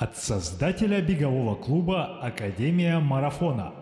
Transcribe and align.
От 0.00 0.16
создателя 0.16 1.02
бегового 1.02 1.54
клуба 1.54 2.20
«Академия 2.22 3.00
марафона». 3.00 3.74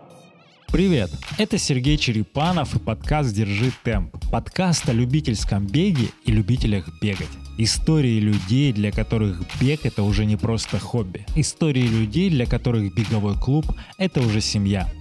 Привет! 0.67 1.09
Это 1.37 1.57
Сергей 1.57 1.95
Черепанов 1.95 2.75
и 2.75 2.79
подкаст 2.79 3.33
«Держи 3.33 3.71
темп». 3.85 4.17
Подкаст 4.29 4.89
о 4.89 4.91
любительском 4.91 5.65
беге 5.65 6.09
и 6.25 6.33
любителях 6.33 6.89
бегать. 7.01 7.29
Истории 7.57 8.19
людей, 8.19 8.73
для 8.73 8.91
которых 8.91 9.41
бег— 9.61 9.79
это 9.85 10.03
уже 10.03 10.25
не 10.25 10.35
просто 10.35 10.77
хобби. 10.77 11.25
Истории 11.37 11.87
людей, 11.87 12.29
для 12.29 12.45
которых 12.45 12.93
беговой 12.93 13.35
клуб— 13.35 13.65
это 13.97 14.19
уже 14.19 14.41
семья. 14.41 14.91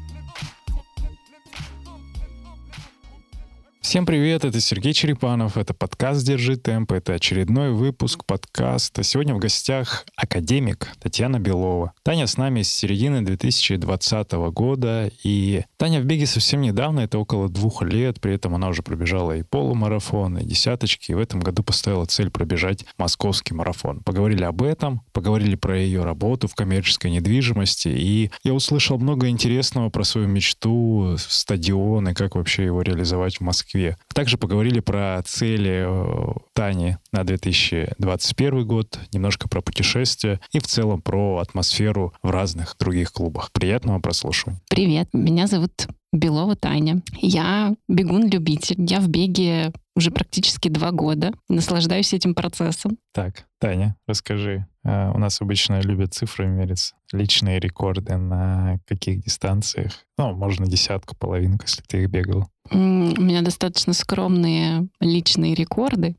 Всем 3.88 4.04
привет, 4.04 4.44
это 4.44 4.60
Сергей 4.60 4.92
Черепанов, 4.92 5.56
это 5.56 5.72
подкаст 5.72 6.22
«Держи 6.22 6.56
темп», 6.56 6.92
это 6.92 7.14
очередной 7.14 7.70
выпуск 7.70 8.26
подкаста. 8.26 9.02
Сегодня 9.02 9.34
в 9.34 9.38
гостях 9.38 10.04
академик 10.14 10.88
Татьяна 11.00 11.38
Белова. 11.38 11.94
Таня 12.02 12.26
с 12.26 12.36
нами 12.36 12.60
с 12.60 12.70
середины 12.70 13.22
2020 13.22 14.32
года, 14.52 15.10
и 15.24 15.62
Таня 15.78 16.02
в 16.02 16.04
беге 16.04 16.26
совсем 16.26 16.60
недавно, 16.60 17.00
это 17.00 17.18
около 17.18 17.48
двух 17.48 17.80
лет, 17.80 18.20
при 18.20 18.34
этом 18.34 18.54
она 18.54 18.68
уже 18.68 18.82
пробежала 18.82 19.34
и 19.34 19.42
полумарафон, 19.42 20.36
и 20.36 20.44
десяточки, 20.44 21.12
и 21.12 21.14
в 21.14 21.18
этом 21.18 21.40
году 21.40 21.62
поставила 21.62 22.04
цель 22.04 22.28
пробежать 22.28 22.84
московский 22.98 23.54
марафон. 23.54 24.00
Поговорили 24.00 24.44
об 24.44 24.60
этом, 24.60 25.00
поговорили 25.12 25.54
про 25.54 25.78
ее 25.78 26.04
работу 26.04 26.46
в 26.46 26.54
коммерческой 26.54 27.10
недвижимости, 27.10 27.88
и 27.88 28.30
я 28.44 28.52
услышал 28.52 28.98
много 28.98 29.30
интересного 29.30 29.88
про 29.88 30.04
свою 30.04 30.28
мечту, 30.28 31.16
стадион 31.16 32.10
и 32.10 32.12
как 32.12 32.34
вообще 32.34 32.66
его 32.66 32.82
реализовать 32.82 33.38
в 33.38 33.40
Москве 33.40 33.77
Москве. 33.78 33.96
Также 34.14 34.36
поговорили 34.38 34.80
про 34.80 35.22
цели 35.24 35.84
э, 35.86 36.32
Тани 36.52 36.96
на 37.12 37.24
2021 37.24 38.66
год, 38.66 38.98
немножко 39.12 39.48
про 39.48 39.60
путешествия 39.60 40.40
и 40.52 40.58
в 40.58 40.66
целом 40.66 41.00
про 41.00 41.38
атмосферу 41.38 42.12
в 42.22 42.30
разных 42.30 42.76
других 42.78 43.12
клубах. 43.12 43.52
Приятного 43.52 44.00
прослушивания. 44.00 44.60
Привет, 44.68 45.08
меня 45.12 45.46
зовут 45.46 45.86
Белова 46.12 46.56
Таня. 46.56 47.02
Я 47.20 47.74
бегун-любитель. 47.88 48.76
Я 48.78 49.00
в 49.00 49.08
беге 49.08 49.72
уже 49.94 50.10
практически 50.10 50.68
два 50.68 50.90
года. 50.90 51.32
Наслаждаюсь 51.48 52.14
этим 52.14 52.34
процессом. 52.34 52.96
Так, 53.12 53.46
Таня, 53.60 53.96
расскажи. 54.06 54.66
Uh, 54.86 55.14
у 55.14 55.18
нас 55.18 55.42
обычно 55.42 55.80
любят 55.80 56.14
цифры 56.14 56.46
мериться. 56.46 56.94
Личные 57.12 57.60
рекорды 57.60 58.16
на 58.16 58.78
каких 58.86 59.22
дистанциях? 59.22 59.92
Ну, 60.16 60.32
можно 60.32 60.66
десятку, 60.66 61.14
половинку, 61.14 61.64
если 61.66 61.82
ты 61.82 62.02
их 62.04 62.10
бегал. 62.10 62.48
У 62.70 62.76
меня 62.76 63.42
достаточно 63.42 63.92
скромные 63.92 64.88
личные 65.00 65.54
рекорды. 65.54 66.16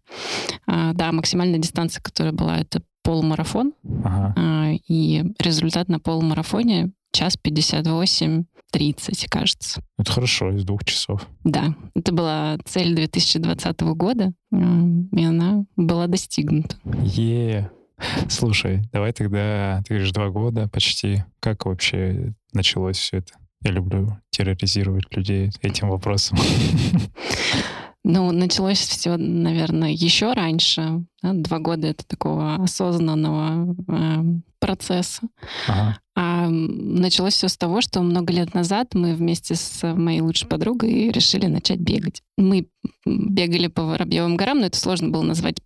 Uh, 0.68 0.94
да, 0.94 1.12
максимальная 1.12 1.60
дистанция, 1.60 2.02
которая 2.02 2.34
была, 2.34 2.60
это 2.60 2.82
полумарафон. 3.04 3.74
Ага. 4.04 4.34
Uh, 4.38 4.80
и 4.88 5.24
результат 5.40 5.90
на 5.90 6.00
полумарафоне 6.00 6.92
час 7.12 7.38
58 7.38 8.46
30, 8.72 9.28
кажется. 9.30 9.82
Это 9.98 10.12
хорошо, 10.12 10.52
из 10.52 10.64
двух 10.64 10.84
часов. 10.84 11.28
Да, 11.44 11.76
это 11.96 12.12
была 12.12 12.58
цель 12.66 12.96
2020 12.96 13.82
года, 13.82 14.34
и 14.52 15.24
она 15.24 15.66
была 15.76 16.08
достигнута. 16.08 16.78
Е, 17.04 17.72
слушай, 18.30 18.84
давай 18.92 19.14
тогда, 19.14 19.82
ты 19.88 19.96
говоришь, 19.96 20.12
два 20.12 20.30
года 20.30 20.70
почти. 20.70 21.24
Как 21.40 21.66
вообще 21.66 22.34
началось 22.54 22.98
все 22.98 23.18
это? 23.18 23.34
Я 23.64 23.72
люблю 23.72 24.18
терроризировать 24.30 25.16
людей 25.16 25.52
этим 25.62 25.90
вопросом. 25.90 26.38
Ну, 28.06 28.32
началось 28.32 28.80
все, 28.80 29.18
наверное, 29.18 29.92
еще 29.92 30.32
раньше. 30.32 31.04
Да? 31.22 31.34
Два 31.34 31.60
года 31.60 31.88
это 31.88 32.08
такого 32.08 32.56
осознанного 32.56 33.76
э, 33.88 34.24
процесса. 34.60 35.24
Ага. 35.68 36.00
А 36.16 36.48
началось 36.50 37.34
все 37.34 37.50
с 37.50 37.58
того, 37.58 37.82
что 37.82 38.02
много 38.02 38.32
лет 38.32 38.54
назад 38.54 38.96
мы 38.96 39.14
вместе 39.14 39.56
с 39.56 39.84
моей 39.94 40.22
лучшей 40.22 40.48
подругой 40.48 41.12
решили 41.12 41.48
начать 41.48 41.80
бегать. 41.80 42.24
Мы 42.38 42.70
бегали 43.06 43.68
по 43.68 43.84
Воробьевым 43.84 44.38
горам, 44.38 44.60
но 44.60 44.68
это 44.68 44.78
сложно 44.78 45.10
было 45.10 45.24
назвать 45.24 45.58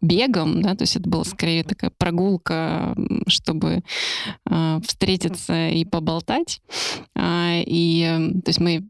бегом, 0.00 0.62
да, 0.62 0.74
то 0.74 0.82
есть 0.82 0.96
это 0.96 1.08
была 1.08 1.24
скорее 1.24 1.64
такая 1.64 1.90
прогулка, 1.90 2.96
чтобы 3.26 3.82
э, 4.48 4.80
встретиться 4.86 5.68
и 5.68 5.84
поболтать. 5.84 6.60
А, 7.16 7.60
и, 7.64 8.32
то 8.44 8.48
есть 8.48 8.60
мы 8.60 8.88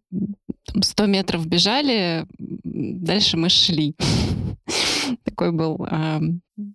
100 0.80 1.06
метров 1.06 1.46
бежали, 1.46 2.26
дальше 2.38 3.36
мы 3.36 3.48
шли. 3.48 3.94
Такой 5.24 5.52
был 5.52 5.86
э, 5.88 6.20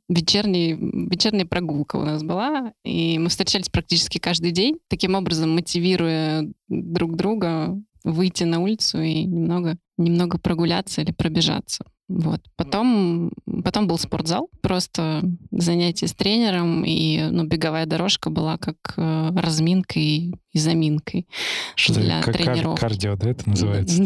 вечерний, 0.09 0.77
вечерняя 1.09 1.45
прогулка 1.45 1.97
у 1.97 2.05
нас 2.05 2.23
была, 2.23 2.73
и 2.83 3.19
мы 3.19 3.29
встречались 3.29 3.69
практически 3.69 4.17
каждый 4.17 4.51
день, 4.51 4.77
таким 4.87 5.15
образом 5.15 5.53
мотивируя 5.53 6.47
друг 6.69 7.15
друга 7.15 7.77
выйти 8.03 8.43
на 8.45 8.59
улицу 8.59 9.01
и 9.01 9.25
немного, 9.25 9.77
немного 9.97 10.37
прогуляться 10.37 11.01
или 11.01 11.11
пробежаться. 11.11 11.85
Вот. 12.11 12.41
Потом, 12.57 13.31
потом 13.63 13.87
был 13.87 13.97
спортзал, 13.97 14.49
просто 14.61 15.23
занятие 15.51 16.07
с 16.07 16.13
тренером, 16.13 16.83
и 16.83 17.29
ну, 17.31 17.45
беговая 17.45 17.85
дорожка 17.85 18.29
была 18.29 18.57
как 18.57 18.75
э, 18.97 19.29
разминкой 19.33 20.35
и 20.51 20.59
заминкой 20.59 21.25
Что 21.75 21.93
для 21.93 22.21
как 22.21 22.35
тренеров. 22.35 22.77
кардио, 22.77 23.15
да, 23.15 23.29
это 23.29 23.49
называется? 23.49 24.03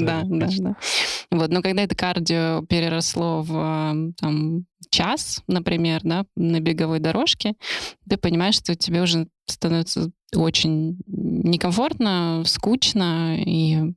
Да, 0.00 0.24
да, 0.28 0.48
да. 0.58 0.76
Вот, 1.30 1.50
но 1.50 1.62
когда 1.62 1.82
это 1.82 1.96
кардио 1.96 2.66
переросло 2.68 3.42
в 3.42 4.12
там, 4.20 4.66
час, 4.90 5.42
например, 5.46 6.00
да, 6.04 6.26
на 6.36 6.60
беговой 6.60 7.00
дорожке, 7.00 7.54
ты 8.08 8.18
понимаешь, 8.18 8.56
что 8.56 8.74
тебе 8.74 9.00
уже 9.02 9.26
становится 9.46 10.10
очень 10.34 10.98
некомфортно, 11.06 12.42
скучно, 12.44 13.36
и 13.38 13.94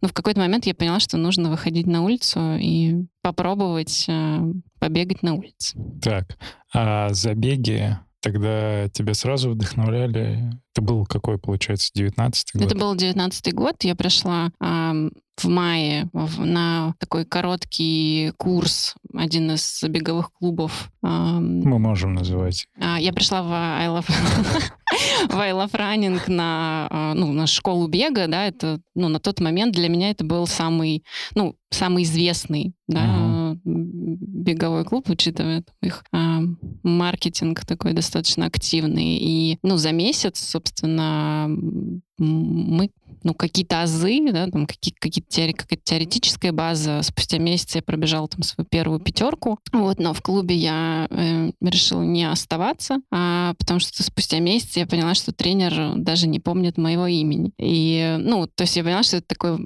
но 0.00 0.08
в 0.08 0.12
какой-то 0.12 0.40
момент 0.40 0.66
я 0.66 0.74
поняла, 0.74 1.00
что 1.00 1.16
нужно 1.16 1.50
выходить 1.50 1.86
на 1.86 2.02
улицу 2.02 2.56
и 2.58 3.06
попробовать 3.22 4.04
э, 4.08 4.40
побегать 4.78 5.22
на 5.22 5.34
улице. 5.34 5.78
Так, 6.02 6.38
а 6.72 7.12
забеги 7.12 7.98
тогда 8.20 8.88
тебя 8.88 9.14
сразу 9.14 9.50
вдохновляли? 9.50 10.50
Это 10.72 10.82
был 10.82 11.04
какой, 11.04 11.38
получается, 11.38 11.90
19 11.94 12.54
год? 12.54 12.62
Это 12.62 12.74
был 12.76 12.94
19 12.94 13.54
год. 13.54 13.76
Я 13.82 13.94
пришла 13.94 14.50
э, 14.60 15.10
в 15.36 15.48
мае 15.48 16.08
на 16.12 16.94
такой 16.98 17.24
короткий 17.24 18.32
курс, 18.36 18.94
один 19.12 19.52
из 19.52 19.82
беговых 19.82 20.32
клубов. 20.32 20.90
Мы 21.02 21.78
можем 21.78 22.14
называть. 22.14 22.66
Э, 22.78 22.96
я 22.98 23.12
пришла 23.12 23.42
в 23.42 23.52
I 23.52 23.88
Love, 23.88 24.06
в 25.28 25.36
I 25.36 25.52
Love 25.52 25.72
Running 25.72 26.30
на, 26.30 26.88
э, 26.90 27.12
ну, 27.14 27.32
на 27.32 27.46
школу 27.46 27.88
бега, 27.88 28.26
да, 28.26 28.46
это, 28.46 28.80
ну, 28.94 29.08
на 29.08 29.18
тот 29.18 29.40
момент 29.40 29.74
для 29.74 29.88
меня 29.88 30.10
это 30.10 30.24
был 30.24 30.46
самый, 30.46 31.04
ну, 31.34 31.56
самый 31.70 32.04
известный, 32.04 32.74
да, 32.86 33.04
uh-huh. 33.04 33.58
беговой 33.64 34.84
клуб, 34.84 35.10
учитывая 35.10 35.64
их 35.82 36.04
э, 36.12 36.38
маркетинг 36.82 37.64
такой 37.64 37.92
достаточно 37.92 38.46
активный. 38.46 39.16
И, 39.16 39.58
ну, 39.62 39.76
за 39.76 39.92
месяц, 39.92 40.38
собственно, 40.38 41.46
мы 42.18 42.90
ну, 43.24 43.34
какие-то 43.34 43.82
азы, 43.82 44.20
да, 44.30 44.46
там 44.48 44.66
какие, 44.66 44.94
какие-то 44.94 45.28
теори, 45.30 45.52
какая-то 45.52 45.82
теоретическая 45.82 46.52
база. 46.52 47.00
Спустя 47.02 47.38
месяц 47.38 47.74
я 47.74 47.82
пробежала 47.82 48.28
там 48.28 48.42
свою 48.42 48.66
первую 48.68 49.00
пятерку. 49.00 49.58
Вот, 49.72 49.98
но 49.98 50.12
в 50.12 50.22
клубе 50.22 50.54
я 50.54 51.06
э, 51.10 51.50
решила 51.60 52.02
не 52.02 52.30
оставаться, 52.30 52.98
а, 53.10 53.54
потому 53.58 53.80
что 53.80 54.02
спустя 54.02 54.38
месяц 54.40 54.76
я 54.76 54.86
поняла, 54.86 55.14
что 55.14 55.32
тренер 55.32 55.94
даже 55.96 56.28
не 56.28 56.38
помнит 56.38 56.76
моего 56.76 57.06
имени. 57.06 57.52
И, 57.58 58.16
ну, 58.20 58.46
то 58.46 58.62
есть 58.62 58.76
я 58.76 58.84
поняла, 58.84 59.02
что 59.02 59.16
это 59.16 59.26
такой 59.26 59.58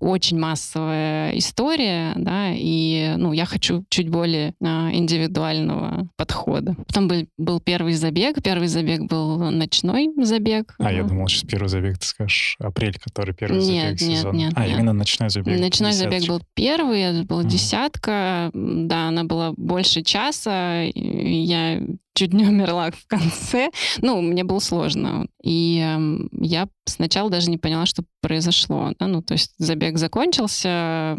очень 0.00 0.38
массовая 0.38 1.36
история, 1.38 2.12
да, 2.16 2.52
и, 2.54 3.14
ну, 3.16 3.32
я 3.32 3.46
хочу 3.46 3.84
чуть 3.88 4.10
более 4.10 4.54
а, 4.62 4.90
индивидуального 4.92 6.08
подхода. 6.16 6.76
Потом 6.86 7.08
был, 7.08 7.26
был 7.38 7.60
первый 7.60 7.94
забег. 7.94 8.42
Первый 8.42 8.68
забег 8.68 9.02
был 9.02 9.50
ночной 9.50 10.10
забег. 10.22 10.74
А, 10.78 10.92
я 10.92 11.04
думал, 11.04 11.28
сейчас 11.28 11.44
первый 11.44 11.68
забег 11.68 11.98
ты 11.98 12.06
скажешь 12.06 12.49
апрель, 12.58 12.98
который 12.98 13.34
первый 13.34 13.60
нет, 13.60 13.98
забег 13.98 14.00
нет, 14.00 14.18
сезона? 14.18 14.36
Нет, 14.36 14.52
а, 14.56 14.66
нет. 14.66 14.76
именно 14.76 14.92
ночной 14.92 15.30
забег. 15.30 15.58
Ночной 15.58 15.92
забег 15.92 16.26
был 16.26 16.40
первый, 16.54 17.00
это 17.00 17.24
была 17.24 17.42
mm 17.42 17.48
десятка. 17.50 18.50
Да, 18.54 19.08
она 19.08 19.24
была 19.24 19.52
больше 19.56 20.02
часа. 20.02 20.82
Я 20.94 21.80
чуть 22.14 22.32
не 22.32 22.44
умерла 22.44 22.90
в 22.90 23.06
конце. 23.06 23.70
Ну, 24.02 24.20
мне 24.20 24.44
было 24.44 24.58
сложно. 24.58 25.26
И 25.42 25.82
э, 25.82 26.28
я 26.32 26.68
сначала 26.84 27.30
даже 27.30 27.50
не 27.50 27.58
поняла, 27.58 27.86
что 27.86 28.04
произошло. 28.20 28.92
Да? 28.98 29.06
Ну, 29.06 29.22
то 29.22 29.32
есть 29.32 29.54
забег 29.58 29.96
закончился, 29.96 31.16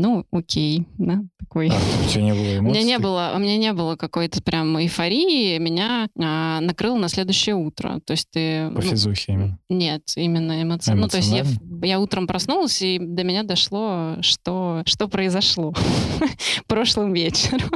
ну, 0.00 0.26
окей, 0.30 0.86
да, 0.96 1.20
такой. 1.38 1.68
А, 1.68 1.74
у 1.74 2.08
тебя 2.08 2.22
не 2.22 2.32
было 2.32 2.58
эмоций? 2.58 2.60
У 2.80 2.82
меня 2.82 2.82
не 2.82 2.98
было, 2.98 3.32
у 3.34 3.38
меня 3.38 3.58
не 3.58 3.72
было 3.72 3.96
какой-то 3.96 4.42
прям 4.42 4.78
эйфории, 4.80 5.58
меня 5.58 6.08
а, 6.18 6.60
накрыло 6.60 6.96
на 6.96 7.08
следующее 7.08 7.54
утро. 7.54 8.00
То 8.04 8.12
есть 8.12 8.28
ты... 8.30 8.68
По 8.70 8.76
ну, 8.76 8.80
физухе 8.80 9.32
именно? 9.32 9.58
Нет, 9.68 10.02
именно 10.16 10.62
эмоционально. 10.62 11.06
Ну, 11.06 11.08
то 11.10 11.18
есть 11.18 11.32
я, 11.32 11.44
я 11.86 12.00
утром 12.00 12.26
проснулась, 12.26 12.80
и 12.80 12.98
до 12.98 13.24
меня 13.24 13.42
дошло, 13.42 14.16
что, 14.22 14.82
что 14.86 15.08
произошло 15.08 15.74
прошлым 16.66 17.12
вечером. 17.12 17.70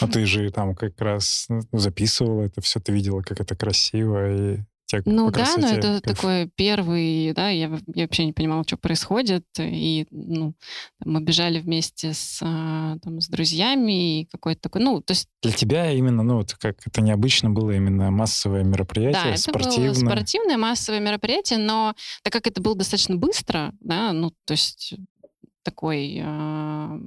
А 0.00 0.06
ты 0.06 0.24
же 0.24 0.50
там 0.50 0.74
как 0.74 0.98
раз 1.00 1.46
ну, 1.48 1.60
записывала 1.72 2.42
это 2.42 2.60
все, 2.62 2.80
ты 2.80 2.92
видела, 2.92 3.20
как 3.20 3.40
это 3.40 3.54
красиво, 3.54 4.30
и 4.30 4.58
те 4.88 5.02
Ну 5.04 5.30
да, 5.30 5.54
но 5.58 5.68
это 5.68 6.00
такой 6.00 6.50
первый, 6.56 7.32
да, 7.34 7.50
я, 7.50 7.70
я 7.94 8.04
вообще 8.04 8.24
не 8.24 8.32
понимала, 8.32 8.64
что 8.66 8.78
происходит, 8.78 9.44
и 9.58 10.06
ну, 10.10 10.54
мы 11.04 11.20
бежали 11.20 11.60
вместе 11.60 12.14
с, 12.14 12.40
а, 12.42 12.96
там, 13.02 13.20
с 13.20 13.28
друзьями, 13.28 14.22
и 14.22 14.24
какой-то 14.26 14.62
такой, 14.62 14.82
ну, 14.82 15.02
то 15.02 15.12
есть... 15.12 15.28
Для 15.42 15.52
тебя 15.52 15.92
именно, 15.92 16.22
ну, 16.22 16.38
вот 16.38 16.54
как 16.54 16.76
это 16.86 17.02
необычно 17.02 17.50
было 17.50 17.72
именно 17.72 18.10
массовое 18.10 18.64
мероприятие, 18.64 19.32
да, 19.32 19.36
спортивное. 19.36 19.90
это 19.90 20.00
было 20.00 20.10
спортивное 20.10 20.56
массовое 20.56 21.00
мероприятие, 21.00 21.58
но 21.58 21.94
так 22.22 22.32
как 22.32 22.46
это 22.46 22.62
было 22.62 22.74
достаточно 22.74 23.16
быстро, 23.16 23.72
да, 23.80 24.12
ну, 24.12 24.32
то 24.46 24.52
есть 24.52 24.94
такой... 25.68 26.20
Э, 26.24 26.98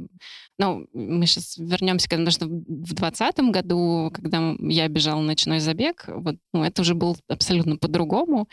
ну, 0.60 0.86
мы 0.94 1.26
сейчас 1.26 1.58
вернемся, 1.58 2.08
что 2.32 2.46
в 2.46 2.94
двадцатом 2.94 3.52
году, 3.52 4.12
когда 4.14 4.56
я 4.60 4.88
бежала 4.88 5.22
ночной 5.22 5.60
забег, 5.60 6.06
вот, 6.08 6.36
ну, 6.54 6.64
это 6.64 6.82
уже 6.84 6.94
было 6.94 7.16
абсолютно 7.28 7.78
по-другому. 7.78 8.48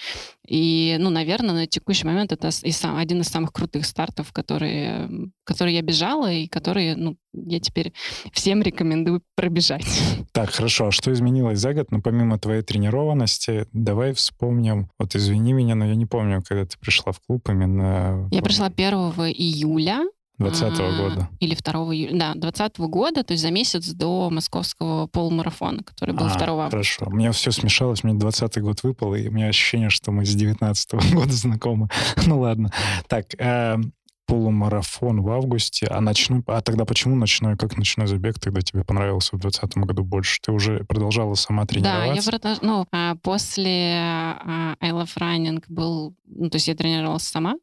И, 0.47 0.97
ну, 0.99 1.11
наверное, 1.11 1.55
на 1.55 1.67
текущий 1.67 2.07
момент 2.07 2.33
это 2.33 2.49
и 2.63 2.71
сам, 2.71 2.97
один 2.97 3.21
из 3.21 3.29
самых 3.29 3.53
крутых 3.53 3.85
стартов, 3.85 4.33
которые, 4.33 5.11
которые 5.45 5.77
я 5.77 5.83
бежала 5.83 6.33
и 6.33 6.47
которые, 6.49 6.97
ну, 6.97 7.17
я 7.35 7.61
теперь 7.61 7.93
всем 8.33 8.63
рекомендую 8.63 9.23
пробежать. 9.35 9.87
Так, 10.33 10.51
хорошо. 10.51 10.87
А 10.87 10.93
что 10.93 11.13
изменилось 11.13 11.59
за 11.59 11.75
год? 11.75 11.91
Ну, 11.91 12.01
помимо 12.01 12.39
твоей 12.39 12.63
тренированности, 12.63 13.67
давай 13.73 14.13
вспомним. 14.13 14.89
Вот 14.97 15.17
извини 15.17 15.53
меня, 15.53 15.75
но 15.75 15.87
я 15.87 15.97
не 15.97 16.07
помню, 16.07 16.45
когда 16.47 16.65
ты 16.65 16.79
пришла 16.79 17.11
в 17.13 17.19
клуб 17.21 17.49
именно... 17.49 18.29
Я 18.31 18.41
пришла 18.43 18.67
1 18.67 18.95
июля 19.35 19.98
20 20.39 20.63
а, 20.63 20.97
года. 20.97 21.29
Или 21.41 21.55
2 21.55 21.73
июля. 21.95 22.19
Да, 22.19 22.35
20 22.35 22.79
года, 22.79 23.25
то 23.25 23.33
есть 23.33 23.43
за 23.43 23.51
месяц 23.51 23.89
до 23.89 24.31
московского 24.31 25.07
полумарафона, 25.07 25.83
который 25.83 26.15
был 26.15 26.27
а, 26.27 26.37
2 26.37 26.47
августа. 26.47 26.71
Хорошо. 26.71 27.07
У 27.07 27.11
меня 27.11 27.33
все 27.33 27.51
смешалось, 27.51 28.05
мне 28.05 28.15
20 28.15 28.59
год 28.61 28.83
выпал, 28.83 29.15
и 29.15 29.29
у 29.29 29.33
меня 29.33 29.49
ощущение, 29.49 29.91
что 29.91 30.13
мы 30.13 30.25
с 30.25 30.35
19 30.35 30.95
года 31.13 31.33
знакомы. 31.33 31.89
ну 32.27 32.41
ладно. 32.41 32.71
Так, 33.09 33.35
э, 33.39 33.79
полумарафон 34.29 35.23
в 35.23 35.31
августе, 35.31 35.87
а 35.87 36.03
ночной... 36.03 36.43
А 36.47 36.61
тогда 36.61 36.85
почему 36.85 37.17
ночной? 37.17 37.57
Как 37.57 37.79
ночной 37.79 38.07
забег 38.07 38.39
тогда 38.39 38.61
тебе 38.61 38.85
понравился 38.85 39.35
в 39.35 39.41
2020 39.41 39.79
году 39.79 40.05
больше? 40.05 40.39
Ты 40.43 40.53
уже 40.53 40.85
продолжала 40.85 41.35
сама 41.35 41.65
тренироваться? 41.65 42.09
Да, 42.09 42.15
я 42.15 42.23
продолжала. 42.23 42.61
Ну, 42.63 42.87
а 42.93 43.15
после 43.17 43.97
а, 43.99 44.77
I 44.81 44.91
Love 44.91 45.17
Running 45.19 45.65
был... 45.69 46.15
Ну, 46.27 46.51
то 46.51 46.57
есть 46.57 46.69
я 46.69 46.75
тренировалась 46.75 47.23
сама. 47.23 47.55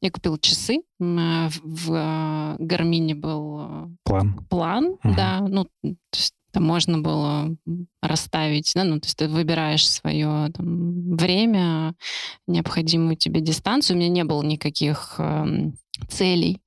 Я 0.00 0.10
купила 0.10 0.38
часы. 0.40 0.82
В, 0.98 1.50
в 1.62 2.56
Гармине 2.58 3.14
был... 3.14 3.96
План? 4.02 4.44
План, 4.50 4.86
угу. 4.86 5.14
да. 5.16 5.40
Ну, 5.40 5.64
то 5.82 5.96
есть 6.14 6.34
там 6.50 6.64
можно 6.64 6.98
было 6.98 7.54
расставить, 8.02 8.72
да, 8.74 8.82
ну, 8.82 8.98
то 8.98 9.06
есть 9.06 9.18
ты 9.18 9.28
выбираешь 9.28 9.88
свое 9.88 10.50
там, 10.52 11.14
время, 11.16 11.94
необходимую 12.46 13.16
тебе 13.16 13.40
дистанцию. 13.40 13.96
У 13.96 14.00
меня 14.00 14.08
не 14.08 14.24
было 14.24 14.42
никаких 14.42 15.16
э, 15.18 15.70
целей 16.08 16.60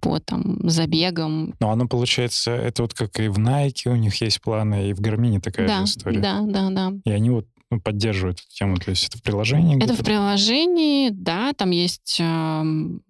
по 0.00 0.18
там 0.20 0.58
забегам. 0.68 1.54
Ну, 1.60 1.68
оно 1.68 1.88
получается, 1.88 2.52
это 2.52 2.82
вот 2.82 2.94
как 2.94 3.18
и 3.20 3.28
в 3.28 3.38
Nike 3.38 3.88
у 3.90 3.96
них 3.96 4.20
есть 4.20 4.40
планы, 4.40 4.90
и 4.90 4.92
в 4.92 5.00
Гармине 5.00 5.40
такая 5.40 5.66
да, 5.66 5.78
же 5.78 5.84
история. 5.84 6.20
Да, 6.20 6.42
да, 6.42 6.70
да. 6.70 6.92
И 7.04 7.10
они 7.10 7.30
вот 7.30 7.46
ну, 7.70 7.80
поддерживают 7.80 8.38
эту 8.38 8.48
тему, 8.48 8.76
то 8.76 8.90
есть 8.90 9.08
это 9.08 9.18
в 9.18 9.22
приложении? 9.22 9.82
Это 9.82 9.94
в 9.94 10.04
приложении, 10.04 11.10
да, 11.10 11.52
там 11.52 11.70
есть 11.70 12.18
э, 12.20 12.64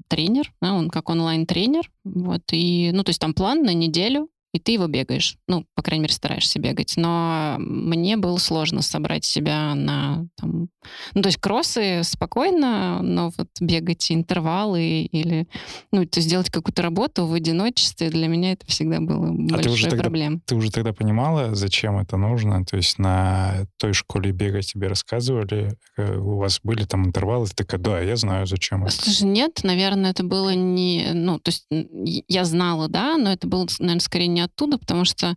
тренер, 0.08 0.52
да, 0.62 0.72
он 0.72 0.88
как 0.88 1.10
онлайн-тренер, 1.10 1.90
вот, 2.04 2.42
и, 2.52 2.90
ну, 2.94 3.04
то 3.04 3.10
есть 3.10 3.20
там 3.20 3.34
план 3.34 3.62
на 3.62 3.74
неделю, 3.74 4.28
и 4.52 4.58
ты 4.58 4.72
его 4.72 4.86
бегаешь. 4.86 5.36
Ну, 5.48 5.66
по 5.74 5.82
крайней 5.82 6.04
мере, 6.04 6.14
стараешься 6.14 6.58
бегать. 6.58 6.94
Но 6.96 7.56
мне 7.58 8.16
было 8.16 8.38
сложно 8.38 8.80
собрать 8.80 9.24
себя 9.24 9.74
на... 9.74 10.26
Там... 10.36 10.68
Ну, 11.14 11.22
то 11.22 11.26
есть 11.28 11.38
кроссы 11.38 12.00
спокойно, 12.02 13.02
но 13.02 13.30
вот 13.36 13.48
бегать 13.60 14.10
интервалы 14.10 15.02
или... 15.02 15.46
Ну, 15.92 16.06
то 16.06 16.20
есть 16.20 16.30
делать 16.30 16.48
какую-то 16.48 16.80
работу 16.80 17.26
в 17.26 17.34
одиночестве, 17.34 18.08
для 18.08 18.28
меня 18.28 18.52
это 18.52 18.66
всегда 18.66 19.00
было 19.00 19.28
а 19.28 19.56
большой 19.62 19.90
ты 19.90 19.96
проблемой. 19.98 20.40
Ты 20.46 20.54
уже 20.54 20.70
тогда 20.70 20.94
понимала, 20.94 21.54
зачем 21.54 21.98
это 21.98 22.16
нужно? 22.16 22.64
То 22.64 22.78
есть 22.78 22.98
на 22.98 23.66
той 23.76 23.92
школе 23.92 24.32
бега 24.32 24.62
тебе 24.62 24.88
рассказывали, 24.88 25.76
э, 25.98 26.16
у 26.16 26.38
вас 26.38 26.60
были 26.62 26.84
там 26.84 27.06
интервалы, 27.06 27.46
ты 27.46 27.54
такая, 27.56 27.80
да, 27.80 28.00
я 28.00 28.16
знаю, 28.16 28.46
зачем 28.46 28.84
это. 28.84 28.92
Слушай, 28.92 29.24
нет, 29.24 29.60
наверное, 29.64 30.12
это 30.12 30.24
было 30.24 30.54
не... 30.54 31.10
Ну, 31.12 31.38
то 31.40 31.50
есть 31.50 31.66
я 31.70 32.44
знала, 32.46 32.88
да, 32.88 33.18
но 33.18 33.32
это 33.32 33.46
было, 33.46 33.66
наверное, 33.78 34.00
скорее 34.00 34.28
не 34.28 34.45
оттуда, 34.46 34.78
потому 34.78 35.04
что 35.04 35.36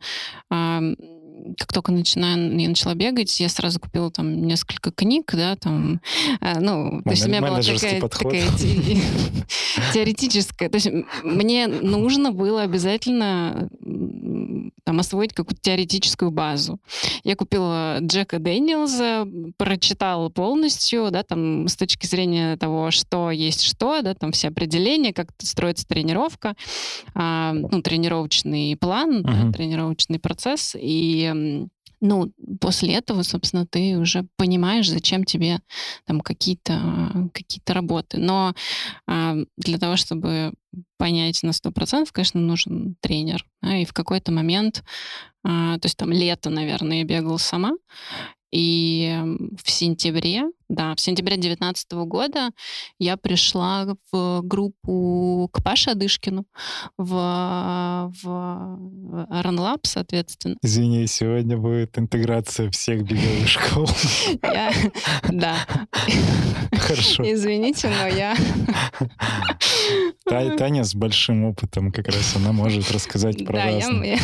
как 1.58 1.74
только 1.74 1.92
начинаю, 1.92 2.58
я 2.60 2.70
начала 2.70 2.94
бегать, 2.94 3.40
я 3.40 3.50
сразу 3.50 3.80
купила 3.80 4.12
там 4.12 4.46
несколько 4.46 4.92
книг, 4.92 5.32
да, 5.34 5.56
там, 5.56 6.02
э, 6.42 6.60
ну, 6.60 7.02
то 7.04 7.10
есть 7.12 7.26
у 7.26 7.30
меня 7.30 7.42
была 7.42 7.62
такая, 7.62 8.02
такая 8.02 8.48
те, 8.58 9.02
теоретическая, 9.94 10.70
то 10.70 10.76
есть 10.76 10.90
мне 11.24 11.68
нужно 11.68 12.32
было 12.32 12.62
обязательно 12.62 13.70
там 14.84 15.00
освоить 15.00 15.34
какую-то 15.34 15.62
теоретическую 15.62 16.32
базу. 16.32 16.80
Я 17.24 17.36
купила 17.36 18.00
Джека 18.02 18.40
Дэниелса, 18.40 19.28
прочитала 19.58 20.30
полностью, 20.30 21.10
да, 21.12 21.24
там, 21.24 21.68
с 21.68 21.76
точки 21.76 22.08
зрения 22.08 22.58
того, 22.58 22.90
что 22.92 23.30
есть 23.30 23.62
что, 23.62 24.02
да, 24.02 24.16
там 24.16 24.32
все 24.32 24.48
определения, 24.48 25.14
как 25.14 25.30
строится 25.40 25.88
тренировка, 25.88 26.56
а, 27.14 27.54
ну, 27.54 27.82
тренировочный 27.82 28.76
план, 28.78 29.22
uh-huh. 29.22 29.44
да, 29.46 29.52
тренировочный 29.52 30.20
процесс, 30.20 30.76
и 30.80 31.29
ну, 32.02 32.32
после 32.62 32.94
этого, 32.94 33.24
собственно, 33.24 33.66
ты 33.66 33.98
уже 33.98 34.26
понимаешь, 34.38 34.90
зачем 34.90 35.26
тебе 35.26 35.60
там 36.06 36.22
какие-то 36.22 37.30
какие 37.34 37.62
работы. 37.68 38.20
Но 38.20 38.54
а, 39.06 39.36
для 39.58 39.78
того, 39.78 39.98
чтобы 39.98 40.54
понять 40.98 41.44
на 41.44 41.52
сто 41.52 41.72
процентов, 41.72 42.14
конечно, 42.14 42.40
нужен 42.40 42.96
тренер. 43.02 43.46
Да, 43.62 43.78
и 43.78 43.86
в 43.86 43.94
какой-то 43.94 44.32
момент, 44.32 44.84
а, 45.44 45.78
то 45.80 45.86
есть 45.86 45.98
там 45.98 46.12
лето, 46.12 46.50
наверное, 46.50 47.00
я 47.00 47.04
бегала 47.04 47.38
сама, 47.38 47.72
и 48.52 49.22
в 49.62 49.70
сентябре, 49.70 50.46
да, 50.70 50.94
в 50.96 51.02
сентябре 51.02 51.36
2019 51.36 51.92
года 52.06 52.52
я 53.00 53.18
пришла 53.18 53.96
в 54.12 54.42
группу 54.44 55.50
к 55.52 55.64
Паше 55.64 55.92
Адышкину 55.92 56.46
в, 56.98 58.12
в 58.24 58.80
RunLab, 59.32 59.80
соответственно. 59.84 60.56
Извини, 60.62 61.08
сегодня 61.08 61.58
будет 61.58 61.98
интеграция 61.98 62.70
всех 62.70 63.04
беговых 63.04 63.48
школ. 63.48 63.88
Да. 65.30 65.56
Хорошо. 66.72 67.24
Извините, 67.24 67.90
но 67.90 68.08
я... 68.08 68.36
Таня 70.26 70.84
с 70.84 70.94
большим 70.94 71.46
опытом 71.46 71.92
как 71.92 72.08
раз, 72.08 72.36
она 72.36 72.52
может 72.52 72.92
рассказать 72.92 73.44
про 73.46 73.64
разные 73.64 74.20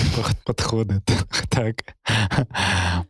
подходы. 0.46 1.02
Так. 1.50 1.96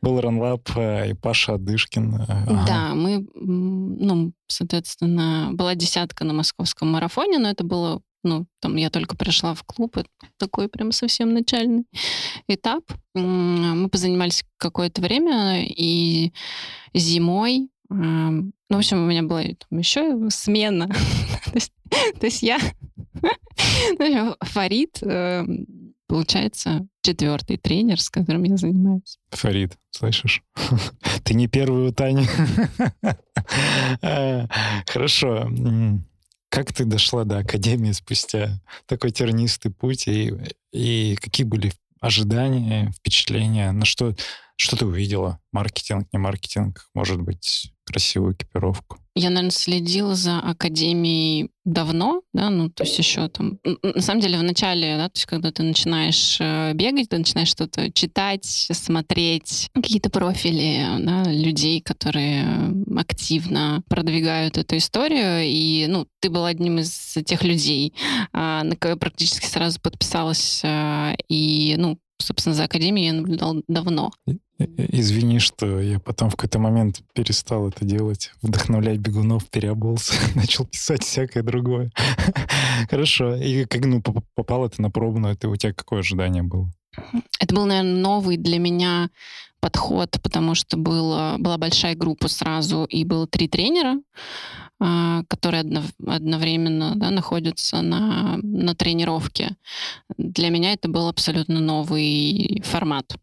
Был 0.01 0.19
RunLab 0.19 0.61
э, 0.75 1.09
и 1.09 1.13
Паша 1.13 1.55
Адышкин. 1.55 2.25
Ага. 2.27 2.65
Да, 2.67 2.95
мы, 2.95 3.24
ну, 3.33 4.33
соответственно, 4.47 5.49
была 5.53 5.75
десятка 5.75 6.25
на 6.25 6.33
московском 6.33 6.91
марафоне, 6.91 7.39
но 7.39 7.49
это 7.49 7.63
было 7.63 8.01
ну, 8.23 8.47
там 8.59 8.75
я 8.75 8.89
только 8.89 9.15
пришла 9.15 9.53
в 9.53 9.63
клуб, 9.63 9.97
это 9.97 10.09
такой 10.37 10.67
прям 10.67 10.91
совсем 10.91 11.31
начальный 11.31 11.85
этап. 12.47 12.83
Мы 13.13 13.87
позанимались 13.87 14.43
какое-то 14.57 14.99
время, 14.99 15.63
и 15.63 16.33
зимой, 16.95 17.69
ну, 17.89 18.51
в 18.69 18.77
общем, 18.77 19.03
у 19.03 19.05
меня 19.05 19.21
была 19.21 19.43
там 19.43 19.77
еще 19.77 20.29
смена. 20.29 20.87
то, 22.19 22.25
есть, 22.25 22.41
я, 22.41 22.59
Фарид, 24.41 24.97
эм, 25.03 25.84
получается, 26.15 26.87
четвертый 27.01 27.57
тренер, 27.57 27.99
с 27.99 28.09
которым 28.09 28.43
я 28.43 28.55
занимаюсь. 28.55 29.19
Фарид, 29.31 29.73
слышишь? 29.91 30.43
Ты 31.25 31.33
не 31.33 31.49
первый 31.49 31.89
у 31.89 31.91
Тани. 31.91 32.25
А, 34.01 34.47
хорошо. 34.87 35.51
Как 36.47 36.71
ты 36.71 36.85
дошла 36.85 37.25
до 37.25 37.39
Академии 37.39 37.91
спустя 37.91 38.61
такой 38.85 39.11
тернистый 39.11 39.71
путь? 39.71 40.07
И, 40.07 40.33
и 40.71 41.17
какие 41.17 41.45
были 41.45 41.73
ожидания, 41.99 42.91
впечатления? 42.97 43.73
На 43.73 43.83
что, 43.83 44.15
Что 44.57 44.77
ты 44.77 44.85
увидела? 44.85 45.39
Маркетинг, 45.51 46.07
не 46.13 46.19
маркетинг? 46.19 46.87
Может 46.93 47.21
быть, 47.21 47.73
красивую 47.85 48.33
экипировку? 48.33 48.97
Я, 49.17 49.29
наверное, 49.29 49.51
следила 49.51 50.15
за 50.15 50.39
Академией 50.39 51.49
давно, 51.63 52.21
да, 52.33 52.49
ну, 52.49 52.69
то 52.69 52.83
есть 52.83 52.97
еще 52.97 53.29
там... 53.29 53.59
На 53.81 54.01
самом 54.01 54.19
деле, 54.19 54.37
в 54.37 54.43
начале, 54.43 54.97
да, 54.97 55.07
то 55.07 55.15
есть 55.15 55.25
когда 55.25 55.51
ты 55.51 55.63
начинаешь 55.63 56.37
э, 56.41 56.73
бегать, 56.73 57.09
ты 57.09 57.17
начинаешь 57.17 57.47
что-то 57.47 57.91
читать, 57.93 58.45
смотреть, 58.45 59.69
какие-то 59.73 60.09
профили 60.09 60.85
да, 60.99 61.23
людей, 61.31 61.79
которые 61.79 62.73
активно 62.97 63.83
продвигают 63.87 64.57
эту 64.57 64.77
историю, 64.77 65.43
и, 65.45 65.85
ну, 65.87 66.07
ты 66.19 66.29
был 66.29 66.43
одним 66.43 66.79
из 66.79 67.17
тех 67.25 67.43
людей, 67.43 67.93
а, 68.33 68.63
на 68.63 68.75
кого 68.75 68.91
я 68.91 68.97
практически 68.97 69.45
сразу 69.45 69.79
подписалась, 69.79 70.59
э, 70.63 71.15
и, 71.29 71.75
ну, 71.77 71.97
собственно, 72.21 72.55
за 72.55 72.65
Академией 72.65 73.07
я 73.07 73.13
наблюдал 73.13 73.63
давно. 73.67 74.11
Извини, 74.57 75.39
что 75.39 75.81
я 75.81 75.99
потом 75.99 76.29
в 76.29 76.35
какой-то 76.35 76.59
момент 76.59 77.01
перестал 77.13 77.67
это 77.67 77.83
делать, 77.83 78.31
вдохновлять 78.41 78.99
бегунов, 78.99 79.49
переобулся, 79.49 80.13
начал 80.35 80.65
писать 80.65 81.03
всякое 81.03 81.43
другое. 81.43 81.91
Хорошо. 82.89 83.35
И 83.35 83.65
как 83.65 83.85
ну, 83.85 84.01
попал 84.01 84.65
это 84.65 84.81
на 84.81 84.89
пробную, 84.89 85.33
это 85.33 85.49
у 85.49 85.55
тебя 85.57 85.73
какое 85.73 85.99
ожидание 85.99 86.43
было? 86.43 86.71
Это 87.39 87.53
был, 87.53 87.65
наверное, 87.65 88.01
новый 88.01 88.37
для 88.37 88.57
меня 88.57 89.09
подход, 89.59 90.17
потому 90.21 90.55
что 90.55 90.77
было, 90.77 91.35
была 91.39 91.57
большая 91.57 91.95
группа 91.95 92.29
сразу, 92.29 92.85
и 92.85 93.03
было 93.03 93.27
три 93.27 93.49
тренера, 93.49 93.99
а, 94.79 95.23
которые 95.27 95.61
одновременно 96.07 96.93
да, 96.95 97.09
находятся 97.09 97.81
на, 97.81 98.37
на 98.41 98.75
тренировке. 98.75 99.55
Для 100.17 100.49
меня 100.49 100.73
это 100.73 100.87
был 100.87 101.09
абсолютно 101.09 101.59
новый 101.59 102.61
формат. 102.63 103.17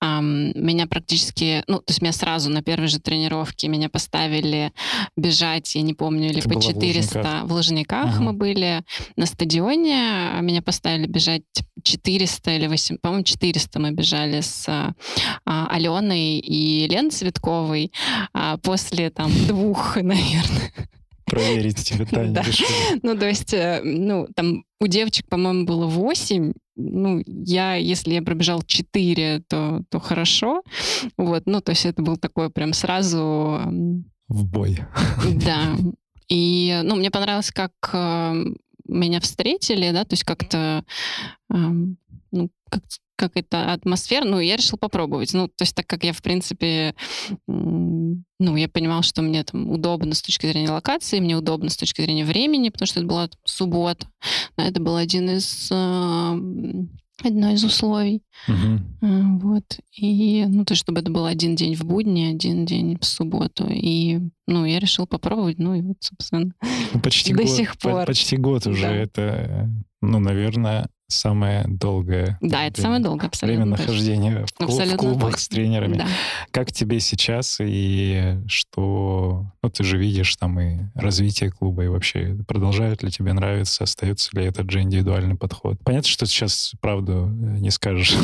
Меня 0.00 0.86
практически, 0.86 1.64
ну, 1.66 1.78
то 1.78 1.90
есть 1.90 2.02
меня 2.02 2.12
сразу 2.12 2.50
на 2.50 2.62
первой 2.62 2.88
же 2.88 3.00
тренировке 3.00 3.68
меня 3.68 3.88
поставили 3.88 4.72
бежать, 5.16 5.74
я 5.74 5.82
не 5.82 5.94
помню, 5.94 6.28
или 6.28 6.38
Это 6.38 6.48
по 6.48 6.60
400 6.60 7.42
в 7.44 7.52
Лужниках, 7.52 8.06
в 8.06 8.08
Лужниках 8.08 8.20
мы 8.20 8.32
были 8.32 8.84
на 9.16 9.26
стадионе, 9.26 10.30
а 10.34 10.40
меня 10.40 10.62
поставили 10.62 11.06
бежать 11.06 11.42
400 11.82 12.56
или 12.56 12.66
8, 12.66 12.98
по-моему, 12.98 13.24
400 13.24 13.78
мы 13.80 13.90
бежали 13.90 14.40
с 14.40 14.66
а, 14.68 14.94
Аленой 15.44 16.38
и 16.38 16.86
Леной 16.88 17.10
Цветковой 17.10 17.92
а 18.34 18.56
после 18.58 19.10
там 19.10 19.30
двух, 19.48 19.96
наверное, 19.96 20.72
проверить 21.26 21.84
тебе 21.84 22.06
Таня 22.06 22.32
да. 22.32 22.42
Ну, 23.02 23.16
то 23.16 23.26
есть, 23.26 23.52
э, 23.52 23.80
ну, 23.82 24.28
там 24.34 24.64
у 24.80 24.86
девочек, 24.86 25.28
по-моему, 25.28 25.64
было 25.64 25.86
8, 25.86 26.52
ну, 26.78 27.22
я, 27.26 27.74
если 27.74 28.14
я 28.14 28.22
пробежал 28.22 28.62
4, 28.62 29.42
то, 29.48 29.82
то 29.90 29.98
хорошо. 29.98 30.62
Вот, 31.16 31.42
ну, 31.46 31.60
то 31.60 31.72
есть 31.72 31.84
это 31.84 32.02
был 32.02 32.16
такой 32.16 32.50
прям 32.50 32.72
сразу... 32.72 33.60
В 34.28 34.44
бой. 34.44 34.78
Да. 35.44 35.76
И, 36.28 36.80
ну, 36.84 36.96
мне 36.96 37.10
понравилось, 37.10 37.50
как 37.50 37.72
э, 37.92 38.44
меня 38.86 39.20
встретили, 39.20 39.90
да, 39.92 40.04
то 40.04 40.12
есть 40.12 40.24
как-то, 40.24 40.84
э, 41.50 41.56
ну, 42.32 42.50
как 42.70 42.82
как 43.18 43.32
это 43.34 43.72
атмосфера, 43.72 44.24
ну, 44.24 44.38
я 44.38 44.56
решила 44.56 44.78
попробовать. 44.78 45.34
Ну, 45.34 45.48
то 45.48 45.62
есть 45.62 45.74
так 45.74 45.86
как 45.86 46.04
я, 46.04 46.12
в 46.12 46.22
принципе, 46.22 46.94
ну, 47.46 48.56
я 48.56 48.68
понимала, 48.68 49.02
что 49.02 49.22
мне 49.22 49.42
там 49.42 49.68
удобно 49.68 50.14
с 50.14 50.22
точки 50.22 50.46
зрения 50.46 50.70
локации, 50.70 51.20
мне 51.20 51.36
удобно 51.36 51.68
с 51.68 51.76
точки 51.76 52.00
зрения 52.02 52.24
времени, 52.24 52.68
потому 52.68 52.86
что 52.86 53.00
это 53.00 53.08
была 53.08 53.28
суббота. 53.44 54.06
Это 54.56 54.80
был 54.80 54.96
один 54.96 55.28
из 55.30 55.70
одно 57.24 57.50
из 57.50 57.64
условий. 57.64 58.22
Угу. 58.46 59.38
Вот. 59.40 59.64
И, 59.96 60.44
ну, 60.46 60.64
то, 60.64 60.74
чтобы 60.74 61.00
это 61.00 61.10
был 61.10 61.26
один 61.26 61.56
день 61.56 61.74
в 61.74 61.84
будни, 61.84 62.26
один 62.26 62.64
день 62.64 62.96
в 62.98 63.04
субботу. 63.04 63.66
И, 63.68 64.20
ну, 64.46 64.64
я 64.64 64.78
решила 64.78 65.06
попробовать, 65.06 65.58
ну, 65.58 65.74
и 65.74 65.82
вот, 65.82 65.96
собственно, 66.00 66.52
ну, 66.94 67.00
почти 67.00 67.34
до 67.34 67.42
год, 67.42 67.50
сих 67.50 67.76
пор. 67.78 68.06
Почти 68.06 68.36
год 68.36 68.66
уже. 68.66 68.82
Да. 68.82 68.94
Это, 68.94 69.70
ну, 70.00 70.20
наверное, 70.20 70.88
самое 71.08 71.64
долгое 71.66 72.38
да, 72.40 72.66
это 72.66 72.82
самое 72.82 73.02
долгое 73.02 73.26
абсолютно 73.26 73.64
время 73.64 73.76
нахождения 73.78 74.46
в, 74.46 74.52
клуб, 74.52 74.70
в 74.70 74.96
клубах 74.96 75.30
точно. 75.30 75.38
с 75.38 75.48
тренерами. 75.48 75.98
Да. 75.98 76.06
Как 76.50 76.70
тебе 76.70 77.00
сейчас 77.00 77.58
и 77.60 78.38
что 78.46 79.46
ну, 79.62 79.70
ты 79.70 79.84
же 79.84 79.96
видишь 79.96 80.36
там 80.36 80.60
и 80.60 80.80
развитие 80.94 81.50
клуба 81.50 81.84
и 81.84 81.88
вообще 81.88 82.36
продолжает 82.46 83.02
ли 83.02 83.10
тебе 83.10 83.32
нравиться, 83.32 83.84
остается 83.84 84.36
ли 84.38 84.44
этот 84.44 84.70
же 84.70 84.82
индивидуальный 84.82 85.34
подход? 85.34 85.78
Понятно, 85.82 86.08
что 86.08 86.26
сейчас 86.26 86.72
правду 86.80 87.26
э, 87.26 87.58
не 87.58 87.70
скажешь. 87.70 88.14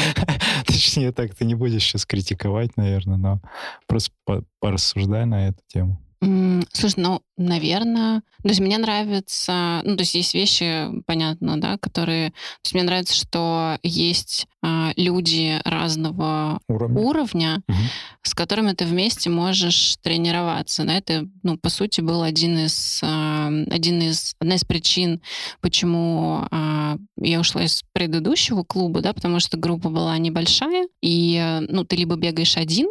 Точнее 0.66 1.12
так, 1.12 1.34
ты 1.34 1.44
не 1.44 1.54
будешь 1.54 1.82
сейчас 1.82 2.06
критиковать, 2.06 2.76
наверное, 2.76 3.18
но 3.18 3.40
просто 3.86 4.12
порассуждай 4.60 5.26
на 5.26 5.48
эту 5.48 5.60
тему. 5.68 6.03
Слушай, 6.20 6.94
ну, 7.00 7.22
наверное, 7.36 8.22
то 8.42 8.48
есть 8.48 8.60
мне 8.60 8.78
нравится, 8.78 9.80
ну, 9.84 9.96
то 9.96 10.02
есть 10.02 10.14
есть 10.14 10.34
вещи, 10.34 10.88
понятно, 11.06 11.60
да, 11.60 11.78
которые, 11.78 12.30
то 12.30 12.36
есть 12.64 12.74
мне 12.74 12.82
нравится, 12.82 13.14
что 13.14 13.78
есть 13.82 14.46
а, 14.62 14.92
люди 14.96 15.60
разного 15.64 16.60
уровня, 16.68 17.00
уровня 17.00 17.62
угу. 17.68 17.76
с 18.22 18.34
которыми 18.34 18.72
ты 18.72 18.86
вместе 18.86 19.30
можешь 19.30 19.96
тренироваться, 20.02 20.84
да, 20.84 20.94
это, 20.94 21.28
ну, 21.42 21.58
по 21.58 21.68
сути, 21.68 22.00
был 22.00 22.22
один 22.22 22.58
из, 22.58 23.00
а, 23.02 23.48
один 23.70 24.00
из, 24.02 24.34
одна 24.38 24.54
из 24.54 24.64
причин, 24.64 25.20
почему 25.60 26.46
а, 26.50 26.96
я 27.20 27.40
ушла 27.40 27.64
из 27.64 27.82
предыдущего 27.92 28.62
клуба, 28.62 29.00
да, 29.00 29.12
потому 29.12 29.40
что 29.40 29.56
группа 29.56 29.88
была 29.88 30.16
небольшая, 30.18 30.86
и, 31.02 31.60
ну, 31.68 31.84
ты 31.84 31.96
либо 31.96 32.16
бегаешь 32.16 32.56
один, 32.56 32.88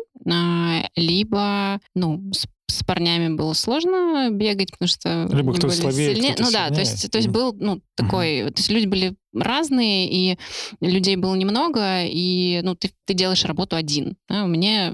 либо, 0.96 1.80
ну, 1.96 2.32
с 2.32 2.48
с 2.74 2.84
парнями 2.84 3.34
было 3.36 3.54
сложно 3.54 4.30
бегать, 4.32 4.72
потому 4.72 4.88
что 4.88 5.28
Либо 5.32 5.54
кто 5.54 5.70
слабее, 5.70 6.16
сильнее. 6.16 6.34
Кто 6.34 6.44
ну 6.44 6.52
да, 6.52 6.70
то 6.70 6.80
есть, 6.80 7.10
то 7.10 7.18
есть 7.18 7.30
был 7.30 7.54
ну, 7.54 7.82
такой... 7.96 8.42
Mm-hmm. 8.42 8.52
То 8.52 8.60
есть 8.60 8.70
люди 8.70 8.86
были 8.86 9.16
разные, 9.34 10.10
и 10.10 10.38
людей 10.80 11.16
было 11.16 11.36
немного, 11.36 12.04
и 12.04 12.62
ну, 12.64 12.76
ты, 12.76 12.92
ты 13.06 13.14
делаешь 13.14 13.46
работу 13.46 13.76
один. 13.76 14.16
Да? 14.30 14.46
Мне 14.46 14.94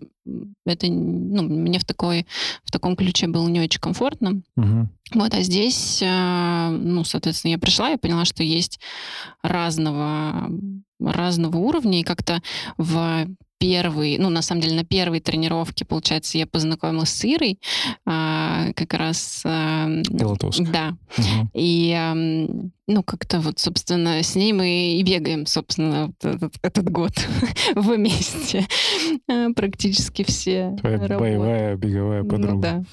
это, 0.66 0.88
ну, 0.88 1.44
мне 1.44 1.80
в, 1.80 1.86
такой, 1.86 2.26
в 2.64 2.72
таком 2.72 2.96
ключе 2.96 3.28
было 3.28 3.48
не 3.48 3.62
очень 3.62 3.80
комфортно. 3.80 4.42
Uh-huh. 4.58 4.86
Вот, 5.14 5.34
а 5.34 5.42
здесь, 5.42 6.02
а, 6.06 6.70
ну, 6.70 7.04
соответственно, 7.04 7.52
я 7.52 7.58
пришла 7.58 7.92
и 7.92 7.98
поняла, 7.98 8.26
что 8.26 8.44
есть 8.44 8.80
разного, 9.42 10.50
разного 11.00 11.58
уровня, 11.58 12.02
и 12.02 12.04
как-то 12.04 12.42
в 12.78 13.28
первый, 13.60 14.18
ну, 14.18 14.30
на 14.30 14.42
самом 14.42 14.62
деле, 14.62 14.76
на 14.76 14.86
первой 14.86 15.20
тренировке, 15.20 15.86
получается, 15.86 16.38
я 16.38 16.48
познакомилась 16.48 17.10
с 17.10 17.26
Ирой, 17.26 17.60
а, 18.06 18.72
как 18.74 18.94
раз... 18.94 19.42
А, 19.46 19.88
Да. 20.72 20.96
Угу. 21.18 21.50
И, 21.54 21.94
а, 21.96 22.14
ну, 22.16 23.04
как-то 23.04 23.40
вот, 23.42 23.60
собственно, 23.60 24.24
с 24.24 24.36
ней 24.36 24.54
мы 24.54 24.96
и 24.96 25.04
бегаем, 25.04 25.46
собственно, 25.46 26.08
вот 26.08 26.36
этот, 26.36 26.54
этот 26.62 26.90
год 26.90 27.12
вместе. 27.76 28.66
А, 29.28 29.52
практически 29.54 30.24
все. 30.24 30.76
Твоя 30.80 30.98
работы. 30.98 31.20
боевая 31.20 31.76
беговая 31.76 32.24
ну 32.24 32.30
подруга. 32.30 32.54
Ну, 32.56 32.62
да. 32.62 32.86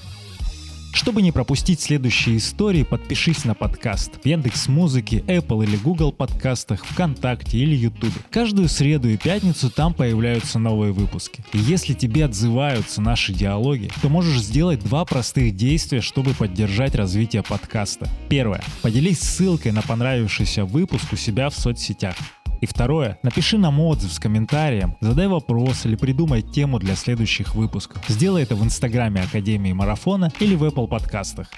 Чтобы 0.97 1.21
не 1.21 1.31
пропустить 1.31 1.79
следующие 1.79 2.37
истории, 2.37 2.81
подпишись 2.81 3.45
на 3.45 3.53
подкаст 3.53 4.13
в 4.23 4.25
Яндекс 4.25 4.67
Музыке, 4.67 5.17
Apple 5.27 5.63
или 5.63 5.75
Google 5.75 6.11
подкастах, 6.11 6.83
ВКонтакте 6.83 7.59
или 7.59 7.75
Ютубе. 7.75 8.15
Каждую 8.31 8.67
среду 8.67 9.07
и 9.07 9.15
пятницу 9.15 9.69
там 9.69 9.93
появляются 9.93 10.57
новые 10.57 10.93
выпуски. 10.93 11.45
И 11.53 11.59
если 11.59 11.93
тебе 11.93 12.25
отзываются 12.25 12.99
наши 12.99 13.31
диалоги, 13.31 13.91
то 14.01 14.09
можешь 14.09 14.41
сделать 14.41 14.79
два 14.79 15.05
простых 15.05 15.55
действия, 15.55 16.01
чтобы 16.01 16.33
поддержать 16.33 16.95
развитие 16.95 17.43
подкаста. 17.43 18.09
Первое. 18.27 18.63
Поделись 18.81 19.19
ссылкой 19.19 19.73
на 19.73 19.83
понравившийся 19.83 20.65
выпуск 20.65 21.13
у 21.13 21.15
себя 21.15 21.51
в 21.51 21.53
соцсетях. 21.53 22.15
И 22.61 22.65
второе, 22.65 23.19
напиши 23.23 23.57
нам 23.57 23.79
отзыв 23.79 24.11
с 24.11 24.19
комментарием, 24.19 24.97
задай 24.99 25.27
вопрос 25.27 25.85
или 25.85 25.95
придумай 25.95 26.41
тему 26.41 26.79
для 26.79 26.95
следующих 26.95 27.55
выпусков. 27.55 28.03
Сделай 28.07 28.43
это 28.43 28.55
в 28.55 28.63
инстаграме 28.63 29.21
Академии 29.21 29.73
Марафона 29.73 30.31
или 30.39 30.55
в 30.55 30.63
Apple 30.63 30.87
подкастах. 30.87 31.49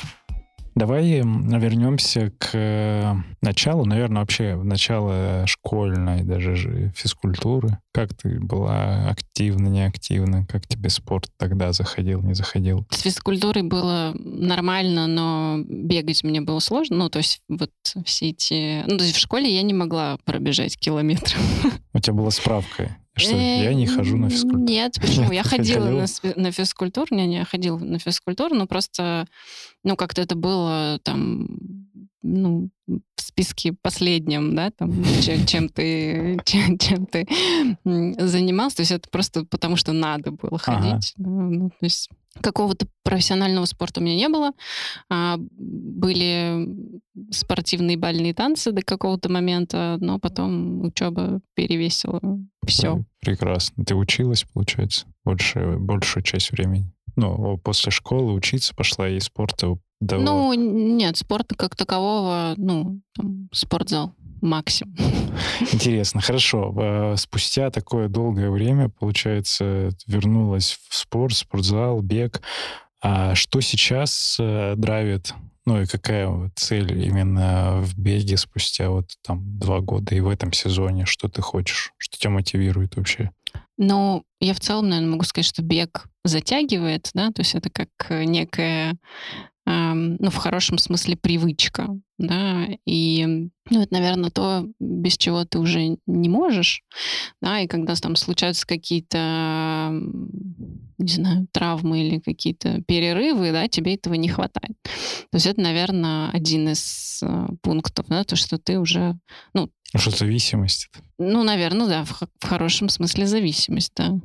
Давай 0.80 1.04
вернемся 1.04 2.32
к 2.38 2.52
э, 2.54 3.14
началу, 3.42 3.84
наверное, 3.84 4.22
вообще 4.22 4.56
начало 4.56 5.46
школьной 5.46 6.24
даже 6.24 6.94
физкультуры. 6.96 7.80
Как 7.92 8.14
ты 8.14 8.40
была 8.40 9.10
активна, 9.10 9.68
неактивна? 9.68 10.46
Как 10.46 10.66
тебе 10.66 10.90
спорт 10.90 11.30
тогда 11.36 11.74
заходил, 11.74 12.22
не 12.22 12.34
заходил? 12.34 12.88
С 12.92 13.02
физкультурой 13.02 13.64
было 13.64 14.14
нормально, 14.16 15.08
но 15.08 15.58
бегать 15.68 16.24
мне 16.24 16.40
было 16.40 16.60
сложно. 16.60 16.96
Ну, 16.96 17.10
то 17.10 17.18
есть 17.18 17.42
вот 17.50 17.72
все 18.06 18.30
эти... 18.30 18.84
Ну, 18.90 18.98
то 18.98 19.04
есть 19.04 19.18
в 19.18 19.20
школе 19.20 19.54
я 19.54 19.64
не 19.64 19.74
могла 19.74 20.18
пробежать 20.24 20.80
километр. 20.80 21.36
У 21.94 22.00
тебя 22.00 22.14
была 22.14 22.32
справка? 22.32 22.96
Что, 23.20 23.36
я 23.36 23.74
не 23.74 23.88
хожу 23.88 24.18
на 24.18 24.30
физкультуру? 24.30 24.64
Нет, 24.64 24.98
почему? 25.00 25.32
Я 25.32 25.44
ходила 25.44 25.90
на, 25.90 26.06
на 26.36 26.52
физкультуру, 26.52 27.08
не, 27.16 27.28
не, 27.28 27.38
я 27.38 27.46
ходила 27.46 27.78
на 27.78 28.00
физкультуру, 28.00 28.56
но 28.56 28.68
просто, 28.68 29.28
ну, 29.84 29.96
как-то 29.96 30.22
это 30.22 30.36
было 30.36 31.00
там 31.04 31.48
ну, 32.22 32.70
в 32.88 33.22
списке 33.22 33.74
последнем, 33.82 34.56
да, 34.56 34.72
там, 34.72 34.92
чем, 35.22 35.46
чем 35.46 35.70
ты, 35.70 36.38
чем, 36.46 36.78
чем 36.78 37.06
ты 37.06 37.28
занимался. 37.84 38.78
То 38.78 38.82
есть 38.82 38.92
это 38.92 39.10
просто 39.10 39.46
потому, 39.46 39.76
что 39.76 39.94
надо 39.94 40.32
было 40.32 40.58
ходить. 40.58 40.92
Ага. 40.92 41.02
Да, 41.18 41.30
ну, 41.30 41.70
то 41.70 41.86
есть 41.86 42.10
какого-то 42.42 42.88
профессионального 43.04 43.66
спорта 43.66 44.00
у 44.00 44.04
меня 44.04 44.16
не 44.16 44.30
было. 44.30 44.52
А, 45.10 45.38
были 45.38 46.68
спортивные 47.32 47.98
бальные 47.98 48.34
танцы 48.34 48.72
до 48.72 48.82
какого-то 48.82 49.30
момента, 49.30 49.98
но 50.00 50.20
потом 50.20 50.82
учеба 50.82 51.42
перевесила 51.56 52.22
все. 52.66 53.04
Прекрасно. 53.22 53.84
Ты 53.86 53.96
училась, 53.96 54.46
получается, 54.54 55.06
больше, 55.26 55.78
большую 55.78 56.24
часть 56.24 56.52
времени? 56.52 56.92
Ну, 57.16 57.58
после 57.58 57.92
школы 57.92 58.34
учиться 58.34 58.74
пошла 58.74 59.10
и 59.10 59.20
спорта 59.20 59.78
давала? 60.00 60.26
Ну, 60.26 60.54
нет, 60.54 61.18
спорта 61.18 61.56
как 61.56 61.76
такового, 61.76 62.54
ну, 62.56 63.02
там, 63.14 63.50
спортзал 63.52 64.14
максимум. 64.42 64.96
Интересно, 65.74 66.22
хорошо. 66.22 67.16
Спустя 67.18 67.72
такое 67.72 68.08
долгое 68.08 68.50
время, 68.50 68.90
получается, 68.90 69.90
вернулась 70.08 70.80
в 70.90 70.96
спорт, 70.96 71.36
спортзал, 71.36 72.02
бег. 72.02 72.42
А 73.02 73.34
что 73.36 73.62
сейчас 73.62 74.38
э, 74.40 74.74
драйвит? 74.76 75.34
Ну 75.70 75.84
и 75.84 75.86
какая 75.86 76.52
цель 76.56 77.00
именно 77.00 77.82
в 77.84 77.96
беге 77.96 78.38
спустя 78.38 78.90
вот 78.90 79.12
там 79.22 79.60
два 79.60 79.82
года 79.82 80.16
и 80.16 80.20
в 80.20 80.28
этом 80.28 80.52
сезоне? 80.52 81.06
Что 81.06 81.28
ты 81.30 81.44
хочешь? 81.44 81.94
Что 81.98 82.18
тебя 82.18 82.32
мотивирует 82.32 82.96
вообще? 82.96 83.30
Ну, 83.78 84.24
я 84.40 84.56
в 84.56 84.60
целом, 84.60 84.90
наверное, 84.90 85.12
могу 85.12 85.26
сказать, 85.26 85.46
что 85.46 85.62
бег 85.62 86.08
затягивает, 86.24 87.12
да, 87.14 87.28
то 87.28 87.42
есть 87.42 87.54
это 87.54 87.70
как 87.70 87.90
некая 88.10 88.96
ну, 89.72 90.30
в 90.32 90.36
хорошем 90.36 90.78
смысле 90.78 91.16
привычка, 91.16 91.90
да, 92.18 92.68
и, 92.86 93.50
ну, 93.70 93.82
это, 93.82 93.94
наверное, 93.94 94.32
то, 94.32 94.68
без 94.80 95.18
чего 95.18 95.46
ты 95.46 95.60
уже 95.60 95.98
не 96.08 96.30
можешь, 96.30 96.84
да, 97.42 97.60
и 97.60 97.68
когда 97.68 97.94
там 97.96 98.16
случаются 98.16 98.66
какие-то, 98.66 99.92
не 100.98 101.08
знаю, 101.08 101.48
травмы 101.52 102.02
или 102.04 102.20
какие-то 102.20 102.82
перерывы, 102.88 103.52
да, 103.52 103.68
тебе 103.68 103.94
этого 103.94 104.16
не 104.16 104.28
хватает. 104.28 104.76
То 104.84 105.36
есть 105.36 105.46
это, 105.46 105.62
наверное, 105.62 106.32
один 106.32 106.70
из 106.70 107.22
э, 107.22 107.48
пунктов, 107.62 108.08
да, 108.08 108.24
то, 108.24 108.36
что 108.36 108.58
ты 108.58 108.80
уже, 108.80 109.18
ну... 109.54 109.70
Что 109.96 110.12
зависимость? 110.12 110.90
Ну, 111.20 111.44
наверное, 111.44 111.88
да, 111.88 112.04
в, 112.06 112.12
в 112.12 112.46
хорошем 112.46 112.90
смысле 112.90 113.28
зависимость, 113.28 113.94
да. 113.96 114.20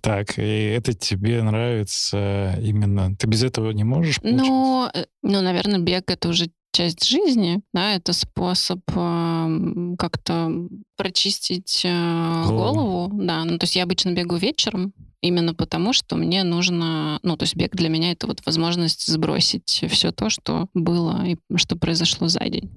Так, 0.00 0.38
и 0.38 0.42
это 0.42 0.92
тебе 0.92 1.42
нравится 1.42 2.58
именно... 2.62 3.14
Ты 3.16 3.26
без 3.26 3.42
этого 3.42 3.70
не 3.70 3.84
можешь? 3.84 4.18
Ну, 4.22 4.88
э, 4.92 5.04
ну, 5.22 5.40
наверное, 5.40 5.78
бег— 5.78 6.04
это 6.10 6.28
уже 6.28 6.50
часть 6.72 7.04
жизни, 7.04 7.60
да, 7.72 7.94
это 7.94 8.12
способ 8.12 8.80
э, 8.94 9.94
как-то 9.98 10.50
прочистить 10.96 11.82
э, 11.84 12.44
голову. 12.46 13.08
голову, 13.08 13.24
да. 13.24 13.44
Ну, 13.44 13.58
то 13.58 13.64
есть 13.64 13.76
я 13.76 13.82
обычно 13.82 14.12
бегаю 14.12 14.40
вечером, 14.40 14.92
именно 15.20 15.54
потому, 15.54 15.92
что 15.92 16.16
мне 16.16 16.44
нужно, 16.44 17.20
ну, 17.22 17.36
то 17.36 17.44
есть 17.44 17.56
бег 17.56 17.74
для 17.74 17.88
меня 17.88 18.12
это 18.12 18.26
вот 18.26 18.44
возможность 18.46 19.06
сбросить 19.06 19.84
все 19.88 20.12
то, 20.12 20.30
что 20.30 20.68
было 20.74 21.24
и 21.24 21.36
что 21.56 21.76
произошло 21.76 22.28
за 22.28 22.40
день. 22.40 22.70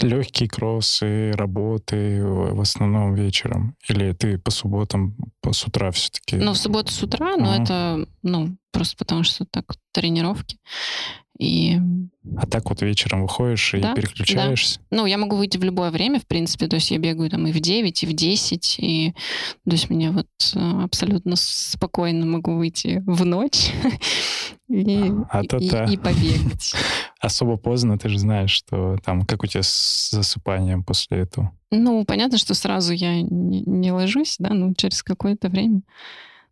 Легкие 0.00 0.48
кроссы, 0.48 1.32
работы 1.32 2.22
в 2.24 2.60
основном 2.60 3.14
вечером? 3.14 3.76
Или 3.88 4.12
ты 4.12 4.38
по 4.38 4.50
субботам, 4.50 5.16
по 5.40 5.52
с 5.52 5.64
утра 5.66 5.90
все-таки? 5.90 6.36
Ну, 6.36 6.52
в 6.52 6.58
субботу 6.58 6.92
с 6.92 7.02
утра, 7.02 7.36
но 7.36 7.54
uh 7.54 7.62
это, 7.62 8.06
ну, 8.22 8.56
просто 8.72 8.96
потому 8.96 9.22
что 9.22 9.44
так 9.44 9.76
тренировки. 9.92 10.58
И... 11.38 11.78
А 12.36 12.46
так 12.46 12.68
вот 12.70 12.82
вечером 12.82 13.22
выходишь 13.22 13.74
и 13.74 13.80
да, 13.80 13.94
переключаешься? 13.94 14.78
Да. 14.90 14.98
Ну, 14.98 15.06
я 15.06 15.18
могу 15.18 15.36
выйти 15.36 15.58
в 15.58 15.64
любое 15.64 15.90
время, 15.90 16.20
в 16.20 16.26
принципе. 16.26 16.68
То 16.68 16.76
есть 16.76 16.90
я 16.90 16.98
бегаю 16.98 17.30
там 17.30 17.46
и 17.46 17.52
в 17.52 17.60
9, 17.60 18.02
и 18.02 18.06
в 18.06 18.12
10. 18.12 18.76
И, 18.78 19.14
то 19.64 19.70
есть 19.72 19.90
мне 19.90 20.10
вот 20.10 20.28
э, 20.54 20.82
абсолютно 20.84 21.34
спокойно 21.36 22.26
могу 22.26 22.54
выйти 22.54 23.02
в 23.06 23.24
ночь 23.24 23.70
и, 24.68 25.10
а 25.30 25.42
то 25.44 25.56
и, 25.56 25.66
и 25.66 25.96
побегать. 25.96 26.74
Особо 27.20 27.56
поздно, 27.56 27.98
ты 27.98 28.08
же 28.08 28.18
знаешь, 28.18 28.50
что 28.50 28.98
там, 29.04 29.24
как 29.26 29.42
у 29.42 29.46
тебя 29.46 29.62
с 29.62 30.10
засыпанием 30.10 30.84
после 30.84 31.18
этого? 31.18 31.52
Ну, 31.70 32.04
понятно, 32.04 32.38
что 32.38 32.54
сразу 32.54 32.92
я 32.92 33.20
не, 33.20 33.62
не 33.62 33.90
ложусь, 33.90 34.36
да, 34.38 34.50
ну, 34.50 34.74
через 34.74 35.02
какое-то 35.02 35.48
время. 35.48 35.82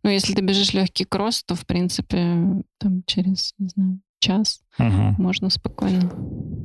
Ну, 0.03 0.09
если 0.09 0.33
ты 0.33 0.41
бежишь 0.41 0.73
легкий 0.73 1.05
кросс, 1.05 1.43
то, 1.43 1.55
в 1.55 1.65
принципе, 1.65 2.63
там 2.79 3.03
через, 3.05 3.53
не 3.59 3.67
знаю, 3.67 4.01
час 4.21 4.61
угу. 4.79 5.15
можно 5.17 5.49
спокойно. 5.49 6.09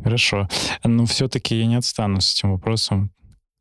Хорошо. 0.05 0.49
Но 0.85 1.07
все-таки 1.07 1.59
я 1.59 1.67
не 1.67 1.77
отстану 1.77 2.21
с 2.21 2.33
этим 2.33 2.53
вопросом. 2.53 3.11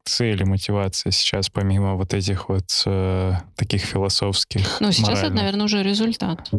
Цели, 0.05 0.43
мотивация 0.43 1.11
сейчас, 1.11 1.49
помимо 1.49 1.95
вот 1.95 2.13
этих 2.13 2.47
вот 2.47 2.83
э, 2.85 3.33
таких 3.55 3.81
философских. 3.81 4.77
Ну, 4.79 4.91
сейчас 4.91 5.09
моральных. 5.09 5.25
это, 5.25 5.35
наверное, 5.35 5.65
уже 5.65 5.81
результат. 5.83 6.49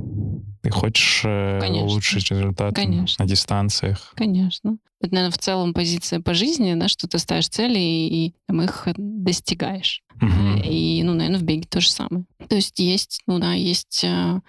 Ты 0.62 0.70
хочешь 0.70 1.22
э, 1.24 1.60
улучшить 1.80 2.30
результат 2.30 2.74
Конечно. 2.74 3.24
на 3.24 3.28
дистанциях? 3.28 4.12
Конечно. 4.16 4.78
Это, 5.00 5.14
наверное, 5.14 5.32
в 5.32 5.38
целом 5.38 5.74
позиция 5.74 6.20
по 6.20 6.34
жизни, 6.34 6.74
да, 6.74 6.88
что 6.88 7.06
ты 7.06 7.18
ставишь 7.18 7.48
цели 7.48 7.78
и, 7.78 8.26
и 8.26 8.34
там, 8.48 8.62
их 8.62 8.88
достигаешь. 8.96 10.02
Угу. 10.20 10.62
И, 10.64 11.02
ну, 11.04 11.14
наверное, 11.14 11.38
в 11.38 11.44
беге 11.44 11.66
то 11.68 11.80
же 11.80 11.90
самое. 11.90 12.24
То 12.48 12.56
есть 12.56 12.78
есть, 12.78 13.22
ну 13.26 13.38
да, 13.38 13.52
есть 13.52 14.02
э, 14.02 14.40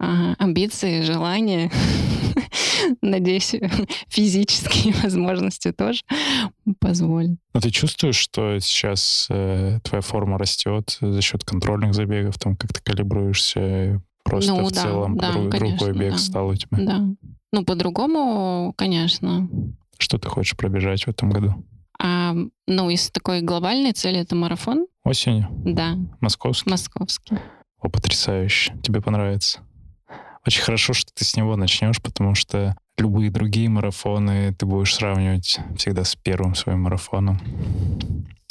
э, 0.00 0.34
амбиции, 0.38 1.02
желания. 1.02 1.70
Надеюсь, 3.02 3.54
физические 4.08 4.94
возможности 5.02 5.72
тоже 5.72 6.02
позволят. 6.80 7.38
Но 7.54 7.60
ты 7.60 7.70
чувствуешь, 7.70 8.16
что 8.16 8.58
сейчас 8.58 9.26
э, 9.30 9.80
твоя 9.82 10.02
форма 10.02 10.38
растет 10.38 10.98
за 11.00 11.22
счет 11.22 11.44
контрольных 11.44 11.94
забегов, 11.94 12.38
там 12.38 12.56
как 12.56 12.72
ты 12.72 12.80
калибруешься, 12.82 14.02
просто 14.24 14.52
ну, 14.52 14.64
в 14.64 14.72
да, 14.72 14.82
целом 14.82 15.16
да, 15.16 15.32
друг, 15.32 15.52
конечно, 15.52 15.78
другой 15.78 15.98
бег 15.98 16.12
да. 16.12 16.18
стал 16.18 16.48
у 16.48 16.54
тебя? 16.54 16.78
Да. 16.78 17.02
Ну, 17.52 17.64
по-другому, 17.64 18.74
конечно. 18.76 19.48
Что 19.98 20.18
ты 20.18 20.28
хочешь 20.28 20.56
пробежать 20.56 21.04
в 21.04 21.08
этом 21.08 21.30
году? 21.30 21.54
А, 21.98 22.34
ну, 22.66 22.90
из 22.90 23.10
такой 23.10 23.40
глобальной 23.40 23.92
цели 23.92 24.20
это 24.20 24.34
марафон. 24.34 24.86
Осенью? 25.04 25.48
Да. 25.64 25.96
Московский? 26.20 26.70
Московский. 26.70 27.38
О, 27.80 27.88
потрясающе. 27.88 28.74
Тебе 28.82 29.00
понравится. 29.00 29.60
Очень 30.46 30.62
хорошо, 30.62 30.92
что 30.92 31.12
ты 31.12 31.24
с 31.24 31.36
него 31.36 31.56
начнешь, 31.56 32.00
потому 32.00 32.34
что 32.34 32.76
любые 32.96 33.30
другие 33.30 33.68
марафоны 33.68 34.54
ты 34.54 34.64
будешь 34.64 34.94
сравнивать 34.94 35.58
всегда 35.76 36.04
с 36.04 36.14
первым 36.14 36.54
своим 36.54 36.82
марафоном. 36.82 37.40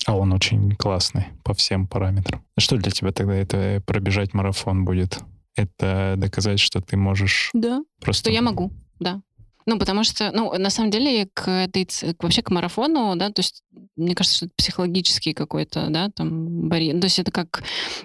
А 0.06 0.16
он 0.16 0.34
очень 0.34 0.76
классный 0.76 1.28
по 1.44 1.54
всем 1.54 1.88
параметрам. 1.88 2.44
Что 2.60 2.78
для 2.78 2.92
тебя 2.92 3.12
тогда 3.12 3.34
это 3.34 3.82
пробежать 3.86 4.34
марафон 4.34 4.84
будет? 4.86 5.20
Это 5.56 6.16
доказать, 6.18 6.60
что 6.60 6.82
ты 6.82 6.98
можешь... 6.98 7.50
Да, 7.54 7.82
просто... 8.02 8.24
что 8.24 8.32
я 8.32 8.42
могу, 8.42 8.72
да. 9.00 9.22
Ну, 9.68 9.80
потому 9.80 10.04
что, 10.04 10.32
ну, 10.32 10.54
на 10.58 10.70
самом 10.70 10.92
деле, 10.92 11.28
к 11.34 11.50
этой, 11.50 11.88
вообще 12.20 12.44
к 12.44 12.52
марафону, 12.52 13.16
да, 13.16 13.32
то 13.32 13.40
есть, 13.40 13.64
мне 13.96 14.14
кажется, 14.14 14.38
что 14.38 14.46
это 14.46 14.54
психологический 14.56 15.34
какой-то, 15.34 15.88
да, 15.90 16.10
там, 16.10 16.70
барьер. 16.70 17.00
То 17.00 17.06
есть 17.06 17.18
это 17.18 17.32
как, 17.32 17.64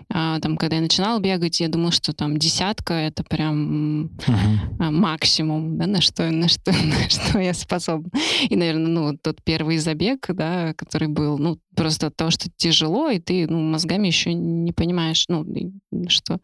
а, 0.09 0.41
там, 0.41 0.57
когда 0.57 0.77
я 0.77 0.83
начинала 0.83 1.19
бегать, 1.21 1.61
я 1.61 1.69
думала, 1.69 1.93
что 1.93 2.15
там 2.15 2.39
десятка— 2.39 2.95
это 2.95 3.25
прям 3.25 4.07
uh-huh. 4.07 4.91
максимум, 4.91 5.77
да, 5.77 5.87
на 5.87 6.01
что, 6.01 6.31
на 6.31 6.49
что, 6.49 6.73
на 6.73 7.09
что 7.11 7.39
я 7.39 7.53
способна. 7.53 8.11
И, 8.49 8.57
наверное, 8.57 8.89
ну, 8.89 9.19
тот 9.19 9.43
первый 9.45 9.77
забег, 9.79 10.27
да, 10.31 10.73
который 10.75 11.09
был, 11.09 11.37
ну, 11.37 11.59
просто 11.75 12.09
от 12.09 12.17
того, 12.17 12.31
что 12.31 12.49
тяжело, 12.57 13.09
и 13.09 13.19
ты 13.19 13.47
ну, 13.47 13.61
мозгами 13.61 14.07
еще 14.07 14.35
не 14.35 14.73
понимаешь, 14.73 15.25
ну, 15.29 15.47
что, 16.09 16.39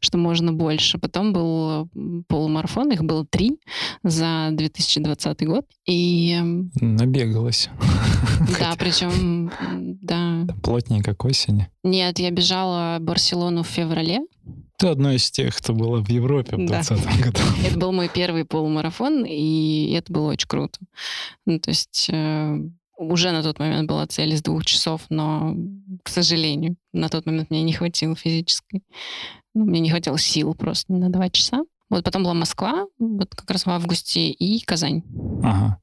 что 0.00 0.18
можно 0.18 0.52
больше. 0.52 0.98
Потом 0.98 1.32
был 1.32 1.88
полумарафон, 2.28 2.90
их 2.92 3.04
было 3.04 3.24
три 3.26 3.58
за 4.02 4.48
2020 4.52 5.46
год. 5.46 5.66
И... 5.86 6.38
Набегалась. 6.80 7.68
Да, 8.58 8.74
причем, 8.78 9.50
да. 10.02 10.46
Плотненько 10.62 11.14
к 11.14 11.24
осени. 11.24 11.68
Нет, 11.84 12.18
я 12.18 12.30
бежала 12.30 12.98
Барселону 13.00 13.62
в 13.62 13.68
феврале. 13.68 14.20
Ты 14.78 14.88
одна 14.88 15.14
из 15.14 15.30
тех, 15.30 15.56
кто 15.56 15.74
была 15.74 16.00
в 16.00 16.08
Европе 16.08 16.56
в 16.56 16.66
2020 16.66 17.04
да. 17.04 17.24
году. 17.24 17.38
Это 17.64 17.78
был 17.78 17.92
мой 17.92 18.10
первый 18.12 18.44
полумарафон, 18.44 19.24
и 19.24 19.92
это 19.92 20.12
было 20.12 20.32
очень 20.32 20.48
круто. 20.48 20.80
Ну, 21.46 21.60
то 21.60 21.70
есть 21.70 22.08
э, 22.10 22.58
уже 23.02 23.32
на 23.32 23.42
тот 23.42 23.58
момент 23.58 23.88
была 23.88 24.06
цель 24.06 24.32
из 24.32 24.42
двух 24.42 24.64
часов, 24.64 25.02
но, 25.10 25.54
к 26.02 26.08
сожалению, 26.08 26.76
на 26.92 27.08
тот 27.08 27.26
момент 27.26 27.50
мне 27.50 27.62
не 27.62 27.72
хватило 27.72 28.14
физической. 28.14 28.82
Ну, 29.54 29.64
мне 29.64 29.80
не 29.80 29.90
хватило 29.90 30.18
сил 30.18 30.54
просто 30.54 30.92
на 30.92 31.10
два 31.10 31.28
часа. 31.28 31.62
Вот 31.90 32.04
потом 32.04 32.22
была 32.22 32.34
Москва, 32.34 32.86
вот 32.98 33.34
как 33.34 33.50
раз 33.50 33.66
в 33.66 33.70
августе, 33.70 34.30
и 34.30 34.64
Казань. 34.64 35.02
Ага. 35.42 35.78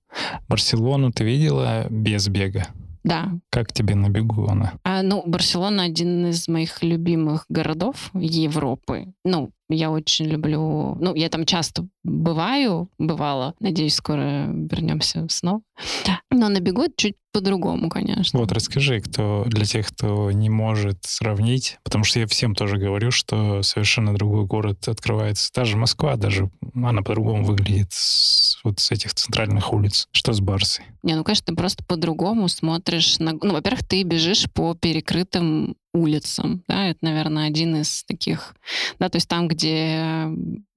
Барселону 0.47 1.11
ты 1.11 1.23
видела 1.23 1.85
без 1.89 2.27
бега? 2.27 2.67
Да. 3.03 3.29
Как 3.49 3.71
тебе 3.71 3.95
на 3.95 4.09
бегу 4.09 4.47
она? 4.47 4.73
А, 4.83 5.03
ну, 5.03 5.23
Барселона 5.25 5.83
один 5.83 6.27
из 6.27 6.47
моих 6.47 6.81
любимых 6.83 7.45
городов 7.47 8.09
Европы. 8.13 9.13
Ну, 9.23 9.51
я 9.69 9.91
очень 9.91 10.25
люблю... 10.25 10.97
Ну, 10.99 11.15
я 11.15 11.29
там 11.29 11.45
часто 11.45 11.87
бываю, 12.03 12.89
бывала. 12.97 13.53
Надеюсь, 13.59 13.95
скоро 13.95 14.47
вернемся 14.47 15.27
снова. 15.29 15.61
Но 16.31 16.49
на 16.49 16.59
бегу 16.59 16.85
чуть 16.95 17.15
по-другому, 17.31 17.89
конечно. 17.89 18.39
Вот 18.39 18.51
расскажи, 18.51 19.01
кто 19.01 19.45
для 19.47 19.65
тех, 19.65 19.87
кто 19.87 20.31
не 20.31 20.49
может 20.49 20.99
сравнить, 21.03 21.77
потому 21.83 22.03
что 22.03 22.19
я 22.19 22.27
всем 22.27 22.55
тоже 22.55 22.77
говорю, 22.77 23.11
что 23.11 23.61
совершенно 23.61 24.13
другой 24.13 24.45
город 24.45 24.87
открывается. 24.87 25.51
Та 25.51 25.65
же 25.65 25.77
Москва, 25.77 26.15
даже 26.15 26.49
она 26.73 27.01
по-другому 27.03 27.43
выглядит 27.43 27.91
с, 27.91 28.59
вот 28.63 28.79
с 28.79 28.91
этих 28.91 29.13
центральных 29.13 29.71
улиц. 29.71 30.07
Что 30.11 30.33
с 30.33 30.39
Барсой? 30.39 30.85
Не, 31.03 31.15
ну, 31.15 31.23
конечно, 31.23 31.45
ты 31.45 31.55
просто 31.55 31.83
по-другому 31.83 32.47
смотришь 32.47 33.19
на... 33.19 33.33
Ну, 33.33 33.53
во-первых, 33.53 33.87
ты 33.87 34.03
бежишь 34.03 34.45
по 34.51 34.73
перекрытым 34.73 35.75
улицам, 35.93 36.63
да, 36.67 36.87
это, 36.87 36.99
наверное, 37.01 37.47
один 37.47 37.75
из 37.77 38.03
таких, 38.03 38.55
да, 38.99 39.09
то 39.09 39.17
есть 39.17 39.27
там, 39.27 39.47
где 39.47 40.27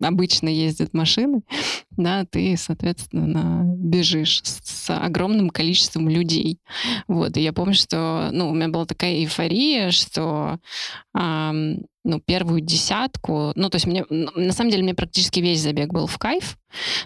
обычно 0.00 0.48
ездят 0.48 0.94
машины, 0.94 1.42
да, 1.96 2.24
ты, 2.24 2.56
соответственно, 2.56 3.64
бежишь 3.76 4.40
с, 4.44 4.90
огромным 4.90 5.50
количеством 5.50 6.08
людей, 6.08 6.58
вот, 7.08 7.36
и 7.36 7.40
я 7.42 7.52
помню, 7.52 7.74
что, 7.74 8.30
ну, 8.32 8.50
у 8.50 8.54
меня 8.54 8.68
была 8.68 8.86
такая 8.86 9.16
эйфория, 9.16 9.90
что 9.90 10.58
эм, 11.16 11.84
ну, 12.04 12.20
первую 12.20 12.60
десятку, 12.60 13.52
ну, 13.54 13.70
то 13.70 13.76
есть 13.76 13.86
мне, 13.86 14.04
на 14.08 14.52
самом 14.52 14.70
деле, 14.70 14.82
мне 14.82 14.94
практически 14.94 15.40
весь 15.40 15.60
забег 15.60 15.92
был 15.92 16.06
в 16.06 16.18
кайф, 16.18 16.58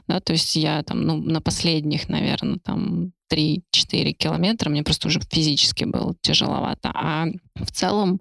да, 0.09 0.21
то 0.21 0.33
есть 0.33 0.57
я 0.57 0.83
там, 0.83 1.03
ну, 1.03 1.17
на 1.17 1.41
последних, 1.41 2.09
наверное, 2.09 2.59
там 2.63 3.13
3-4 3.31 4.13
километра 4.13 4.71
мне 4.71 4.83
просто 4.83 5.09
уже 5.09 5.21
физически 5.31 5.85
было 5.85 6.15
тяжеловато, 6.21 6.91
а 6.95 7.27
в 7.57 7.71
целом, 7.73 8.21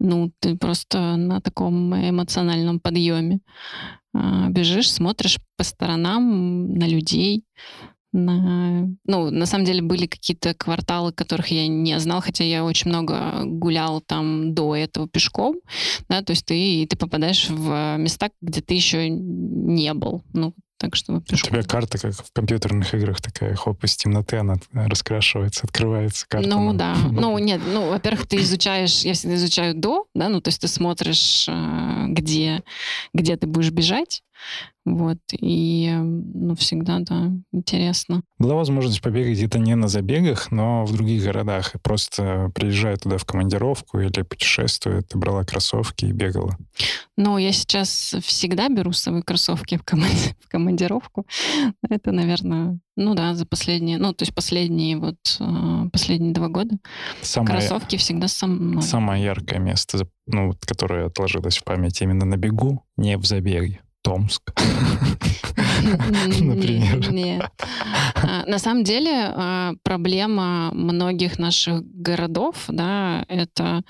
ну, 0.00 0.32
ты 0.40 0.56
просто 0.56 1.16
на 1.16 1.40
таком 1.40 1.94
эмоциональном 1.94 2.80
подъеме 2.80 3.40
бежишь, 4.48 4.90
смотришь 4.90 5.38
по 5.56 5.64
сторонам 5.64 6.74
на 6.74 6.86
людей, 6.86 7.44
на... 8.12 8.88
Ну, 9.04 9.30
на 9.30 9.46
самом 9.46 9.64
деле 9.64 9.82
были 9.82 10.06
какие-то 10.06 10.54
кварталы, 10.54 11.12
которых 11.12 11.48
я 11.48 11.66
не 11.68 11.98
знал, 12.00 12.20
хотя 12.20 12.44
я 12.44 12.64
очень 12.64 12.88
много 12.90 13.44
гулял 13.44 14.00
там 14.00 14.54
до 14.54 14.74
этого 14.74 15.08
пешком, 15.08 15.56
да, 16.08 16.22
то 16.22 16.32
есть 16.32 16.46
ты, 16.46 16.86
ты 16.88 16.96
попадаешь 16.96 17.48
в 17.50 17.96
места, 17.98 18.30
где 18.40 18.60
ты 18.60 18.74
еще 18.74 19.08
не 19.08 19.92
был. 19.94 20.22
Ну, 20.32 20.54
так 20.78 20.94
что 20.94 21.14
У 21.14 21.20
тебя 21.20 21.62
карта, 21.62 21.98
как 21.98 22.14
в 22.14 22.32
компьютерных 22.32 22.94
играх, 22.94 23.20
такая, 23.20 23.54
хоп, 23.56 23.82
из 23.84 23.96
темноты 23.96 24.36
она 24.36 24.54
раскрашивается, 24.72 25.64
открывается 25.64 26.26
карта. 26.28 26.48
Ну, 26.48 26.72
да. 26.72 26.96
Ну, 27.18 27.36
нет, 27.38 27.60
ну, 27.66 27.90
во-первых, 27.90 28.26
ты 28.26 28.36
изучаешь, 28.36 29.00
я 29.00 29.12
всегда 29.14 29.34
изучаю 29.34 29.74
до, 29.74 30.06
да, 30.14 30.28
ну, 30.28 30.40
то 30.40 30.48
есть 30.48 30.60
ты 30.60 30.68
смотришь, 30.68 31.46
э, 31.48 32.06
где, 32.08 32.62
где 33.12 33.36
ты 33.36 33.46
будешь 33.46 33.70
бежать, 33.70 34.22
вот, 34.96 35.18
и, 35.32 35.90
ну, 35.98 36.54
всегда, 36.54 36.98
да, 37.00 37.30
интересно. 37.52 38.22
Была 38.38 38.54
возможность 38.54 39.02
побегать 39.02 39.36
где-то 39.36 39.58
не 39.58 39.74
на 39.74 39.88
забегах, 39.88 40.50
но 40.50 40.84
в 40.84 40.92
других 40.92 41.22
городах, 41.22 41.74
и 41.74 41.78
просто 41.78 42.50
приезжая 42.54 42.96
туда 42.96 43.18
в 43.18 43.24
командировку 43.24 44.00
или 44.00 44.22
путешествуя, 44.22 45.02
ты 45.02 45.18
брала 45.18 45.44
кроссовки 45.44 46.06
и 46.06 46.12
бегала? 46.12 46.56
Ну, 47.16 47.38
я 47.38 47.52
сейчас 47.52 48.14
всегда 48.22 48.68
беру 48.68 48.92
с 48.92 48.98
собой 48.98 49.22
кроссовки 49.22 49.76
в, 49.76 49.82
команд... 49.82 50.12
в 50.40 50.48
командировку. 50.48 51.26
Это, 51.88 52.12
наверное, 52.12 52.78
ну 52.96 53.14
да, 53.14 53.34
за 53.34 53.46
последние, 53.46 53.98
ну, 53.98 54.12
то 54.12 54.24
есть 54.24 54.34
последние 54.34 54.96
вот, 54.96 55.16
а, 55.38 55.88
последние 55.90 56.32
два 56.32 56.48
года 56.48 56.78
самое, 57.22 57.52
кроссовки 57.52 57.96
всегда 57.96 58.28
со 58.28 58.46
мной. 58.46 58.82
Самое 58.82 59.22
яркое 59.24 59.60
место, 59.60 60.06
ну, 60.26 60.52
которое 60.60 61.06
отложилось 61.06 61.58
в 61.58 61.64
памяти 61.64 62.02
именно 62.02 62.24
на 62.24 62.36
бегу, 62.36 62.84
не 62.96 63.16
в 63.16 63.24
забеге. 63.24 63.80
Томск, 64.08 64.42
например. 66.40 67.12
Нет. 67.12 67.50
А, 68.14 68.46
на 68.46 68.58
самом 68.58 68.82
деле 68.82 69.12
а, 69.12 69.74
проблема 69.82 70.70
многих 70.72 71.38
наших 71.38 71.84
городов, 71.84 72.64
да, 72.68 73.26
это 73.28 73.82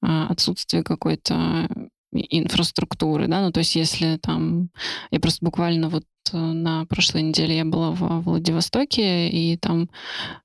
а, 0.00 0.28
отсутствие 0.28 0.84
какой-то 0.84 1.68
инфраструктуры, 2.12 3.26
да, 3.26 3.42
ну 3.42 3.50
то 3.50 3.58
есть 3.58 3.74
если 3.74 4.16
там, 4.18 4.70
я 5.10 5.18
просто 5.18 5.44
буквально 5.44 5.88
вот 5.88 6.04
э, 6.32 6.36
на 6.38 6.86
прошлой 6.86 7.22
неделе 7.22 7.56
я 7.56 7.64
была 7.64 7.90
в 7.90 8.20
Владивостоке, 8.22 9.28
и 9.28 9.56
там, 9.56 9.90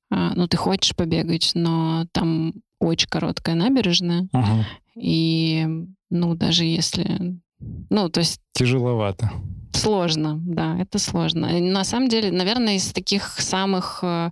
ну 0.09 0.47
ты 0.47 0.57
хочешь 0.57 0.95
побегать, 0.95 1.51
но 1.53 2.05
там 2.11 2.55
очень 2.79 3.07
короткая 3.07 3.55
набережная, 3.55 4.27
uh-huh. 4.33 4.63
и 4.95 5.65
ну 6.09 6.35
даже 6.35 6.65
если 6.65 7.39
ну, 7.89 8.09
то 8.09 8.19
есть... 8.19 8.39
Тяжеловато. 8.53 9.31
Сложно, 9.73 10.39
да, 10.45 10.79
это 10.79 10.99
сложно. 10.99 11.59
На 11.59 11.83
самом 11.83 12.07
деле, 12.07 12.31
наверное, 12.31 12.75
из 12.75 12.93
таких 12.93 13.39
самых 13.39 13.99
э, 14.03 14.31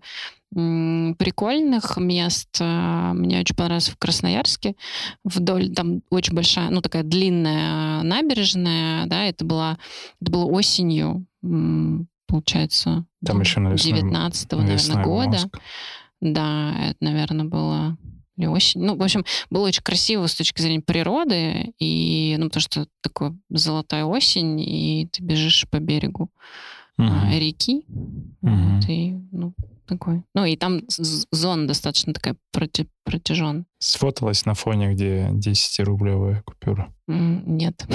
прикольных 0.52 1.98
мест 1.98 2.58
э, 2.60 3.12
мне 3.14 3.40
очень 3.40 3.56
понравилось 3.56 3.90
в 3.90 3.98
Красноярске. 3.98 4.76
Вдоль, 5.24 5.70
там 5.70 6.02
очень 6.10 6.36
большая, 6.36 6.70
ну, 6.70 6.82
такая 6.82 7.04
длинная 7.04 8.04
набережная, 8.04 9.06
да, 9.08 9.26
это 9.26 9.46
была, 9.46 9.78
это 10.22 10.32
было 10.32 10.46
осенью, 10.46 11.26
получается, 12.28 13.06
там 13.26 13.42
еще 13.42 13.60
на 13.60 13.76
19 13.76 14.52
наверное, 14.52 15.04
года. 15.04 15.30
Мозг. 15.30 15.60
Да, 16.22 16.76
это, 16.80 16.98
наверное, 17.00 17.46
было 17.46 17.98
или 18.42 18.48
осень. 18.48 18.82
Ну, 18.82 18.96
в 18.96 19.04
общем, 19.04 19.26
было 19.50 19.68
очень 19.68 19.84
красиво 19.84 20.28
с 20.28 20.36
точки 20.36 20.62
зрения 20.62 20.82
природы, 20.82 21.74
и, 21.80 22.36
ну, 22.38 22.48
потому 22.48 22.62
что 22.62 22.88
такая 23.02 23.38
золотая 23.50 24.06
осень, 24.06 24.60
и 24.60 25.10
ты 25.12 25.24
бежишь 25.24 25.68
по 25.70 25.80
берегу 25.80 26.30
угу. 26.98 27.10
реки, 27.32 27.86
угу. 27.88 28.52
вот, 28.52 28.90
и, 28.90 29.16
ну, 29.32 29.54
такой. 29.86 30.24
Ну, 30.34 30.46
и 30.46 30.56
там 30.56 30.82
зона 30.88 31.68
достаточно 31.68 32.14
такая 32.14 32.36
проти 32.52 32.88
протяженная. 33.04 33.66
Сфоталась 33.80 34.46
на 34.46 34.54
фоне, 34.54 34.94
где 34.94 35.28
10-рублевая 35.32 36.44
купюра? 36.44 36.94
Нет. 37.08 37.86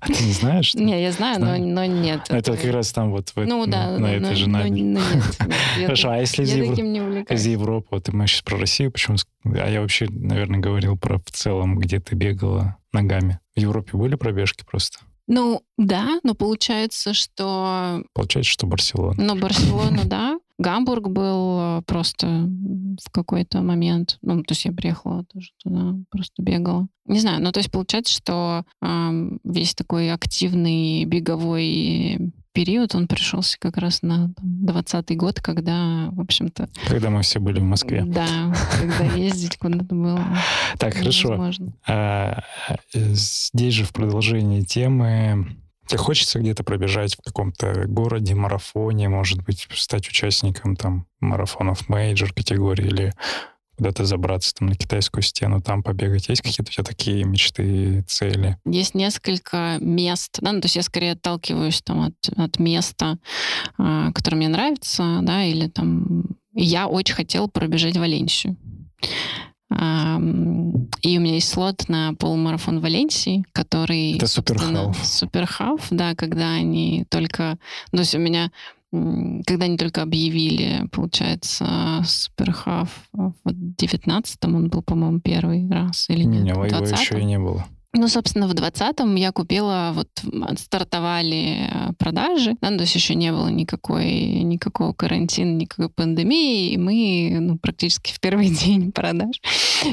А 0.00 0.06
ты 0.06 0.24
не 0.24 0.32
знаешь? 0.32 0.74
Не, 0.82 1.00
я 1.02 1.12
знаю, 1.12 1.40
но, 1.40 1.56
но 1.58 1.84
нет. 1.84 2.22
Это 2.28 2.56
как 2.56 2.72
раз 2.72 2.92
там 2.92 3.10
вот 3.10 3.32
ну, 3.36 3.66
да, 3.66 3.98
на 3.98 4.14
этой 4.14 4.34
же. 4.34 4.50
Хорошо, 5.84 6.10
а 6.10 6.18
если 6.18 6.44
из 6.44 7.46
Европы, 7.46 7.88
вот 7.90 8.12
мы 8.12 8.26
сейчас 8.26 8.42
про 8.42 8.58
Россию, 8.58 8.90
почему? 8.90 9.16
А 9.44 9.68
я 9.68 9.80
вообще, 9.80 10.06
наверное, 10.08 10.60
говорил 10.60 10.96
про 10.96 11.18
в 11.18 11.30
целом, 11.30 11.78
где 11.78 12.00
ты 12.00 12.14
бегала 12.14 12.76
ногами. 12.92 13.38
В 13.54 13.60
Европе 13.60 13.96
были 13.96 14.14
пробежки 14.14 14.64
просто? 14.64 14.98
Ну, 15.28 15.62
да, 15.78 16.18
но 16.24 16.34
получается, 16.34 17.14
что... 17.14 18.02
Получается, 18.12 18.52
что 18.52 18.66
Барселона. 18.66 19.22
Ну, 19.22 19.36
Барселона, 19.36 20.04
да. 20.04 20.38
Гамбург 20.62 21.08
был 21.08 21.58
э, 21.60 21.82
просто 21.86 22.26
в 22.26 23.10
какой-то 23.10 23.62
момент. 23.62 24.18
Ну, 24.22 24.42
то 24.42 24.52
есть 24.52 24.64
я 24.64 24.72
приехала 24.72 25.24
тоже 25.24 25.48
туда, 25.62 25.94
просто 26.10 26.40
бегала. 26.40 26.86
Не 27.06 27.18
знаю, 27.18 27.42
ну, 27.42 27.50
то 27.50 27.58
есть 27.58 27.70
получается, 27.70 28.14
что 28.14 28.64
э, 28.80 29.30
весь 29.44 29.74
такой 29.74 30.10
активный 30.12 31.04
беговой 31.04 32.32
период, 32.52 32.94
он 32.94 33.08
пришелся 33.08 33.58
как 33.58 33.76
раз 33.78 34.02
на 34.02 34.32
двадцатый 34.38 35.16
год, 35.16 35.40
когда, 35.40 36.10
в 36.12 36.20
общем-то... 36.20 36.68
Когда 36.86 37.10
мы 37.10 37.22
все 37.22 37.40
были 37.40 37.58
в 37.58 37.64
Москве. 37.64 38.04
Да, 38.06 38.54
когда 38.78 39.14
ездить 39.16 39.56
куда-то 39.56 39.94
было 39.94 40.22
Так, 40.78 40.94
хорошо. 40.94 41.50
А, 41.88 42.42
здесь 42.92 43.74
же 43.74 43.84
в 43.84 43.92
продолжении 43.92 44.60
темы 44.60 45.56
Тебе 45.86 45.98
хочется 45.98 46.38
где-то 46.38 46.64
пробежать 46.64 47.16
в 47.16 47.22
каком-то 47.22 47.86
городе, 47.86 48.34
марафоне, 48.34 49.08
может 49.08 49.42
быть, 49.42 49.68
стать 49.74 50.08
участником 50.08 50.76
там 50.76 51.06
марафонов 51.20 51.88
major 51.88 52.32
категории 52.32 52.86
или 52.86 53.12
куда-то 53.76 54.04
забраться 54.04 54.54
там 54.54 54.68
на 54.68 54.76
китайскую 54.76 55.22
стену, 55.22 55.60
там 55.60 55.82
побегать. 55.82 56.28
Есть 56.28 56.42
какие-то 56.42 56.70
у 56.70 56.72
тебя 56.72 56.84
такие 56.84 57.24
мечты, 57.24 58.02
цели? 58.02 58.58
Есть 58.64 58.94
несколько 58.94 59.78
мест, 59.80 60.38
да, 60.40 60.52
ну, 60.52 60.60
то 60.60 60.66
есть 60.66 60.76
я 60.76 60.82
скорее 60.82 61.12
отталкиваюсь 61.12 61.82
там 61.82 62.02
от, 62.02 62.14
от 62.36 62.58
места, 62.58 63.18
э, 63.78 64.10
которое 64.14 64.36
мне 64.36 64.48
нравится, 64.48 65.20
да, 65.22 65.44
или 65.44 65.68
там... 65.68 66.26
Я 66.54 66.86
очень 66.86 67.14
хотела 67.14 67.46
пробежать 67.46 67.96
Валенсию. 67.96 68.56
И 69.74 71.18
у 71.18 71.20
меня 71.20 71.34
есть 71.34 71.48
слот 71.48 71.88
на 71.88 72.14
полумарафон 72.14 72.80
Валенсии, 72.80 73.44
который... 73.52 74.16
Это 74.16 74.26
суперхав. 74.26 74.96
Суперхав, 75.04 75.86
да, 75.90 76.14
когда 76.14 76.52
они 76.52 77.04
только... 77.08 77.58
То 77.90 77.98
есть 77.98 78.14
у 78.14 78.18
меня 78.18 78.50
когда 79.46 79.64
они 79.64 79.78
только 79.78 80.02
объявили, 80.02 80.86
получается, 80.92 82.02
Суперхав 82.04 82.90
в 83.14 83.32
19-м, 83.46 84.54
он 84.54 84.68
был, 84.68 84.82
по-моему, 84.82 85.18
первый 85.18 85.66
раз 85.70 86.10
или 86.10 86.24
нет? 86.24 86.42
Не, 86.42 86.50
его 86.50 86.66
еще 86.66 87.18
и 87.18 87.24
не 87.24 87.38
было. 87.38 87.64
Ну, 87.94 88.08
собственно, 88.08 88.48
в 88.48 88.54
20-м 88.54 89.14
я 89.16 89.32
купила, 89.32 89.92
вот 89.94 90.08
стартовали 90.58 91.68
э, 91.70 91.92
продажи, 91.98 92.56
да, 92.62 92.68
то 92.68 92.80
есть 92.80 92.94
еще 92.94 93.14
не 93.14 93.30
было 93.30 93.48
никакой, 93.48 94.42
никакого 94.42 94.94
карантина, 94.94 95.54
никакой 95.56 95.90
пандемии, 95.90 96.70
и 96.72 96.78
мы 96.78 97.36
ну, 97.38 97.58
практически 97.58 98.12
в 98.12 98.20
первый 98.20 98.48
день 98.64 98.92
продаж 98.92 99.36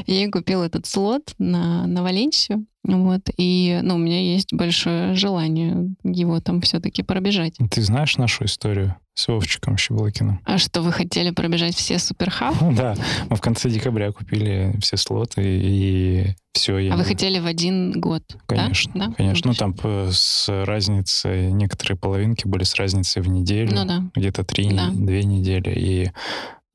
я 0.06 0.30
купила 0.30 0.64
этот 0.64 0.86
слот 0.86 1.34
на, 1.38 1.86
на 1.86 2.02
Валенсию. 2.02 2.66
Вот, 2.84 3.22
и, 3.36 3.80
ну, 3.82 3.96
у 3.96 3.98
меня 3.98 4.20
есть 4.20 4.54
большое 4.54 5.14
желание 5.14 5.94
его 6.02 6.40
там 6.40 6.60
все-таки 6.62 7.02
пробежать. 7.02 7.56
Ты 7.70 7.82
знаешь 7.82 8.16
нашу 8.16 8.46
историю 8.46 8.96
с 9.14 9.28
Вовчиком 9.28 9.76
Щеблокиным? 9.76 10.40
А 10.44 10.56
что, 10.56 10.80
вы 10.80 10.92
хотели 10.92 11.30
пробежать 11.30 11.74
все 11.74 11.98
суперхаб? 11.98 12.54
Да, 12.74 12.96
мы 13.28 13.36
в 13.36 13.40
конце 13.40 13.68
декабря 13.68 14.12
купили 14.12 14.74
все 14.80 14.96
слоты, 14.96 15.42
и 15.44 16.34
все. 16.54 16.90
А 16.90 16.96
вы 16.96 17.04
хотели 17.04 17.38
в 17.38 17.46
один 17.46 18.00
год, 18.00 18.22
Конечно, 18.46 19.12
конечно. 19.12 19.50
Ну, 19.50 19.54
там 19.54 19.74
с 20.10 20.48
разницей, 20.64 21.52
некоторые 21.52 21.98
половинки 21.98 22.46
были 22.46 22.64
с 22.64 22.74
разницей 22.76 23.20
в 23.20 23.28
неделю. 23.28 23.74
Ну 23.74 23.84
да. 23.84 24.04
Где-то 24.14 24.44
три, 24.44 24.70
две 24.94 25.24
недели, 25.24 25.72
и 25.76 26.12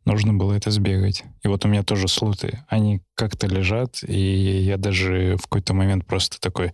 нужно 0.06 0.34
было 0.34 0.54
это 0.54 0.72
сбегать. 0.72 1.24
И 1.44 1.48
вот 1.48 1.66
у 1.66 1.68
меня 1.68 1.84
тоже 1.84 2.08
слоты, 2.08 2.64
они 2.70 3.02
как-то 3.16 3.48
лежат, 3.48 4.04
и 4.08 4.62
я 4.62 4.78
даже 4.78 5.36
в 5.38 5.44
какой-то 5.44 5.74
момент 5.74 6.06
просто 6.06 6.40
такой, 6.40 6.72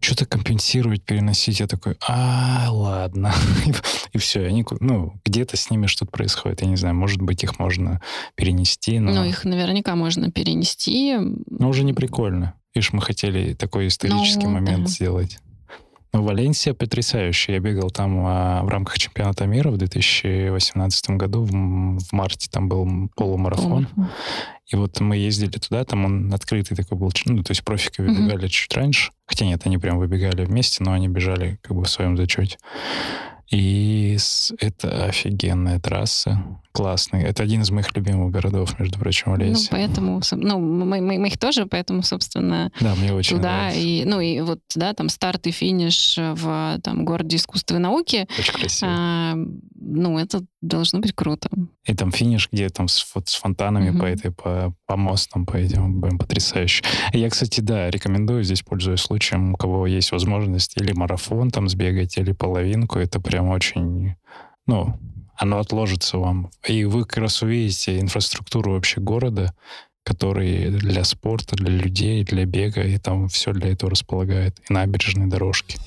что-то 0.00 0.26
компенсировать, 0.26 1.04
переносить, 1.04 1.60
я 1.60 1.66
такой, 1.66 1.96
а, 2.06 2.68
ладно. 2.70 3.34
И 4.12 4.18
все, 4.18 4.46
они, 4.46 4.64
ну, 4.80 5.14
где-то 5.24 5.56
с 5.56 5.70
ними 5.70 5.86
что-то 5.86 6.10
происходит, 6.10 6.62
я 6.62 6.68
не 6.68 6.76
знаю, 6.76 6.94
может 6.94 7.20
быть, 7.22 7.42
их 7.44 7.58
можно 7.58 8.00
перенести, 8.34 8.98
но... 8.98 9.12
Ну, 9.12 9.24
их 9.24 9.44
наверняка 9.44 9.94
можно 9.94 10.30
перенести. 10.30 11.16
Но 11.48 11.68
уже 11.68 11.84
не 11.84 11.92
прикольно. 11.92 12.54
Видишь, 12.74 12.92
мы 12.92 13.02
хотели 13.02 13.54
такой 13.54 13.88
исторический 13.88 14.46
Ну, 14.46 14.52
момент 14.52 14.84
да. 14.84 14.90
сделать. 14.90 15.38
Но 16.12 16.22
Валенсия 16.22 16.74
потрясающая. 16.74 17.54
Я 17.54 17.60
бегал 17.60 17.90
там 17.90 18.24
а, 18.26 18.62
в 18.62 18.68
рамках 18.68 18.98
чемпионата 18.98 19.46
мира 19.46 19.70
в 19.70 19.76
2018 19.76 21.10
году, 21.10 21.44
в, 21.44 21.50
в 21.50 22.12
марте 22.12 22.48
там 22.50 22.68
был 22.68 23.08
полумарафон. 23.14 23.88
И 24.66 24.76
вот 24.76 25.00
мы 25.00 25.16
ездили 25.16 25.50
туда, 25.50 25.84
там 25.84 26.04
он 26.04 26.32
открытый 26.32 26.76
такой 26.76 26.96
был, 26.96 27.12
ну, 27.26 27.42
то 27.42 27.50
есть 27.50 27.64
профики 27.64 28.00
выбегали 28.00 28.46
чуть 28.46 28.72
раньше. 28.74 29.10
Хотя 29.26 29.44
нет, 29.44 29.62
они 29.64 29.78
прям 29.78 29.98
выбегали 29.98 30.44
вместе, 30.44 30.84
но 30.84 30.92
они 30.92 31.08
бежали 31.08 31.58
как 31.62 31.76
бы 31.76 31.84
в 31.84 31.88
своем 31.88 32.16
зачете. 32.16 32.58
И 33.50 34.16
это 34.60 35.06
офигенная 35.06 35.80
трасса, 35.80 36.40
классный. 36.72 37.22
Это 37.24 37.42
один 37.42 37.62
из 37.62 37.70
моих 37.72 37.94
любимых 37.96 38.30
городов, 38.30 38.78
между 38.78 38.96
прочим, 38.98 39.24
Ну, 39.26 39.32
Валенсия. 39.32 39.68
поэтому, 39.72 40.20
ну, 40.32 40.58
мы, 40.60 41.00
мы, 41.00 41.18
мы 41.18 41.26
их 41.26 41.36
тоже, 41.38 41.66
поэтому, 41.66 42.04
собственно, 42.04 42.70
да, 42.80 42.94
мне 42.94 43.12
очень 43.12 43.36
туда 43.36 43.56
нравится. 43.56 43.80
и, 43.80 44.04
ну, 44.04 44.20
и 44.20 44.40
вот, 44.40 44.60
да, 44.76 44.92
там 44.94 45.08
старт 45.08 45.48
и 45.48 45.50
финиш 45.50 46.16
в 46.16 46.78
там 46.84 47.04
городе 47.04 47.36
искусства 47.38 47.74
и 47.76 47.78
науки, 47.80 48.28
Очень 48.38 48.52
красиво. 48.52 48.90
а, 48.92 49.34
ну, 49.74 50.16
это 50.18 50.44
должно 50.60 51.00
быть 51.00 51.14
круто. 51.14 51.48
И 51.84 51.94
там 51.94 52.12
финиш, 52.12 52.48
где 52.52 52.68
там 52.68 52.88
с, 52.88 53.10
вот 53.14 53.28
с 53.28 53.34
фонтанами 53.34 53.90
Мгм. 53.90 54.00
по 54.00 54.04
этой, 54.04 54.30
по, 54.30 54.74
по 54.86 54.96
мостам, 54.96 55.46
по 55.46 55.56
этим, 55.56 56.00
прям 56.00 56.18
потрясающе. 56.18 56.84
Я, 57.12 57.30
кстати, 57.30 57.60
да, 57.60 57.90
рекомендую 57.90 58.42
здесь, 58.44 58.62
пользуясь 58.62 59.00
случаем, 59.00 59.54
у 59.54 59.56
кого 59.56 59.86
есть 59.86 60.12
возможность 60.12 60.76
или 60.76 60.92
марафон 60.92 61.50
там 61.50 61.68
сбегать, 61.68 62.16
или 62.18 62.32
половинку, 62.32 62.98
это 62.98 63.20
прям 63.20 63.48
очень, 63.48 64.16
ну, 64.66 64.98
оно 65.36 65.58
отложится 65.58 66.18
вам. 66.18 66.50
И 66.68 66.84
вы 66.84 67.04
как 67.04 67.18
раз 67.18 67.40
увидите 67.42 67.98
инфраструктуру 67.98 68.72
вообще 68.72 69.00
города, 69.00 69.54
который 70.04 70.70
для 70.70 71.04
спорта, 71.04 71.56
для 71.56 71.70
людей, 71.70 72.24
для 72.24 72.44
бега, 72.44 72.82
и 72.82 72.98
там 72.98 73.28
все 73.28 73.52
для 73.52 73.72
этого 73.72 73.90
располагает. 73.90 74.58
И 74.68 74.72
набережные 74.72 75.28
дорожки. 75.28 75.78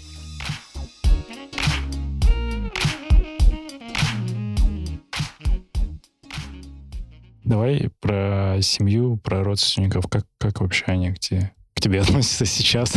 Давай 7.44 7.90
про 8.00 8.58
семью, 8.62 9.18
про 9.18 9.44
родственников. 9.44 10.08
Как, 10.08 10.26
как 10.38 10.62
вообще 10.62 10.86
они 10.88 11.12
к 11.14 11.20
тебе, 11.20 11.52
к 11.74 11.82
тебе 11.82 12.02
относятся 12.02 12.46
сейчас? 12.46 12.94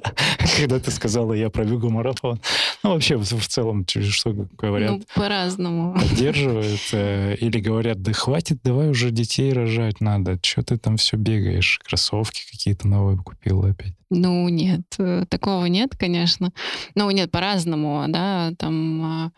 Когда 0.58 0.78
ты 0.78 0.90
сказала, 0.90 1.32
я 1.32 1.50
пробегу 1.50 1.90
марафон. 1.90 2.40
Ну, 2.82 2.90
вообще, 2.94 3.16
в, 3.16 3.24
в 3.24 3.48
целом, 3.48 3.84
что 3.88 4.32
говорят? 4.32 4.90
Ну, 4.90 5.02
по-разному. 5.14 5.94
Поддерживают? 5.94 6.80
э, 6.92 7.36
Или 7.36 7.58
говорят, 7.60 8.00
да 8.02 8.12
хватит, 8.12 8.60
давай 8.62 8.88
уже 8.90 9.10
детей 9.10 9.52
рожать 9.52 10.00
надо. 10.00 10.38
Что 10.42 10.62
ты 10.62 10.76
там 10.78 10.96
все 10.96 11.16
бегаешь? 11.16 11.80
Кроссовки 11.84 12.42
какие-то 12.50 12.86
новые 12.88 13.18
купила 13.18 13.70
опять. 13.70 13.94
Ну, 14.10 14.48
нет, 14.48 14.82
э, 14.98 15.24
такого 15.28 15.66
нет, 15.66 15.96
конечно. 15.96 16.52
Ну, 16.96 17.10
нет, 17.10 17.30
по-разному, 17.30 18.04
да, 18.08 18.52
там 18.58 19.02
а, 19.04 19.32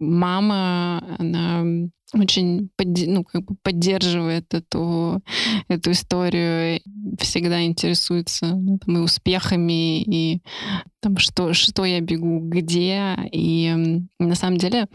мама, 0.00 1.16
она 1.18 1.64
очень 2.14 2.68
подде- 2.76 3.06
ну, 3.08 3.24
как 3.24 3.44
бы 3.44 3.56
поддерживает 3.62 4.52
эту, 4.52 5.22
эту 5.68 5.92
историю, 5.92 6.80
всегда 7.18 7.64
интересуется 7.64 8.54
ну, 8.54 8.78
там, 8.78 8.98
и 8.98 9.00
успехами, 9.00 10.02
и 10.02 10.42
там, 11.02 11.18
что, 11.18 11.52
что 11.52 11.84
я 11.84 12.00
бегу, 12.00 12.38
где. 12.40 13.16
И 13.32 14.00
на 14.20 14.34
самом 14.36 14.58
деле 14.58 14.86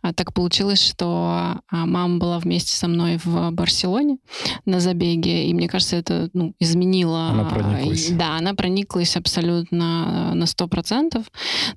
а, 0.00 0.12
так 0.12 0.32
получилось, 0.32 0.80
что 0.80 1.60
а, 1.68 1.86
мама 1.86 2.18
была 2.18 2.38
вместе 2.38 2.72
со 2.72 2.86
мной 2.86 3.18
в 3.22 3.50
Барселоне 3.50 4.18
на 4.64 4.78
забеге, 4.78 5.48
и 5.48 5.54
мне 5.54 5.68
кажется, 5.68 5.96
это 5.96 6.30
ну, 6.32 6.54
изменило... 6.60 7.30
Она 7.30 7.44
прониклась. 7.44 8.10
Да, 8.10 8.36
она 8.36 8.54
прониклась 8.54 9.16
абсолютно 9.16 10.34
на 10.34 10.46
сто 10.46 10.68
процентов. 10.68 11.24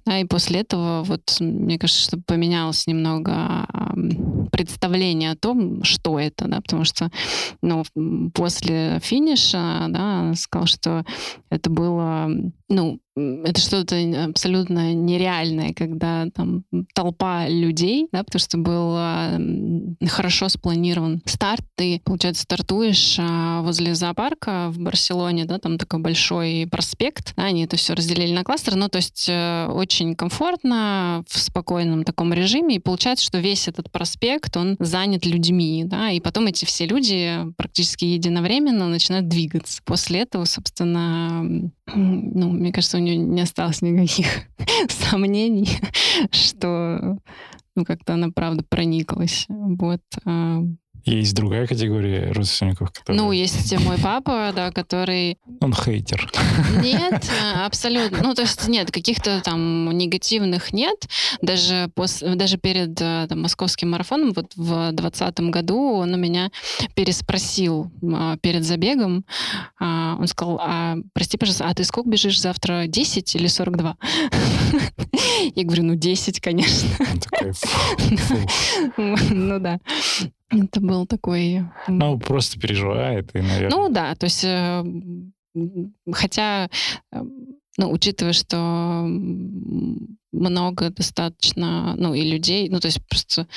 Да, 0.06 0.20
и 0.20 0.26
после 0.26 0.62
этого, 0.62 1.04
вот, 1.04 1.38
мне 1.40 1.80
кажется, 1.80 2.04
что 2.04 2.22
поменялось 2.26 2.86
немного 2.86 3.66
представление 4.52 5.32
о 5.32 5.36
том, 5.36 5.84
что 5.84 6.20
это, 6.20 6.48
да, 6.48 6.62
потому 6.62 6.84
что, 6.84 7.10
ну, 7.64 7.84
после 8.34 9.00
финиша, 9.02 9.88
да, 9.90 10.20
она 10.20 10.36
сказала, 10.36 10.68
что 10.68 11.06
это 11.50 11.72
было, 11.72 12.30
ну, 12.70 13.00
это 13.16 13.60
что-то 13.60 14.26
абсолютно 14.26 14.94
нереальное, 14.94 15.74
когда 15.74 16.28
там 16.34 16.64
толпа 16.94 17.48
людей, 17.48 18.08
да, 18.12 18.24
потому 18.24 18.40
что 18.40 18.58
был 18.58 20.10
хорошо 20.10 20.50
спланирован 20.50 21.22
старт, 21.26 21.66
ты, 21.76 22.02
получается, 22.04 22.44
стартуешь 22.44 23.18
а, 23.20 23.62
возле 23.62 23.96
зоопарка 23.96 24.70
в 24.70 24.80
Барселоне, 24.80 25.46
да, 25.46 25.60
там 25.60 25.78
такой 25.78 26.00
большой 26.00 26.68
проспект, 26.70 27.34
да, 27.36 27.46
они 27.46 27.64
это 27.64 27.78
все 27.78 27.94
разделили 27.94 28.34
на 28.34 28.44
кластеры, 28.44 28.78
ну, 28.78 28.90
то 28.90 28.98
есть 28.98 29.28
э, 29.30 29.68
очень 29.68 30.16
комфортно, 30.16 31.24
в 31.28 31.38
спокойном 31.38 32.04
таком 32.04 32.34
режиме, 32.34 32.76
и 32.76 32.80
получается, 32.80 33.26
что 33.26 33.40
весь 33.40 33.68
этот 33.68 33.92
проспект, 33.92 34.56
он 34.58 34.76
занят 34.80 35.26
людьми, 35.26 35.84
да, 35.86 36.12
и 36.12 36.20
потом 36.20 36.48
эти 36.48 36.66
все 36.66 36.86
люди 36.86 37.46
практически 37.58 38.06
единовременно 38.06 38.88
начинают 38.88 39.28
двигаться. 39.28 39.82
После 39.86 40.22
этого, 40.22 40.46
собственно, 40.46 41.72
ну, 41.96 42.52
мне 42.52 42.72
кажется, 42.72 42.98
у 42.98 43.02
нее 43.02 43.16
не 43.18 43.42
осталось 43.42 43.82
никаких 43.82 44.28
сомнений, 44.90 45.70
что 46.32 47.18
ну, 47.76 47.86
как-то 47.86 48.14
она, 48.16 48.30
правда, 48.30 48.64
прониклась. 48.68 49.46
Вот. 49.48 50.02
Есть 51.06 51.34
другая 51.36 51.66
категория 51.68 52.32
родственников, 52.32 52.92
которые... 52.92 53.22
Ну, 53.22 53.32
есть 53.32 53.78
мой 53.80 53.98
папа, 53.98 54.52
да, 54.56 54.72
который... 54.72 55.38
Он 55.62 55.74
хейтер. 55.74 56.32
Нет, 56.82 57.30
абсолютно. 57.56 58.20
Ну, 58.22 58.34
то 58.34 58.42
есть 58.44 58.68
нет, 58.68 58.92
каких-то 58.92 59.42
там 59.42 59.90
негативных 59.98 60.74
нет. 60.74 61.08
Даже, 61.42 61.90
пос... 61.96 62.22
даже 62.22 62.58
перед 62.58 63.00
а, 63.02 63.28
там, 63.28 63.42
московским 63.42 63.92
марафоном, 63.92 64.34
вот 64.34 64.54
в 64.56 64.92
двадцатом 64.92 65.52
году 65.52 65.94
он 65.94 66.14
у 66.14 66.18
меня 66.18 66.52
переспросил 66.96 67.92
а, 68.14 68.38
перед 68.38 68.64
забегом. 68.64 69.26
а, 69.80 70.16
Он 70.20 70.28
сказал, 70.28 70.60
а, 70.62 70.98
прости, 71.14 71.38
пожалуйста, 71.38 71.68
а 71.68 71.74
ты 71.74 71.84
сколько 71.84 72.10
бежишь 72.10 72.40
завтра? 72.40 72.86
10 72.88 73.36
или 73.36 73.48
42? 73.48 73.98
Я 75.56 75.64
говорю, 75.64 75.84
ну, 75.84 75.96
10, 75.96 76.40
конечно. 76.40 76.90
Ну 79.30 79.60
да. 79.60 79.80
Это 80.50 80.82
был 80.82 81.06
такой... 81.06 81.64
Ну, 81.88 82.18
просто 82.20 82.60
переживает, 82.60 83.36
и, 83.36 83.40
наверное... 83.40 83.70
Ну 83.70 83.90
да, 83.90 84.16
то 84.16 84.26
есть, 84.26 84.44
э, 84.44 84.84
хотя, 86.12 86.70
э, 87.12 87.22
ну, 87.78 87.92
учитывая, 87.92 88.34
что 88.34 89.06
много 90.32 90.90
достаточно, 90.90 91.96
ну, 91.98 92.14
и 92.14 92.22
людей, 92.24 92.70
ну, 92.70 92.80
то 92.80 92.88
есть 92.88 93.06
просто 93.08 93.48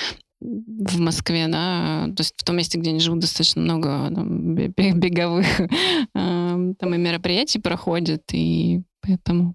в 0.41 0.99
Москве, 1.01 1.47
да, 1.49 2.07
то 2.17 2.21
есть 2.21 2.35
в 2.37 2.45
том 2.45 2.57
месте, 2.57 2.79
где 2.79 2.91
они 2.91 3.01
живут, 3.01 3.21
достаточно 3.21 3.63
много 3.63 4.11
там, 4.15 4.55
бе- 4.55 4.69
бе- 4.69 4.93
беговых 4.95 5.61
э, 5.61 5.67
там 6.15 6.95
и 6.95 6.99
мероприятий 6.99 7.61
проходит, 7.61 8.23
и 8.33 8.83
поэтому 9.01 9.55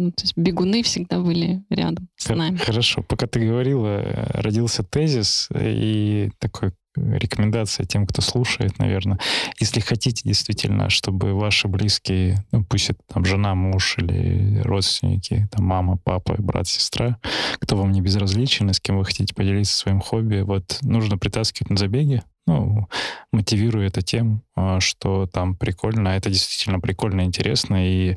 ну, 0.00 0.10
то 0.12 0.22
есть 0.22 0.32
бегуны 0.36 0.82
всегда 0.82 1.20
были 1.20 1.62
рядом 1.68 2.08
с 2.16 2.28
нами. 2.28 2.56
Хорошо. 2.56 3.02
Пока 3.02 3.26
ты 3.26 3.40
говорила, 3.40 4.00
э, 4.00 4.40
родился 4.40 4.82
тезис 4.82 5.48
и 5.54 6.30
такой 6.38 6.72
рекомендация 6.96 7.86
тем, 7.86 8.06
кто 8.06 8.22
слушает, 8.22 8.78
наверное. 8.78 9.18
Если 9.58 9.80
хотите 9.80 10.22
действительно, 10.24 10.90
чтобы 10.90 11.34
ваши 11.34 11.68
близкие, 11.68 12.44
ну 12.50 12.64
пусть 12.64 12.90
это 12.90 13.00
там 13.12 13.24
жена, 13.24 13.54
муж 13.54 13.96
или 13.98 14.60
родственники, 14.60 15.48
там 15.52 15.66
мама, 15.66 15.98
папа, 16.02 16.34
брат, 16.38 16.66
сестра, 16.66 17.18
кто 17.58 17.76
вам 17.76 17.92
не 17.92 18.00
безразличен 18.00 18.70
и 18.70 18.72
с 18.72 18.80
кем 18.80 18.98
вы 18.98 19.04
хотите 19.04 19.34
поделиться 19.34 19.76
своим 19.76 20.00
хобби, 20.00 20.40
вот 20.40 20.78
нужно 20.82 21.16
притаскивать 21.18 21.70
на 21.70 21.76
забеги, 21.76 22.22
ну, 22.46 22.88
мотивирую 23.32 23.86
это 23.86 24.02
тем, 24.02 24.42
а, 24.56 24.80
что 24.80 25.26
там 25.26 25.54
прикольно, 25.54 26.12
а 26.12 26.16
это 26.16 26.30
действительно 26.30 26.80
прикольно, 26.80 27.22
интересно, 27.22 27.86
и 27.86 28.16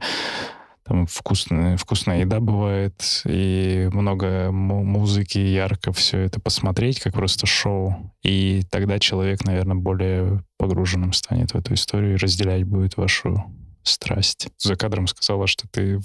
там 0.94 1.08
вкусная, 1.08 1.76
вкусная 1.76 2.20
еда 2.20 2.40
бывает, 2.40 3.24
и 3.26 3.90
много 3.92 4.52
музыки, 4.52 5.40
ярко 5.40 5.92
все 5.92 6.20
это 6.20 6.40
посмотреть, 6.40 7.00
как 7.00 7.14
просто 7.14 7.48
шоу. 7.48 8.14
И 8.22 8.62
тогда 8.70 9.00
человек, 9.00 9.44
наверное, 9.44 9.76
более 9.76 10.44
погруженным 10.58 11.12
станет 11.14 11.54
в 11.54 11.56
эту 11.56 11.74
историю 11.74 12.14
и 12.14 12.18
разделять 12.18 12.64
будет 12.66 12.96
вашу 12.96 13.44
страсть. 13.82 14.50
За 14.60 14.76
кадром 14.76 15.08
сказала, 15.08 15.48
что 15.48 15.68
ты 15.68 16.00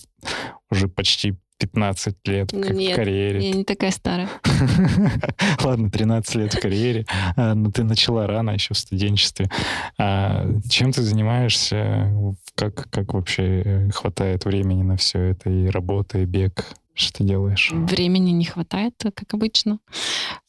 уже 0.70 0.88
почти 0.88 1.36
15 1.58 2.16
лет 2.26 2.52
ну, 2.52 2.60
в 2.60 2.94
карьере. 2.94 3.48
я 3.48 3.52
не 3.52 3.64
такая 3.64 3.90
старая. 3.90 4.28
Ладно, 5.64 5.90
13 5.90 6.34
лет 6.36 6.54
в 6.54 6.60
карьере, 6.60 7.06
а, 7.36 7.54
но 7.54 7.70
ты 7.70 7.84
начала 7.84 8.26
рано, 8.26 8.50
еще 8.50 8.74
в 8.74 8.78
студенчестве. 8.78 9.50
А 9.98 10.46
чем 10.70 10.92
ты 10.92 11.02
занимаешься? 11.02 12.12
Как, 12.54 12.88
как 12.90 13.14
вообще 13.14 13.62
э, 13.64 13.90
хватает 13.90 14.44
времени 14.44 14.82
на 14.82 14.96
все 14.96 15.20
это? 15.20 15.50
И 15.50 15.66
работа, 15.68 16.18
и 16.18 16.24
бег? 16.24 16.66
Что 16.94 17.18
ты 17.18 17.24
делаешь? 17.24 17.70
Времени 17.72 18.30
не 18.30 18.44
хватает, 18.44 18.94
как 19.14 19.32
обычно. 19.32 19.78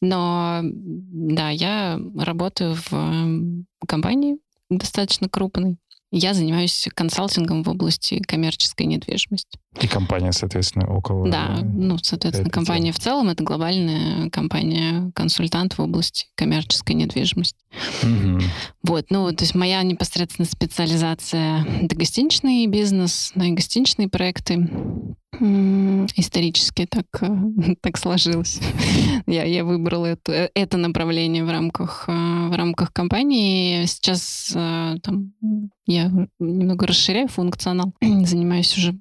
Но 0.02 0.62
да, 0.64 1.50
я 1.50 2.00
работаю 2.18 2.76
в 2.90 3.64
компании 3.88 4.38
достаточно 4.70 5.30
крупной. 5.30 5.78
Я 6.12 6.34
занимаюсь 6.34 6.88
консалтингом 6.96 7.64
в 7.64 7.70
области 7.70 8.20
коммерческой 8.20 8.88
недвижимости. 8.88 9.60
И 9.80 9.88
компания, 9.88 10.32
соответственно, 10.32 10.88
около... 10.92 11.30
Да, 11.30 11.60
ну, 11.62 12.00
соответственно, 12.02 12.50
компания 12.50 12.92
в 12.92 13.00
целом— 13.00 13.30
это 13.30 13.44
глобальная 13.44 14.30
компания-консультант 14.32 15.78
в 15.78 15.82
области 15.82 16.26
коммерческой 16.36 16.94
недвижимости. 16.94 17.60
Угу. 18.02 18.40
Вот, 18.84 19.06
ну, 19.12 19.32
то 19.32 19.44
есть 19.44 19.54
моя 19.54 19.84
непосредственно 19.84 20.48
специализация— 20.48 21.64
это 21.84 21.96
гостиничный 21.96 22.66
бизнес, 22.66 23.32
на 23.36 23.50
гостиничные 23.50 24.10
проекты. 24.10 24.68
Исторически 25.40 26.86
так, 26.86 27.06
э, 27.22 27.76
так 27.82 27.98
сложилось. 27.98 28.60
я, 29.28 29.44
я 29.44 29.64
выбрала 29.64 30.08
это, 30.08 30.32
э, 30.32 30.50
это 30.54 30.78
направление 30.78 31.46
в 31.46 31.50
рамках, 31.50 32.06
э, 32.08 32.12
в 32.12 32.56
рамках 32.56 32.92
компании. 32.92 33.86
Сейчас 33.86 34.52
там, 34.54 35.34
я 35.86 36.12
немного 36.40 36.88
расширяю 36.88 37.28
функционал, 37.28 37.94
занимаюсь 38.02 38.78
уже 38.78 39.00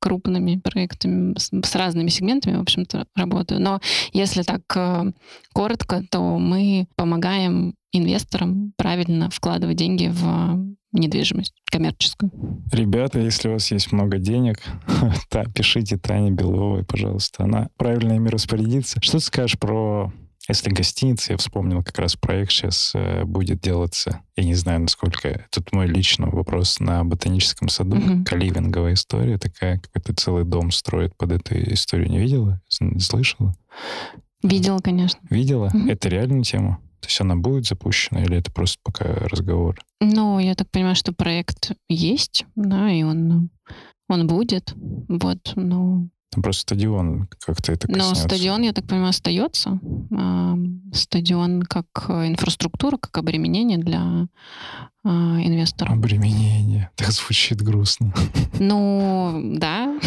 крупными 0.00 0.56
проектами 0.56 1.34
с, 1.38 1.50
с 1.50 1.74
разными 1.76 2.08
сегментами, 2.08 2.56
в 2.56 2.60
общем-то, 2.60 3.06
работаю. 3.14 3.60
Но 3.60 3.80
если 4.12 4.42
так 4.42 4.62
э, 4.74 5.12
коротко, 5.52 6.02
то 6.10 6.38
мы 6.38 6.86
помогаем 6.96 7.74
инвесторам 7.92 8.72
правильно 8.76 9.30
вкладывать 9.30 9.76
деньги 9.76 10.08
в 10.12 10.70
недвижимость 10.92 11.54
коммерческую. 11.70 12.32
Ребята, 12.72 13.20
если 13.20 13.48
у 13.48 13.52
вас 13.52 13.70
есть 13.70 13.92
много 13.92 14.18
денег, 14.18 14.58
то 15.28 15.44
пишите 15.54 15.96
Тане 15.96 16.30
Беловой, 16.30 16.84
пожалуйста. 16.84 17.44
Она 17.44 17.68
правильно 17.76 18.14
ими 18.14 18.28
распорядится. 18.28 19.00
Что 19.00 19.18
ты 19.18 19.24
скажешь 19.24 19.58
про 19.58 20.12
если 20.50 20.70
гостиница, 20.70 21.32
я 21.32 21.36
вспомнил 21.38 21.82
как 21.82 21.98
раз 21.98 22.16
проект 22.16 22.52
сейчас 22.52 22.92
э, 22.94 23.24
будет 23.24 23.60
делаться. 23.60 24.20
Я 24.36 24.44
не 24.44 24.54
знаю, 24.54 24.80
насколько... 24.80 25.46
Тут 25.50 25.72
мой 25.72 25.86
личный 25.86 26.28
вопрос 26.28 26.80
на 26.80 27.04
ботаническом 27.04 27.68
саду. 27.68 27.96
Mm-hmm. 27.96 28.24
Каливинговая 28.24 28.94
история 28.94 29.38
такая. 29.38 29.80
Какой-то 29.80 30.14
целый 30.14 30.44
дом 30.44 30.70
строит 30.70 31.16
под 31.16 31.32
эту 31.32 31.54
историю. 31.72 32.10
Не 32.10 32.18
видела? 32.18 32.60
Слышала? 32.68 33.54
Видела, 34.42 34.78
конечно. 34.78 35.20
Видела? 35.30 35.68
Mm-hmm. 35.68 35.92
Это 35.92 36.08
реальная 36.08 36.42
тема? 36.42 36.78
То 37.00 37.08
есть 37.08 37.20
она 37.20 37.36
будет 37.36 37.66
запущена 37.66 38.22
или 38.22 38.36
это 38.36 38.52
просто 38.52 38.78
пока 38.82 39.04
разговор? 39.04 39.78
Ну, 40.00 40.38
я 40.38 40.54
так 40.54 40.70
понимаю, 40.70 40.94
что 40.94 41.12
проект 41.12 41.72
есть, 41.88 42.44
да, 42.56 42.90
и 42.90 43.02
он, 43.02 43.50
он 44.08 44.26
будет. 44.26 44.74
Вот, 45.08 45.52
ну, 45.56 46.10
там 46.30 46.42
просто 46.42 46.62
стадион 46.62 47.28
как-то 47.40 47.72
это 47.72 47.88
коснется. 47.88 48.08
Но 48.08 48.14
стадион, 48.14 48.62
я 48.62 48.72
так 48.72 48.86
понимаю, 48.86 49.10
остается. 49.10 49.80
Стадион 50.92 51.62
как 51.62 51.86
инфраструктура, 52.08 52.96
как 52.98 53.18
обременение 53.18 53.78
для 53.78 54.28
а, 55.02 55.40
инвестора. 55.42 55.92
Обременение. 55.92 56.90
Так 56.96 57.10
звучит 57.10 57.62
грустно. 57.62 58.12
Ну, 58.58 59.54
да. 59.56 59.98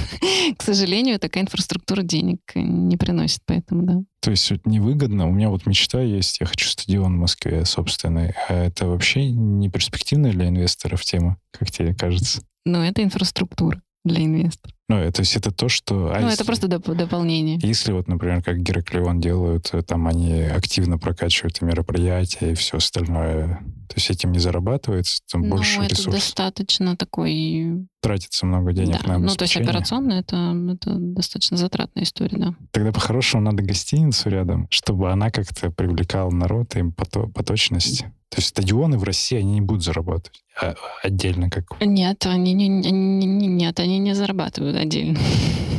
К 0.58 0.62
сожалению, 0.62 1.20
такая 1.20 1.44
инфраструктура 1.44 2.02
денег 2.02 2.40
не 2.54 2.96
приносит, 2.96 3.40
поэтому 3.46 3.82
да. 3.84 4.02
То 4.20 4.32
есть 4.32 4.50
это 4.50 4.68
невыгодно. 4.68 5.28
У 5.28 5.32
меня 5.32 5.48
вот 5.48 5.66
мечта 5.66 6.00
есть. 6.02 6.40
Я 6.40 6.46
хочу 6.46 6.68
стадион 6.68 7.16
в 7.16 7.20
Москве 7.20 7.64
собственный. 7.64 8.34
А 8.48 8.54
это 8.54 8.86
вообще 8.86 9.30
не 9.30 9.70
перспективная 9.70 10.32
для 10.32 10.48
инвесторов 10.48 11.04
тема, 11.04 11.38
как 11.52 11.70
тебе 11.70 11.94
кажется? 11.94 12.42
Ну, 12.64 12.82
это 12.82 13.02
инфраструктура 13.02 13.80
для 14.04 14.24
инвестора. 14.24 14.74
Ну, 14.90 15.12
то 15.12 15.20
есть 15.20 15.36
это 15.36 15.52
то, 15.52 15.68
что... 15.68 16.12
А 16.12 16.18
ну, 16.18 16.26
если, 16.26 16.34
это 16.34 16.44
просто 16.44 16.66
доп- 16.66 16.96
дополнение. 16.96 17.60
Если 17.62 17.92
вот, 17.92 18.08
например, 18.08 18.42
как 18.42 18.58
Гераклеон 18.58 19.20
делают, 19.20 19.70
э, 19.72 19.82
там 19.82 20.08
они 20.08 20.42
активно 20.42 20.98
прокачивают 20.98 21.62
мероприятия 21.62 22.50
и 22.50 22.54
все 22.54 22.78
остальное, 22.78 23.62
то 23.86 23.94
есть 23.94 24.10
этим 24.10 24.32
не 24.32 24.40
зарабатывается, 24.40 25.20
там 25.30 25.42
ну, 25.42 25.50
больше 25.50 25.78
это 25.78 25.90
ресурсов. 25.90 26.14
достаточно 26.14 26.96
такой... 26.96 27.86
Тратится 28.02 28.46
много 28.46 28.72
денег 28.72 29.00
да. 29.04 29.12
на 29.12 29.18
Ну, 29.18 29.36
то 29.36 29.44
есть 29.44 29.56
операционно 29.56 30.14
это, 30.14 30.56
это 30.72 30.96
достаточно 30.96 31.56
затратная 31.56 32.02
история, 32.02 32.38
да. 32.38 32.54
Тогда 32.72 32.90
по-хорошему 32.90 33.44
надо 33.44 33.62
гостиницу 33.62 34.28
рядом, 34.28 34.66
чтобы 34.70 35.12
она 35.12 35.30
как-то 35.30 35.70
привлекала 35.70 36.32
народ 36.32 36.74
и 36.74 36.82
поточность. 36.90 38.06
То 38.30 38.38
есть 38.38 38.48
стадионы 38.48 38.96
в 38.96 39.04
России, 39.04 39.38
они 39.38 39.54
не 39.54 39.60
будут 39.60 39.82
зарабатывать 39.82 40.42
а 40.60 40.74
отдельно 41.02 41.48
как... 41.48 41.64
Нет, 41.80 42.26
они 42.26 42.52
не, 42.52 42.68
не, 42.68 42.90
не, 42.90 43.46
нет, 43.46 43.80
они 43.80 43.98
не 43.98 44.14
зарабатывают 44.14 44.76
отдельно. 44.76 45.18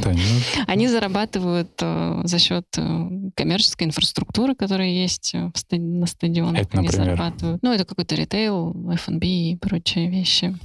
Да. 0.03 0.15
Они 0.67 0.87
зарабатывают 0.87 1.69
э, 1.79 2.21
за 2.23 2.39
счет 2.39 2.65
э, 2.75 3.09
коммерческой 3.35 3.83
инфраструктуры, 3.83 4.55
которая 4.55 4.89
есть 4.89 5.35
э, 5.35 5.51
на 5.77 6.07
стадионах. 6.07 6.63
Это, 6.63 6.79
они 6.79 6.87
например? 6.87 7.05
зарабатывают. 7.05 7.61
Ну, 7.61 7.71
это 7.71 7.85
какой-то 7.85 8.15
ритейл, 8.15 8.75
F&B 8.93 9.27
и 9.27 9.55
прочие 9.57 10.09
вещи. 10.09 10.57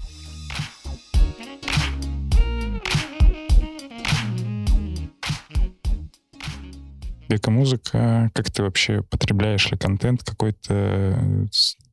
Бека-музыка, 7.29 8.31
как 8.35 8.51
ты 8.51 8.63
вообще 8.63 9.03
потребляешь 9.03 9.71
ли 9.71 9.77
контент 9.77 10.23
какой-то 10.23 10.75
э, 10.75 11.47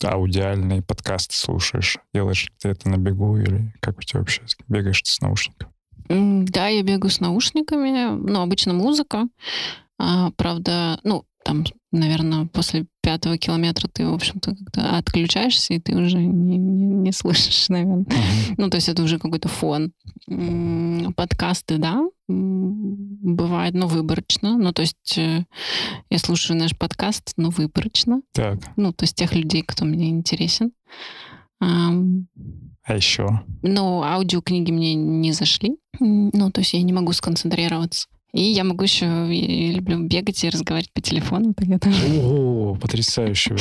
аудиальный, 0.04 0.82
подкаст 0.82 1.32
слушаешь? 1.32 1.98
Делаешь 2.14 2.50
ты 2.60 2.70
это 2.70 2.90
на 2.90 2.98
бегу 2.98 3.38
или 3.38 3.74
как 3.80 3.98
у 3.98 4.02
тебя 4.02 4.20
вообще? 4.20 4.42
Бегаешь 4.68 5.02
ты 5.02 5.10
с 5.10 5.22
наушниками? 5.22 5.72
Да, 6.10 6.68
я 6.68 6.84
бегаю 6.84 7.10
с 7.10 7.20
наушниками, 7.20 8.12
ну, 8.12 8.42
обычно 8.42 8.74
музыка. 8.74 9.28
А, 9.98 10.32
правда, 10.32 11.00
ну, 11.04 11.26
там, 11.44 11.64
наверное, 11.94 12.46
после 12.48 12.86
пятого 13.02 13.38
километра 13.38 13.88
ты, 13.88 14.06
в 14.06 14.14
общем-то, 14.14 14.56
как-то 14.56 14.98
отключаешься, 14.98 15.74
и 15.74 15.80
ты 15.80 15.96
уже 15.96 16.18
не, 16.18 16.58
не, 16.58 16.86
не 16.86 17.12
слышишь, 17.12 17.66
наверное. 17.70 18.04
Uh-huh. 18.04 18.56
Ну, 18.58 18.70
то 18.70 18.76
есть 18.76 18.90
это 18.90 19.04
уже 19.04 19.20
какой-то 19.20 19.48
фон. 19.48 19.94
Подкасты, 21.16 21.78
да, 21.78 22.02
бывает, 22.28 23.74
но 23.74 23.88
выборочно. 23.88 24.58
Ну, 24.58 24.74
то 24.74 24.82
есть 24.82 25.18
э, 25.18 25.46
я 26.10 26.18
слушаю 26.18 26.58
наш 26.58 26.76
подкаст, 26.76 27.34
но 27.38 27.50
выборочно. 27.50 28.22
Так. 28.34 28.60
Ну, 28.76 28.92
то 28.94 29.04
есть 29.04 29.16
тех 29.16 29.36
людей, 29.36 29.62
кто 29.62 29.86
мне 29.86 30.10
интересен. 30.10 30.72
А 32.86 32.96
еще? 32.96 33.42
Ну, 33.62 34.04
аудиокниги 34.04 34.72
мне 34.72 34.94
не 34.94 35.32
зашли. 35.32 35.78
Ну, 36.00 36.52
то 36.52 36.60
есть 36.60 36.74
я 36.74 36.82
не 36.82 36.92
могу 36.92 37.14
сконцентрироваться. 37.14 38.08
И 38.34 38.42
я 38.42 38.64
могу 38.64 38.84
еще, 38.84 39.06
я 39.06 39.72
люблю 39.74 40.08
бегать 40.08 40.44
и 40.44 40.50
разговаривать 40.50 40.92
по 40.92 41.02
телефону. 41.02 41.54
Так 41.54 41.70
это... 41.70 41.92
О, 42.24 42.76
потрясающе. 42.76 43.56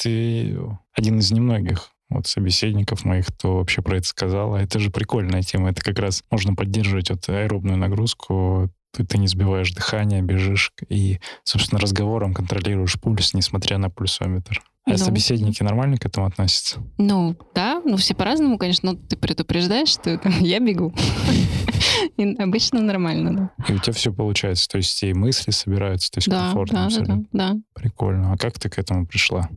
Ты 0.00 0.58
один 0.94 1.18
из 1.18 1.30
немногих 1.30 1.90
вот 2.08 2.26
собеседников 2.26 3.04
моих, 3.04 3.26
кто 3.26 3.56
вообще 3.56 3.82
про 3.82 3.98
это 3.98 4.06
сказал. 4.06 4.54
А 4.54 4.62
это 4.62 4.78
же 4.78 4.90
прикольная 4.90 5.42
тема. 5.42 5.70
Это 5.70 5.82
как 5.82 5.98
раз 5.98 6.22
можно 6.30 6.54
поддерживать 6.54 7.10
вот 7.10 7.28
аэробную 7.28 7.76
нагрузку, 7.76 8.70
ты, 8.92 9.04
ты 9.04 9.18
не 9.18 9.26
сбиваешь 9.26 9.72
дыхание, 9.72 10.22
бежишь 10.22 10.72
и, 10.88 11.18
собственно, 11.42 11.80
разговором 11.80 12.32
контролируешь 12.32 12.98
пульс, 13.00 13.34
несмотря 13.34 13.76
на 13.78 13.90
пульсометр. 13.90 14.62
А 14.86 14.90
ну, 14.90 14.96
собеседники 14.98 15.62
нормально 15.62 15.96
к 15.96 16.06
этому 16.06 16.26
относятся? 16.26 16.82
Ну, 16.98 17.36
да, 17.54 17.80
ну 17.84 17.96
все 17.96 18.14
по-разному, 18.14 18.58
конечно, 18.58 18.92
но 18.92 18.98
ты 18.98 19.16
предупреждаешь, 19.16 19.88
что 19.88 20.16
там, 20.18 20.32
я 20.40 20.60
бегу. 20.60 20.94
И 22.16 22.34
обычно 22.36 22.80
нормально, 22.80 23.50
да. 23.58 23.64
И 23.68 23.76
у 23.76 23.78
тебя 23.78 23.92
все 23.92 24.12
получается, 24.12 24.68
то 24.68 24.78
есть 24.78 25.02
и 25.02 25.12
мысли 25.12 25.50
собираются, 25.50 26.10
то 26.10 26.18
есть 26.18 26.28
да, 26.28 26.46
комфортно 26.46 26.88
да, 26.90 27.04
да, 27.04 27.22
да. 27.32 27.56
Прикольно. 27.74 28.32
А 28.32 28.36
как 28.36 28.58
ты 28.58 28.68
к 28.68 28.78
этому 28.78 29.06
пришла? 29.06 29.48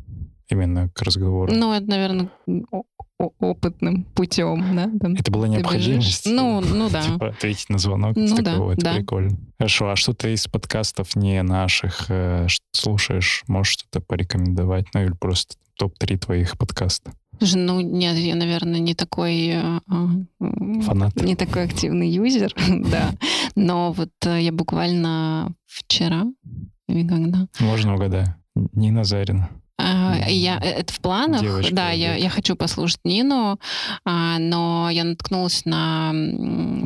Именно 0.50 0.90
к 0.90 1.02
разговору? 1.02 1.54
Ну, 1.54 1.74
это, 1.74 1.86
наверное, 1.88 2.30
опытным 3.18 4.04
путем, 4.04 4.76
да? 4.76 4.90
Там 5.00 5.14
это 5.14 5.32
была 5.32 5.48
необходимость? 5.48 6.26
Ну, 6.26 6.62
ну 6.62 6.90
да. 6.90 7.02
Типа 7.14 7.28
ответить 7.30 7.70
на 7.70 7.78
звонок 7.78 8.16
ну, 8.16 8.36
такого, 8.36 8.68
да, 8.70 8.74
это 8.74 8.82
да. 8.82 8.96
прикольно. 8.96 9.38
Хорошо, 9.58 9.90
а 9.90 9.96
что 9.96 10.14
ты 10.14 10.34
из 10.34 10.48
подкастов 10.48 11.16
не 11.16 11.42
наших 11.42 12.06
э, 12.10 12.48
слушаешь? 12.72 13.44
Можешь 13.48 13.74
что-то 13.74 14.02
порекомендовать? 14.02 14.86
Ну 14.94 15.04
или 15.04 15.14
просто 15.14 15.56
топ-3 15.78 16.18
твоих 16.18 16.58
подкаста? 16.58 17.12
Слушай, 17.38 17.62
ну 17.62 17.82
нет, 17.82 18.18
я, 18.18 18.36
наверное, 18.36 18.80
не 18.80 18.96
такой... 18.96 19.50
Э, 19.54 19.80
Фанат. 20.82 21.16
Не 21.18 21.36
такой 21.36 21.64
активный 21.64 22.10
юзер, 22.10 22.54
да. 22.92 23.12
Но 23.56 23.92
вот 23.92 24.12
э, 24.26 24.42
я 24.42 24.52
буквально 24.52 25.54
вчера 25.66 26.26
или 26.88 27.08
когда... 27.08 27.48
Можно 27.60 27.96
угадать. 27.96 28.30
Нина 28.74 29.04
Зарина. 29.04 29.50
А, 29.80 30.16
я, 30.28 30.58
э, 30.58 30.70
это 30.80 30.92
в 30.92 31.00
планах, 31.00 31.42
Девочка, 31.42 31.74
да, 31.74 31.92
я, 31.92 32.16
я 32.16 32.30
хочу 32.30 32.56
послушать 32.56 33.00
Нину, 33.04 33.60
а, 34.06 34.40
но 34.40 34.90
я 34.90 35.04
наткнулась 35.04 35.66
на 35.66 36.14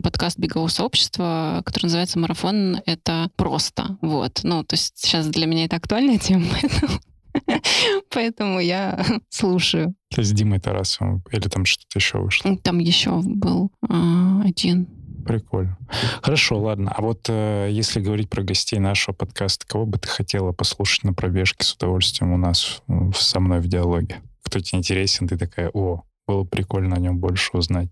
подкаст 0.03 0.37
бегового 0.37 0.67
сообщества, 0.67 1.61
который 1.65 1.85
называется 1.85 2.19
«Марафон. 2.19 2.81
Это 2.85 3.29
просто». 3.37 3.97
Вот, 4.01 4.41
ну, 4.43 4.65
то 4.65 4.73
есть 4.73 4.97
сейчас 4.97 5.27
для 5.27 5.45
меня 5.45 5.65
это 5.65 5.77
актуальная 5.77 6.17
тема, 6.19 6.45
поэтому, 6.51 6.99
поэтому 8.09 8.59
я 8.59 9.03
слушаю. 9.29 9.93
Есть 10.15 10.33
Димой 10.33 10.59
Тарасовым 10.59 11.23
или 11.31 11.47
там 11.47 11.65
что-то 11.65 11.99
еще 11.99 12.19
вышло? 12.19 12.57
Там 12.57 12.79
еще 12.79 13.21
был 13.23 13.71
а, 13.87 14.41
один 14.43 14.87
Прикольно. 15.25 15.77
Хорошо, 16.21 16.59
ладно. 16.59 16.91
А 16.95 17.01
вот 17.01 17.25
э, 17.29 17.67
если 17.71 17.99
говорить 17.99 18.29
про 18.29 18.43
гостей 18.43 18.79
нашего 18.79 19.13
подкаста, 19.13 19.65
кого 19.67 19.85
бы 19.85 19.97
ты 19.97 20.07
хотела 20.07 20.51
послушать 20.51 21.03
на 21.03 21.13
пробежке 21.13 21.63
с 21.63 21.73
удовольствием 21.73 22.33
у 22.33 22.37
нас 22.37 22.81
со 23.15 23.39
мной 23.39 23.59
в 23.59 23.67
диалоге? 23.67 24.21
Кто 24.43 24.59
тебе 24.59 24.79
интересен, 24.79 25.27
ты 25.27 25.37
такая, 25.37 25.69
о, 25.73 26.03
было 26.27 26.43
прикольно 26.43 26.95
о 26.95 26.99
нем 26.99 27.19
больше 27.19 27.51
узнать. 27.53 27.89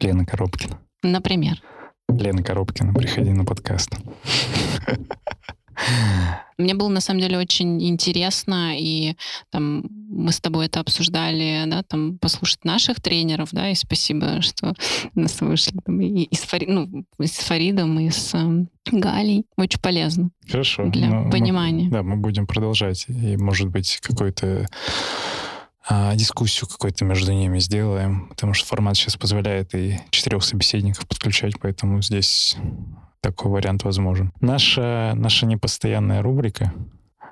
Лена 0.00 0.26
Коробкина. 0.26 0.78
Например? 1.02 1.62
Лена 2.08 2.42
Коробкина, 2.42 2.92
приходи 2.92 3.30
на 3.30 3.44
подкаст. 3.44 3.90
Мне 6.58 6.74
было 6.74 6.88
на 6.88 7.00
самом 7.00 7.20
деле 7.20 7.38
очень 7.38 7.82
интересно, 7.82 8.78
и 8.78 9.16
там 9.50 9.84
мы 10.08 10.32
с 10.32 10.40
тобой 10.40 10.66
это 10.66 10.80
обсуждали, 10.80 11.64
да, 11.66 11.82
там 11.82 12.18
послушать 12.18 12.64
наших 12.64 13.00
тренеров, 13.00 13.48
да, 13.52 13.70
и 13.70 13.74
спасибо, 13.74 14.42
что 14.42 14.74
нас 15.14 15.40
вышли 15.40 15.78
там, 15.84 16.00
и, 16.00 16.24
и, 16.24 16.34
с, 16.34 16.40
Фари, 16.40 16.66
ну, 16.66 17.04
и 17.18 17.26
с 17.26 17.38
Фаридом, 17.38 17.98
и 17.98 18.10
с 18.10 18.34
э, 18.34 18.66
Галей. 18.92 19.44
Очень 19.56 19.80
полезно. 19.80 20.30
Хорошо. 20.48 20.86
Для 20.86 21.08
ну, 21.08 21.30
понимания. 21.30 21.84
Мы, 21.84 21.90
да, 21.90 22.02
мы 22.02 22.16
будем 22.16 22.46
продолжать. 22.46 23.06
И, 23.08 23.36
может 23.36 23.68
быть, 23.68 23.98
какой-то 24.02 24.68
а, 25.88 26.14
дискуссию 26.14 26.68
какой-то 26.68 27.04
между 27.04 27.32
ними 27.32 27.58
сделаем, 27.58 28.28
потому 28.28 28.54
что 28.54 28.66
формат 28.66 28.96
сейчас 28.96 29.16
позволяет 29.16 29.74
и 29.74 29.98
четырех 30.10 30.44
собеседников 30.44 31.08
подключать, 31.08 31.54
поэтому 31.60 32.00
здесь 32.02 32.56
такой 33.22 33.50
вариант 33.50 33.84
возможен. 33.84 34.32
Наша, 34.40 35.12
наша 35.14 35.46
непостоянная 35.46 36.22
рубрика 36.22 36.72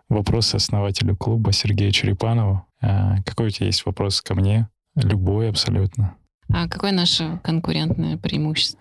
«Вопросы 0.08 0.56
основателю 0.56 1.16
клуба» 1.16 1.52
Сергея 1.52 1.90
Черепанова. 1.90 2.66
А, 2.80 3.22
какой 3.24 3.48
у 3.48 3.50
тебя 3.50 3.66
есть 3.66 3.84
вопрос 3.84 4.22
ко 4.22 4.34
мне? 4.34 4.68
Любой 4.96 5.50
абсолютно. 5.50 6.14
А 6.52 6.68
какое 6.68 6.92
наше 6.92 7.38
конкурентное 7.44 8.16
преимущество 8.16 8.80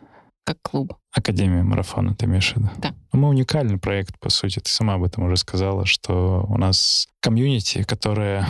как 0.50 0.62
клуб? 0.64 0.96
Академия 1.12 1.62
марафона, 1.62 2.16
ты 2.16 2.26
имеешь 2.26 2.54
в 2.54 2.58
виду? 2.58 2.70
Да. 2.78 2.96
Мы 3.12 3.30
уникальный 3.30 3.78
проект, 3.78 4.18
по 4.20 4.30
сути. 4.30 4.58
Ты 4.58 4.72
сама 4.72 4.96
об 4.96 5.04
этом 5.04 5.26
уже 5.26 5.38
сказала, 5.38 5.86
что 5.86 6.44
у 6.50 6.58
нас 6.58 7.08
комьюнити, 7.20 7.84
которое 7.84 8.48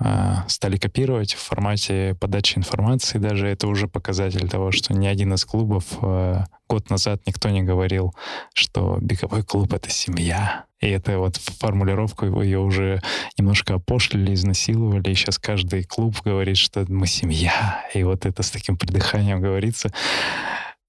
э, 0.00 0.34
стали 0.46 0.76
копировать 0.76 1.32
в 1.32 1.38
формате 1.38 2.14
подачи 2.20 2.58
информации. 2.58 3.16
Даже 3.16 3.48
это 3.48 3.68
уже 3.68 3.88
показатель 3.88 4.46
того, 4.50 4.70
что 4.70 4.92
ни 4.92 5.06
один 5.06 5.32
из 5.32 5.46
клубов 5.46 5.84
э, 6.02 6.44
год 6.68 6.90
назад 6.90 7.22
никто 7.26 7.48
не 7.48 7.62
говорил, 7.62 8.14
что 8.52 8.98
беговой 9.00 9.42
клуб— 9.44 9.72
это 9.74 9.88
семья. 9.88 10.66
И 10.80 10.88
это 10.88 11.18
вот 11.18 11.36
формулировку 11.36 12.42
ее 12.42 12.58
уже 12.58 13.00
немножко 13.38 13.76
опошлили, 13.76 14.34
изнасиловали. 14.34 15.10
И 15.10 15.14
сейчас 15.14 15.38
каждый 15.38 15.84
клуб 15.84 16.20
говорит, 16.22 16.58
что 16.58 16.84
мы 16.88 17.06
семья. 17.06 17.82
И 17.94 18.02
вот 18.02 18.26
это 18.26 18.42
с 18.42 18.50
таким 18.50 18.76
придыханием 18.76 19.40
говорится. 19.40 19.90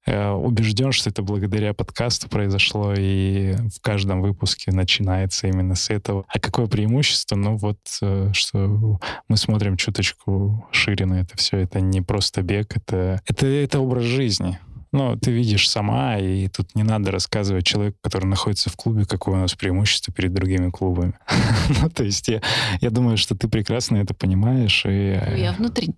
Э, 0.06 0.32
убежден, 0.32 0.92
что 0.92 1.10
это 1.10 1.24
благодаря 1.24 1.74
подкасту 1.74 2.30
произошло, 2.30 2.94
и 2.96 3.56
в 3.76 3.82
каждом 3.82 4.22
выпуске 4.22 4.72
начинается 4.72 5.48
именно 5.48 5.76
с 5.76 5.90
этого. 5.90 6.26
А 6.28 6.40
какое 6.40 6.68
преимущество? 6.68 7.36
Ну 7.36 7.56
вот, 7.56 7.80
э, 8.02 8.30
что 8.34 9.00
мы 9.28 9.38
смотрим 9.38 9.78
чуточку 9.78 10.68
шире 10.72 11.08
на 11.08 11.22
это 11.22 11.36
все. 11.38 11.58
Это 11.58 11.82
не 11.82 12.02
просто 12.02 12.44
бег, 12.44 12.78
это, 12.78 13.20
это, 13.26 13.48
это 13.48 13.80
образ 13.80 14.04
жизни. 14.04 14.60
Ну, 14.92 15.18
ты 15.18 15.32
видишь 15.32 15.70
сама, 15.70 16.18
и 16.20 16.48
тут 16.48 16.76
не 16.76 16.84
надо 16.84 17.12
рассказывать 17.12 17.66
человеку, 17.66 17.98
который 18.02 18.28
находится 18.28 18.70
в 18.70 18.78
клубе, 18.78 19.06
какое 19.06 19.36
у 19.36 19.40
нас 19.40 19.54
преимущество 19.56 20.14
перед 20.14 20.34
другими 20.34 20.70
клубами. 20.70 21.16
ну, 21.82 21.90
то 21.90 22.04
есть 22.04 22.30
я, 22.30 22.90
думаю, 22.92 23.18
что 23.18 23.36
ты 23.36 23.50
прекрасно 23.50 23.98
это 23.98 24.14
понимаешь. 24.14 24.84
Ну, 24.86 24.92
я 24.92 25.54
внутри. 25.58 25.96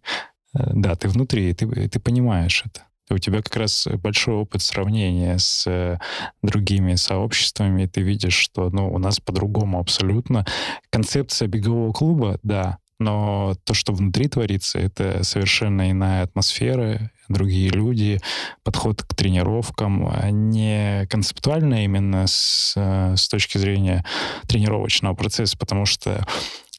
Э, 0.54 0.72
да, 0.74 0.96
ты 0.96 1.10
внутри, 1.10 1.50
и 1.50 1.54
ты, 1.54 1.90
ты 1.90 2.00
понимаешь 2.00 2.64
это 2.66 2.87
у 3.10 3.18
тебя 3.18 3.42
как 3.42 3.56
раз 3.56 3.88
большой 4.04 4.36
опыт 4.36 4.62
сравнения 4.62 5.38
с 5.38 5.66
э, 5.68 5.98
другими 6.42 6.96
сообществами, 6.96 7.84
и 7.84 7.88
ты 7.88 8.02
видишь, 8.02 8.36
что 8.36 8.70
ну, 8.70 8.92
у 8.94 8.98
нас 8.98 9.20
по-другому 9.20 9.80
абсолютно. 9.80 10.46
Концепция 10.90 11.48
бегового 11.48 11.94
клуба, 11.94 12.40
да, 12.44 12.80
но 13.00 13.56
то, 13.64 13.74
что 13.74 13.94
внутри 13.94 14.28
творится, 14.28 14.80
это 14.80 15.24
совершенно 15.24 15.92
иная 15.92 16.24
атмосфера, 16.24 17.12
другие 17.30 17.70
люди, 17.70 18.20
подход 18.64 19.04
к 19.04 19.14
тренировкам, 19.14 20.08
а 20.08 20.32
не 20.32 21.06
концептуально 21.08 21.84
именно 21.84 22.26
с, 22.26 22.74
э, 22.76 23.16
с 23.16 23.28
точки 23.28 23.58
зрения 23.58 24.04
тренировочного 24.48 25.14
процесса, 25.14 25.58
потому 25.58 25.86
что 25.86 26.26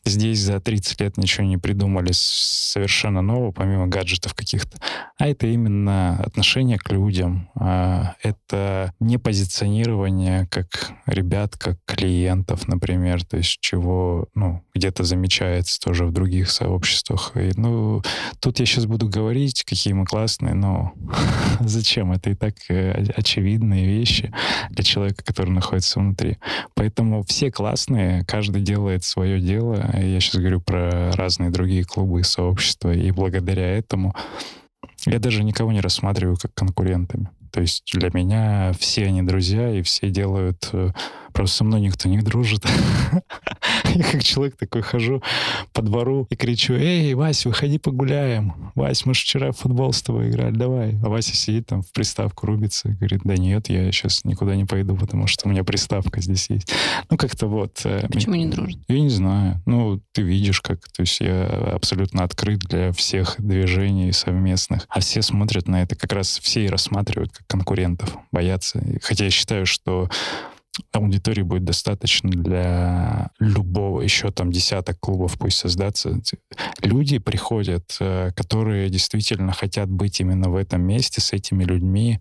Здесь 0.09 0.41
за 0.41 0.59
30 0.59 1.01
лет 1.03 1.17
ничего 1.19 1.47
не 1.47 1.59
придумали 1.59 2.13
совершенно 2.13 3.21
нового, 3.21 3.53
помимо 3.53 3.87
гаджетов 3.87 4.35
каких-то. 4.35 4.79
А 5.19 5.27
это 5.29 5.47
именно 5.47 6.19
отношение 6.21 6.79
к 6.79 6.91
людям. 6.91 7.51
А, 7.55 8.15
это 8.23 8.95
не 9.01 9.19
позиционирование 9.19 10.47
как 10.51 10.93
ребят, 11.07 11.57
как 11.57 11.77
клиентов, 11.85 12.69
например, 12.69 13.25
то 13.25 13.37
есть 13.37 13.59
чего 13.61 14.29
ну, 14.35 14.63
где-то 14.75 15.05
замечается 15.05 15.79
тоже 15.79 16.07
в 16.07 16.13
других 16.13 16.51
сообществах. 16.51 17.33
И, 17.37 17.51
ну, 17.57 18.03
тут 18.41 18.61
я 18.61 18.67
сейчас 18.67 18.87
буду 18.87 19.09
говорить, 19.09 19.65
какие 19.65 19.93
мы 19.93 20.07
классные, 20.07 20.55
но 20.55 20.95
зачем? 21.61 22.13
Это 22.13 22.31
и 22.31 22.35
так 22.35 22.55
э, 22.71 23.05
очевидные 23.15 23.87
вещи 23.87 24.33
для 24.71 24.85
человека, 24.85 25.23
который 25.25 25.51
находится 25.51 26.01
внутри. 26.01 26.39
Поэтому 26.75 27.23
все 27.25 27.51
классные, 27.51 28.25
каждый 28.25 28.63
делает 28.63 29.05
свое 29.05 29.41
дело, 29.41 29.91
я 30.03 30.20
сейчас 30.20 30.40
говорю 30.40 30.61
про 30.61 31.12
разные 31.12 31.51
другие 31.51 31.84
клубы 31.84 32.20
и 32.20 32.24
сообщества, 32.24 32.92
и 32.92 33.11
благодаря 33.11 33.76
этому 33.76 34.14
я 35.07 35.18
даже 35.18 35.44
никого 35.44 35.72
не 35.72 35.80
рассматриваю 35.80 36.36
как 36.36 36.55
конкурентами. 36.55 37.28
То 37.51 37.61
есть 37.61 37.90
для 37.92 38.11
меня 38.12 38.72
все 38.78 39.07
они 39.07 39.22
друзья, 39.22 39.72
и 39.72 39.82
все 39.82 40.11
делают 40.11 40.68
э, 40.72 40.90
Просто 41.38 41.59
со 41.59 41.64
мной 41.64 41.80
никто 41.82 42.09
не 42.09 42.18
дружит. 42.18 42.64
Я 43.95 44.05
как 44.05 44.22
человек 44.22 44.57
такой 44.57 44.82
хожу 44.82 45.22
по 45.72 45.82
двору 45.82 46.26
и 46.30 46.36
кричу, 46.36 46.74
эй, 46.74 47.14
Вась, 47.14 47.47
выходи 47.47 47.78
погуляем. 47.78 48.72
Вась, 48.74 49.07
мы 49.07 49.14
же 49.14 49.20
вчера 49.22 49.53
в 49.53 49.59
футбол 49.59 49.93
с 49.93 50.03
тобой 50.03 50.30
играли, 50.30 50.55
давай. 50.55 50.99
А 51.03 51.09
Вася 51.09 51.34
сидит 51.34 51.66
там 51.66 51.82
в 51.82 51.93
приставку, 51.93 52.47
рубится, 52.47 52.91
говорит, 52.91 53.20
да 53.24 53.36
нет, 53.36 53.68
я 53.68 53.91
сейчас 53.93 54.24
никуда 54.24 54.57
не 54.57 54.64
пойду, 54.64 54.97
потому 54.97 55.26
что 55.26 55.49
у 55.49 55.51
меня 55.51 55.64
приставка 55.64 56.20
здесь 56.20 56.51
есть. 56.51 56.72
Ну, 57.11 57.16
как-то 57.16 57.47
вот. 57.47 57.80
Э, 57.84 58.07
Почему 58.11 58.34
не 58.34 58.47
дружит? 58.47 58.78
Я 58.89 59.01
не 59.01 59.11
знаю. 59.11 59.62
Ну, 59.66 60.01
ты 60.12 60.22
видишь, 60.22 60.61
как, 60.61 60.80
то 60.89 61.03
есть 61.03 61.20
я 61.20 61.45
абсолютно 61.74 62.24
открыт 62.24 62.61
для 62.61 62.93
всех 62.93 63.36
движений 63.39 64.12
совместных. 64.12 64.86
А 64.89 65.01
все 65.01 65.22
смотрят 65.22 65.68
на 65.68 65.82
это, 65.82 65.97
как 65.97 66.12
раз 66.12 66.39
все 66.43 66.64
и 66.64 66.68
рассматривают 66.68 67.32
как 67.32 67.47
конкурентов, 67.47 68.16
боятся. 68.32 68.82
Хотя 69.03 69.24
я 69.24 69.30
считаю, 69.30 69.66
что 69.66 70.09
аудитории 70.93 71.43
будет 71.43 71.64
достаточно 71.64 72.31
для 72.31 73.31
любого, 73.39 74.01
еще 74.01 74.31
там 74.31 74.51
десяток 74.51 74.99
клубов 75.01 75.39
пусть 75.39 75.59
создаться. 75.59 76.20
Люди 76.83 77.18
приходят, 77.18 77.97
э, 78.01 78.31
которые 78.35 78.89
действительно 78.91 79.53
хотят 79.53 79.89
быть 79.91 80.20
именно 80.20 80.51
в 80.51 80.57
этом 80.57 80.83
месте 80.83 81.20
с 81.20 81.33
этими 81.33 81.64
людьми, 81.64 82.20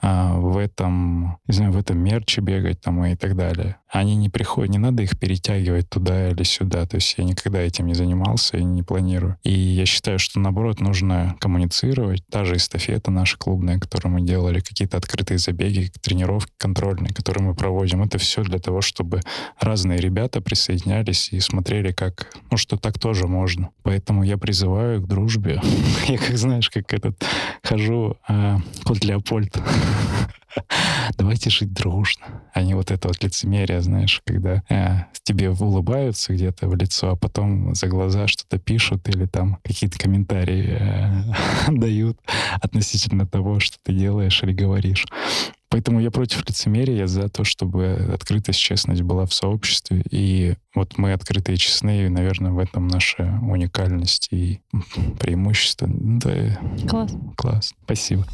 а, 0.00 0.34
в 0.34 0.56
этом, 0.56 1.38
не 1.46 1.54
знаю, 1.54 1.72
в 1.72 1.76
этом 1.76 1.98
мерче 1.98 2.40
бегать 2.40 2.80
там 2.80 3.04
и 3.04 3.16
так 3.16 3.36
далее. 3.36 3.76
Они 3.88 4.14
не 4.14 4.28
приходят, 4.28 4.70
не 4.70 4.78
надо 4.78 5.02
их 5.02 5.18
перетягивать 5.18 5.90
туда 5.90 6.30
или 6.30 6.44
сюда. 6.44 6.86
То 6.86 6.96
есть 6.96 7.14
я 7.18 7.24
никогда 7.24 7.60
этим 7.60 7.86
не 7.86 7.94
занимался 7.94 8.56
и 8.56 8.64
не 8.64 8.82
планирую. 8.82 9.36
И 9.42 9.52
я 9.52 9.84
считаю, 9.84 10.18
что 10.18 10.38
наоборот 10.38 10.80
нужно 10.80 11.36
коммуницировать. 11.40 12.24
Та 12.30 12.44
же 12.44 12.56
эстафета 12.56 13.10
наша 13.10 13.36
клубная, 13.36 13.78
которую 13.78 14.12
мы 14.12 14.20
делали, 14.20 14.60
какие-то 14.60 14.96
открытые 14.96 15.38
забеги, 15.38 15.90
тренировки 16.00 16.52
контрольные, 16.56 17.12
которые 17.12 17.44
мы 17.44 17.54
проводим. 17.54 18.02
Это 18.02 18.18
все 18.18 18.42
для 18.44 18.60
того, 18.60 18.80
чтобы 18.80 19.20
разные 19.58 19.98
ребята 19.98 20.40
присоединялись 20.40 21.30
и 21.32 21.40
смотрели, 21.40 21.92
как, 21.92 22.32
ну, 22.50 22.56
что 22.56 22.76
так 22.76 22.98
тоже 22.98 23.26
можно. 23.26 23.70
Поэтому 23.82 24.22
я 24.22 24.38
призываю 24.38 25.02
к 25.02 25.08
дружбе. 25.08 25.60
Я, 26.06 26.18
как 26.18 26.36
знаешь, 26.36 26.70
как 26.70 26.92
этот 26.92 27.24
хожу, 27.70 28.16
а, 28.26 28.58
кот 28.84 29.04
Леопольд 29.04 29.56
давайте 31.16 31.50
жить 31.50 31.72
дружно. 31.72 32.42
А 32.52 32.62
не 32.62 32.74
вот 32.74 32.90
это 32.90 33.06
вот 33.06 33.22
лицемерие, 33.22 33.80
знаешь, 33.80 34.20
когда 34.26 34.64
э, 34.68 35.04
тебе 35.22 35.50
улыбаются 35.50 36.32
где-то 36.32 36.66
в 36.66 36.74
лицо, 36.74 37.10
а 37.10 37.16
потом 37.16 37.76
за 37.76 37.86
глаза 37.86 38.26
что-то 38.26 38.58
пишут 38.58 39.08
или 39.08 39.26
там 39.26 39.58
какие-то 39.62 40.00
комментарии 40.00 40.78
э, 40.80 41.22
дают 41.68 42.18
относительно 42.60 43.24
того, 43.24 43.60
что 43.60 43.76
ты 43.84 43.92
делаешь 43.92 44.42
или 44.42 44.52
говоришь. 44.52 45.06
Поэтому 45.70 46.00
я 46.00 46.10
против 46.10 46.46
лицемерия, 46.48 46.96
я 46.96 47.06
за 47.06 47.28
то, 47.28 47.44
чтобы 47.44 48.10
открытость, 48.12 48.58
честность 48.58 49.02
была 49.02 49.24
в 49.24 49.32
сообществе. 49.32 50.02
И 50.10 50.54
вот 50.74 50.98
мы 50.98 51.12
открытые 51.12 51.54
и 51.54 51.58
честные, 51.58 52.06
и, 52.06 52.08
наверное, 52.08 52.50
в 52.50 52.58
этом 52.58 52.88
наша 52.88 53.38
уникальность 53.40 54.28
и 54.32 54.60
преимущество. 55.20 55.88
Да, 55.88 56.58
класс. 56.88 57.12
Класс. 57.36 57.74
Спасибо. 57.84 58.26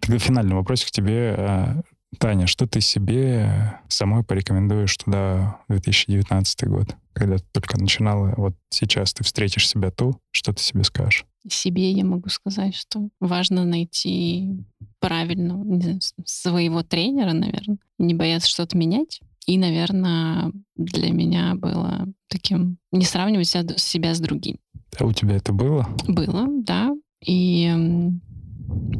Тогда 0.00 0.18
финальный 0.18 0.54
вопрос 0.54 0.82
к 0.84 0.90
тебе. 0.90 1.84
А, 2.14 2.16
Таня, 2.16 2.46
что 2.46 2.66
ты 2.66 2.80
себе 2.80 3.80
самой 3.88 4.24
порекомендуешь 4.24 4.96
туда 4.96 5.60
2019 5.68 6.68
год? 6.68 6.96
Когда 7.12 7.38
ты 7.38 7.44
только 7.52 7.78
начинала, 7.78 8.34
вот 8.36 8.54
сейчас 8.70 9.12
ты 9.12 9.24
встретишь 9.24 9.68
себя 9.68 9.90
ту, 9.90 10.18
что 10.30 10.52
ты 10.52 10.62
себе 10.62 10.84
скажешь? 10.84 11.24
Себе 11.48 11.90
я 11.90 12.04
могу 12.04 12.28
сказать, 12.28 12.74
что 12.74 13.08
важно 13.20 13.64
найти 13.64 14.64
правильного 14.98 15.62
знаю, 15.80 16.00
своего 16.24 16.82
тренера, 16.82 17.32
наверное, 17.32 17.78
не 17.98 18.14
бояться 18.14 18.48
что-то 18.48 18.76
менять. 18.76 19.20
И, 19.46 19.58
наверное, 19.58 20.52
для 20.74 21.12
меня 21.12 21.54
было 21.54 22.06
таким 22.28 22.78
не 22.92 23.04
сравнивать 23.04 23.48
себя 23.48 24.14
с 24.14 24.20
другим. 24.20 24.56
А 24.98 25.04
у 25.04 25.12
тебя 25.12 25.36
это 25.36 25.52
было? 25.52 25.86
Было, 26.08 26.46
да. 26.48 26.94
И 27.24 28.10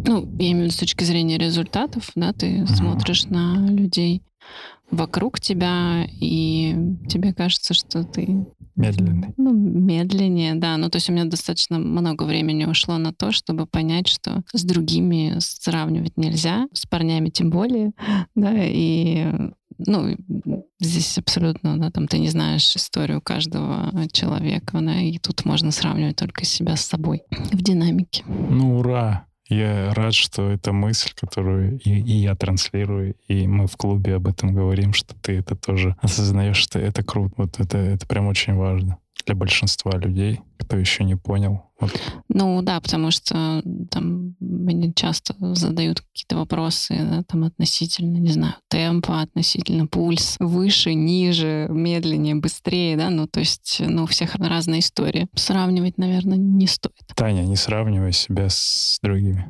ну, 0.06 0.28
я 0.38 0.52
имею 0.52 0.58
в 0.58 0.62
виду 0.64 0.72
с 0.72 0.78
точки 0.78 1.04
зрения 1.04 1.38
результатов, 1.38 2.10
да, 2.14 2.32
ты 2.32 2.60
uh-huh. 2.60 2.66
смотришь 2.66 3.24
на 3.26 3.66
людей 3.68 4.22
вокруг 4.90 5.40
тебя, 5.40 6.06
и 6.20 6.76
тебе 7.08 7.32
кажется, 7.32 7.74
что 7.74 8.04
ты... 8.04 8.46
Медленный. 8.76 9.32
Ну, 9.36 9.52
медленнее, 9.52 10.56
да. 10.56 10.76
Ну, 10.76 10.90
то 10.90 10.96
есть 10.96 11.08
у 11.08 11.12
меня 11.12 11.26
достаточно 11.26 11.78
много 11.78 12.24
времени 12.24 12.64
ушло 12.64 12.98
на 12.98 13.12
то, 13.12 13.30
чтобы 13.30 13.66
понять, 13.66 14.08
что 14.08 14.42
с 14.52 14.64
другими 14.64 15.36
сравнивать 15.38 16.16
нельзя, 16.16 16.66
с 16.72 16.84
парнями 16.84 17.30
тем 17.30 17.50
более, 17.50 17.92
да, 18.34 18.52
и 18.56 19.32
ну, 19.78 20.16
здесь 20.80 21.18
абсолютно, 21.18 21.78
да, 21.78 21.90
там 21.90 22.08
ты 22.08 22.18
не 22.18 22.28
знаешь 22.28 22.74
историю 22.76 23.20
каждого 23.20 23.90
человека, 24.12 24.80
да, 24.80 25.00
и 25.00 25.18
тут 25.18 25.44
можно 25.44 25.70
сравнивать 25.70 26.16
только 26.16 26.44
себя 26.44 26.76
с 26.76 26.84
собой 26.84 27.22
в 27.30 27.62
динамике. 27.62 28.24
Ну, 28.26 28.78
ура! 28.78 29.26
Я 29.48 29.92
рад, 29.94 30.14
что 30.14 30.50
это 30.50 30.72
мысль, 30.72 31.12
которую 31.14 31.78
и, 31.78 31.90
и 31.90 32.12
я 32.12 32.34
транслирую, 32.34 33.14
и 33.28 33.46
мы 33.46 33.66
в 33.66 33.76
клубе 33.76 34.16
об 34.16 34.26
этом 34.26 34.54
говорим, 34.54 34.92
что 34.92 35.14
ты 35.20 35.38
это 35.38 35.54
тоже 35.54 35.96
осознаешь, 36.00 36.56
что 36.56 36.78
это 36.78 37.02
круто. 37.02 37.34
Вот 37.36 37.60
это, 37.60 37.78
это 37.78 38.06
прям 38.06 38.26
очень 38.26 38.54
важно 38.54 38.98
для 39.26 39.34
большинства 39.34 39.92
людей, 39.98 40.40
кто 40.58 40.76
еще 40.76 41.04
не 41.04 41.16
понял. 41.16 41.62
Вот. 41.80 41.90
Ну 42.28 42.62
да, 42.62 42.80
потому 42.80 43.10
что 43.10 43.62
там 43.90 44.34
мне 44.40 44.92
часто 44.92 45.34
задают 45.54 46.00
какие-то 46.00 46.36
вопросы 46.36 46.96
да, 46.98 47.22
там 47.22 47.44
относительно, 47.44 48.18
не 48.18 48.30
знаю, 48.30 48.54
темпа, 48.68 49.20
относительно 49.20 49.86
пульс, 49.86 50.36
выше, 50.38 50.94
ниже, 50.94 51.66
медленнее, 51.70 52.36
быстрее, 52.36 52.96
да, 52.96 53.10
ну 53.10 53.26
то 53.26 53.40
есть, 53.40 53.82
ну 53.86 54.04
у 54.04 54.06
всех 54.06 54.34
разная 54.36 54.78
история. 54.78 55.28
Сравнивать, 55.34 55.98
наверное, 55.98 56.38
не 56.38 56.66
стоит. 56.66 56.94
Таня, 57.14 57.42
не 57.42 57.56
сравнивай 57.56 58.12
себя 58.12 58.48
с 58.48 58.98
другими, 59.02 59.46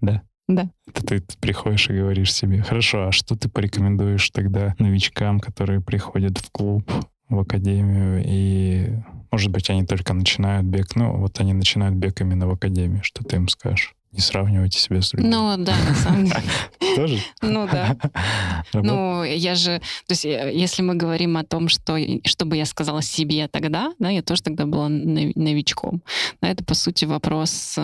да? 0.00 0.22
Да. 0.48 0.70
Это 0.86 1.04
ты 1.04 1.22
приходишь 1.40 1.90
и 1.90 1.92
говоришь 1.92 2.32
себе, 2.32 2.62
хорошо, 2.62 3.08
а 3.08 3.12
что 3.12 3.36
ты 3.36 3.50
порекомендуешь 3.50 4.30
тогда 4.30 4.74
новичкам, 4.78 5.40
которые 5.40 5.82
приходят 5.82 6.38
в 6.38 6.50
клуб, 6.50 6.90
в 7.28 7.38
академию, 7.40 8.22
и, 8.24 8.90
может 9.30 9.50
быть, 9.50 9.68
они 9.70 9.84
только 9.84 10.14
начинают 10.14 10.66
бег. 10.66 10.96
Ну, 10.96 11.16
вот 11.16 11.40
они 11.40 11.52
начинают 11.52 11.96
бег 11.96 12.20
именно 12.20 12.46
в 12.46 12.52
академии. 12.52 13.00
Что 13.02 13.24
ты 13.24 13.36
им 13.36 13.48
скажешь? 13.48 13.94
Не 14.12 14.20
сравнивайте 14.20 14.78
себя 14.78 15.02
с 15.02 15.10
другими. 15.10 15.30
Ну, 15.30 15.54
да, 15.58 15.74
на 15.86 15.94
самом 15.94 16.24
деле. 16.24 16.42
Тоже? 16.96 17.18
Ну, 17.42 17.68
да. 17.70 17.96
Ну, 18.72 19.22
я 19.22 19.54
же... 19.54 19.78
То 20.06 20.12
есть, 20.12 20.24
э, 20.24 20.50
если 20.54 20.82
мы 20.82 20.94
говорим 20.94 21.36
о 21.36 21.44
том, 21.44 21.68
что, 21.68 21.98
что 22.24 22.46
бы 22.46 22.56
я 22.56 22.64
сказала 22.64 23.02
себе 23.02 23.48
тогда, 23.48 23.92
да, 23.98 24.08
я 24.08 24.22
тоже 24.22 24.42
тогда 24.42 24.66
была 24.66 24.88
новичком. 24.88 26.02
Да, 26.40 26.48
это, 26.48 26.64
по 26.64 26.74
сути, 26.74 27.04
вопрос 27.04 27.78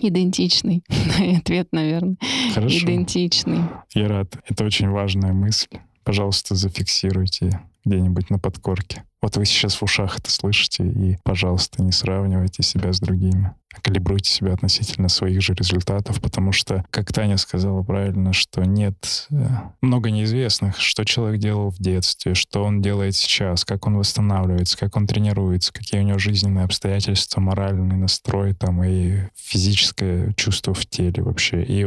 идентичный. 0.00 0.84
Ответ, 1.38 1.68
наверное, 1.72 2.16
Хорошо. 2.54 2.78
идентичный. 2.78 3.60
Я 3.94 4.08
рад. 4.08 4.36
Это 4.48 4.64
очень 4.64 4.88
важная 4.88 5.32
мысль. 5.32 5.78
Пожалуйста, 6.08 6.54
зафиксируйте 6.54 7.60
где-нибудь 7.84 8.30
на 8.30 8.38
подкорке. 8.38 9.04
Вот 9.20 9.36
вы 9.36 9.44
сейчас 9.44 9.76
в 9.76 9.82
ушах 9.82 10.18
это 10.18 10.30
слышите, 10.30 10.86
и, 10.86 11.18
пожалуйста, 11.24 11.82
не 11.82 11.92
сравнивайте 11.92 12.62
себя 12.62 12.92
с 12.92 13.00
другими. 13.00 13.52
Калибруйте 13.82 14.30
себя 14.30 14.54
относительно 14.54 15.08
своих 15.08 15.42
же 15.42 15.54
результатов, 15.54 16.20
потому 16.20 16.52
что, 16.52 16.84
как 16.90 17.12
Таня 17.12 17.36
сказала 17.36 17.82
правильно, 17.82 18.32
что 18.32 18.64
нет 18.64 19.26
э, 19.30 19.48
много 19.82 20.10
неизвестных, 20.10 20.80
что 20.80 21.04
человек 21.04 21.40
делал 21.40 21.70
в 21.70 21.78
детстве, 21.78 22.34
что 22.34 22.64
он 22.64 22.80
делает 22.80 23.14
сейчас, 23.14 23.64
как 23.64 23.86
он 23.86 23.98
восстанавливается, 23.98 24.78
как 24.78 24.96
он 24.96 25.06
тренируется, 25.06 25.72
какие 25.72 26.00
у 26.00 26.04
него 26.04 26.18
жизненные 26.18 26.64
обстоятельства, 26.64 27.40
моральный 27.40 27.96
настрой 27.96 28.54
там 28.54 28.82
и 28.82 29.28
физическое 29.36 30.32
чувство 30.34 30.74
в 30.74 30.86
теле 30.86 31.22
вообще. 31.22 31.62
И 31.62 31.86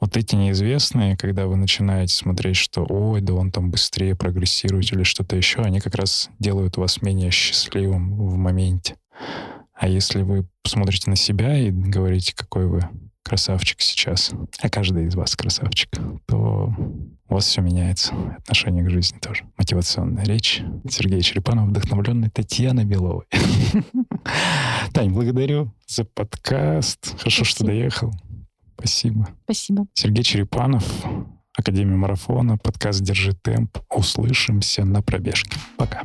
вот 0.00 0.16
эти 0.16 0.36
неизвестные, 0.36 1.16
когда 1.16 1.46
вы 1.46 1.56
начинаете 1.56 2.14
смотреть, 2.14 2.56
что 2.56 2.86
ой, 2.88 3.20
да 3.20 3.34
он 3.34 3.50
там 3.50 3.70
быстрее 3.70 4.14
прогрессирует 4.14 4.92
или 4.92 5.02
что-то 5.02 5.36
еще, 5.36 5.60
они 5.60 5.80
как 5.80 5.96
раз 5.96 6.30
делают 6.38 6.57
вас 6.76 7.02
менее 7.02 7.30
счастливым 7.30 8.16
в 8.16 8.36
моменте. 8.36 8.96
А 9.74 9.88
если 9.88 10.22
вы 10.22 10.46
посмотрите 10.62 11.08
на 11.10 11.16
себя 11.16 11.56
и 11.56 11.70
говорите, 11.70 12.34
какой 12.34 12.66
вы 12.66 12.82
красавчик 13.22 13.80
сейчас, 13.80 14.32
а 14.60 14.68
каждый 14.68 15.06
из 15.06 15.14
вас 15.14 15.36
красавчик, 15.36 15.90
то 16.26 16.72
у 17.28 17.34
вас 17.34 17.46
все 17.46 17.60
меняется. 17.60 18.14
Отношение 18.38 18.84
к 18.84 18.90
жизни 18.90 19.18
тоже. 19.18 19.44
Мотивационная 19.58 20.24
речь. 20.24 20.62
Сергей 20.88 21.20
Черепанов, 21.20 21.68
вдохновленный 21.68 22.30
Татьяна 22.30 22.84
Беловой. 22.84 23.26
Тань, 24.92 25.12
благодарю 25.12 25.72
за 25.86 26.04
подкаст. 26.04 27.14
Хорошо, 27.18 27.44
что 27.44 27.64
доехал. 27.64 28.12
Спасибо. 28.78 29.28
Спасибо. 29.44 29.86
Сергей 29.92 30.24
Черепанов, 30.24 30.84
Академия 31.58 31.96
марафона, 31.96 32.56
подкаст 32.56 33.02
«Держи 33.02 33.32
темп». 33.34 33.78
Услышимся 33.90 34.84
на 34.84 35.02
пробежке. 35.02 35.58
Пока. 35.76 36.04